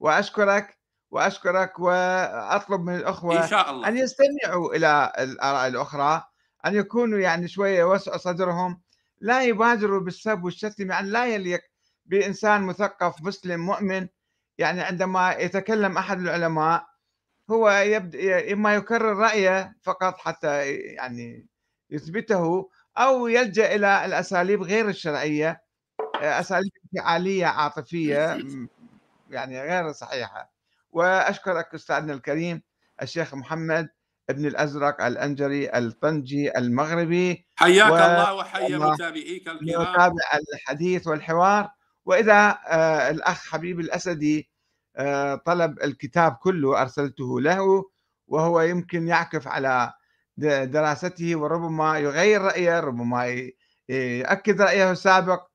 وأشكرك 0.01 0.79
وأشكرك 1.11 1.79
وأطلب 1.79 2.81
من 2.81 2.97
الأخوة 2.97 3.43
إن 3.45 3.49
شاء 3.49 3.71
الله. 3.71 3.89
أن 3.89 3.97
يستمعوا 3.97 4.75
إلى 4.75 5.13
الآراء 5.19 5.67
الأخرى. 5.69 6.25
أن 6.67 6.75
يكونوا 6.75 7.19
يعني 7.19 7.49
شوية 7.49 7.85
وسع 7.85 8.17
صدرهم 8.17 8.81
لا 9.21 9.43
يبادروا 9.43 10.01
بالسب 10.01 10.45
والشتم 10.45 10.91
يعني 10.91 11.11
لا 11.11 11.27
يليق 11.27 11.61
بإنسان 12.07 12.63
مثقف 12.63 13.23
مسلم 13.23 13.61
مؤمن. 13.61 14.09
يعني 14.59 14.81
عندما 14.81 15.33
يتكلم 15.33 15.99
أحد 15.99 16.21
العلماء 16.21 16.87
هو 17.51 17.71
يبدأ 17.71 18.53
إما 18.53 18.75
يكرر 18.75 19.17
رأيه 19.17 19.77
فقط 19.83 20.19
حتى 20.19 20.73
يعني 20.75 21.47
يثبته 21.91 22.71
أو 22.99 23.27
يلجأ 23.27 23.75
إلى 23.75 24.05
الأساليب 24.05 24.63
غير 24.63 24.89
الشرعية 24.89 25.63
أساليب 26.15 26.73
انفعالية 26.95 27.47
عاطفية 27.47 28.39
يعني 29.31 29.63
غير 29.63 29.93
صحيحة. 29.93 30.53
وأشكرك 30.93 31.75
أستاذنا 31.75 32.13
الكريم 32.13 32.63
الشيخ 33.03 33.35
محمد 33.35 33.89
ابن 34.31 34.47
الأزرق 34.47 35.05
الأنجري 35.05 35.79
الطنجي 35.79 36.59
المغربي 36.59 37.47
حياك 37.57 37.93
و... 37.93 37.97
الله 37.97 38.35
وحيا 38.35 38.79
متابعيك 38.79 39.49
الكرام. 39.49 39.83
يتابع 39.83 40.39
الحديث 40.55 41.07
والحوار. 41.07 41.71
وإذا 42.05 42.59
آه 42.67 43.11
الأخ 43.11 43.47
حبيب 43.47 43.81
الأسدي 43.81 44.51
آه 44.97 45.35
طلب 45.35 45.83
الكتاب 45.83 46.33
كله 46.33 46.83
أرسلته 46.83 47.41
له 47.41 47.85
وهو 48.29 48.61
يمكن 48.61 49.09
يعكف 49.09 49.49
على 49.49 49.93
دراسته 50.67 51.37
وربما 51.37 51.99
يغير 51.99 52.43
رأيه 52.43 52.81
ربما 52.81 53.51
يأكد 53.89 54.61
رأيه 54.61 54.91
السابق. 54.91 55.47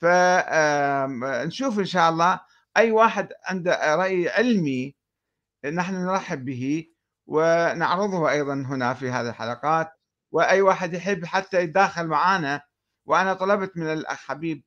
فنشوف 0.00 1.78
إن 1.78 1.84
شاء 1.84 2.10
الله 2.10 2.40
أي 2.76 2.90
واحد 2.90 3.28
عنده 3.44 3.94
رأي 3.94 4.28
علمي 4.28 4.96
نحن 5.72 5.94
نرحب 5.94 6.44
به. 6.44 6.86
ونعرضه 7.26 8.30
أيضا 8.30 8.54
هنا 8.54 8.94
في 8.94 9.10
هذه 9.10 9.28
الحلقات 9.28 9.92
وأي 10.32 10.60
واحد 10.62 10.94
يحب 10.94 11.24
حتى 11.24 11.60
يتداخل 11.60 12.06
معنا 12.06 12.60
وأنا 13.06 13.34
طلبت 13.34 13.76
من 13.76 13.92
الأخ 13.92 14.18
حبيب 14.18 14.64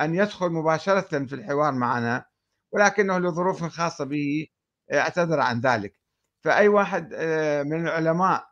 أن 0.00 0.14
يدخل 0.14 0.48
مباشرة 0.50 1.24
في 1.26 1.34
الحوار 1.34 1.72
معنا 1.72 2.24
ولكنه 2.72 3.18
لظروف 3.18 3.64
خاصة 3.64 4.04
به 4.04 4.46
أعتذر 4.92 5.40
عن 5.40 5.60
ذلك. 5.60 5.94
فأي 6.44 6.68
واحد 6.68 7.10
آه، 7.14 7.62
من 7.62 7.86
العلماء 7.86 8.46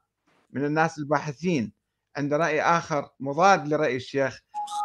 من 0.52 0.64
الناس 0.64 0.98
الباحثين 0.98 1.72
عنده 2.16 2.36
رأي 2.36 2.62
آخر 2.62 3.08
مضاد 3.20 3.68
لرأي 3.68 3.96
الشيخ 3.96 4.40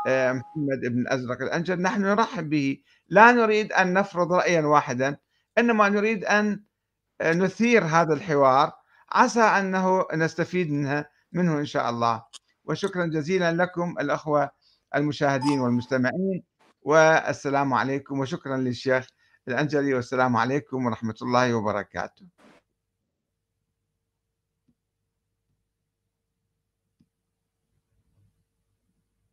آه، 0.08 0.32
محمد 0.32 0.80
بن 0.80 1.00
الأزرق 1.02 1.42
الأنجل 1.42 1.82
نحن 1.82 2.02
نرحب 2.02 2.50
به. 2.50 2.82
لا 3.08 3.32
نريد 3.32 3.74
أن 3.74 3.94
نفرض 3.94 4.34
رأيا 4.34 4.62
واحدا 4.62 5.18
إنما 5.58 5.90
نريد 5.90 6.26
أن 6.26 6.64
نثير 7.22 7.84
هذا 7.86 8.14
الحوار. 8.14 8.72
عسى 9.12 9.42
أنه 9.42 10.06
نستفيد 10.14 10.72
منها 10.72 11.10
منه 11.32 11.58
إن 11.60 11.66
شاء 11.66 11.90
الله. 11.90 12.24
وشكرا 12.66 13.06
جزيلا 13.06 13.52
لكم 13.54 13.96
الأخوة 14.00 14.50
المشاهدين 14.96 15.60
والمستمعين 15.60 16.44
والسلام 16.82 17.74
عليكم 17.74 18.20
وشكرا 18.20 18.58
للشيخ 18.58 19.08
الأنجلي 19.48 19.94
والسلام 19.94 20.38
عليكم 20.38 20.86
ورحمة 20.86 21.16
الله 21.22 21.54
وبركاته. 21.54 22.26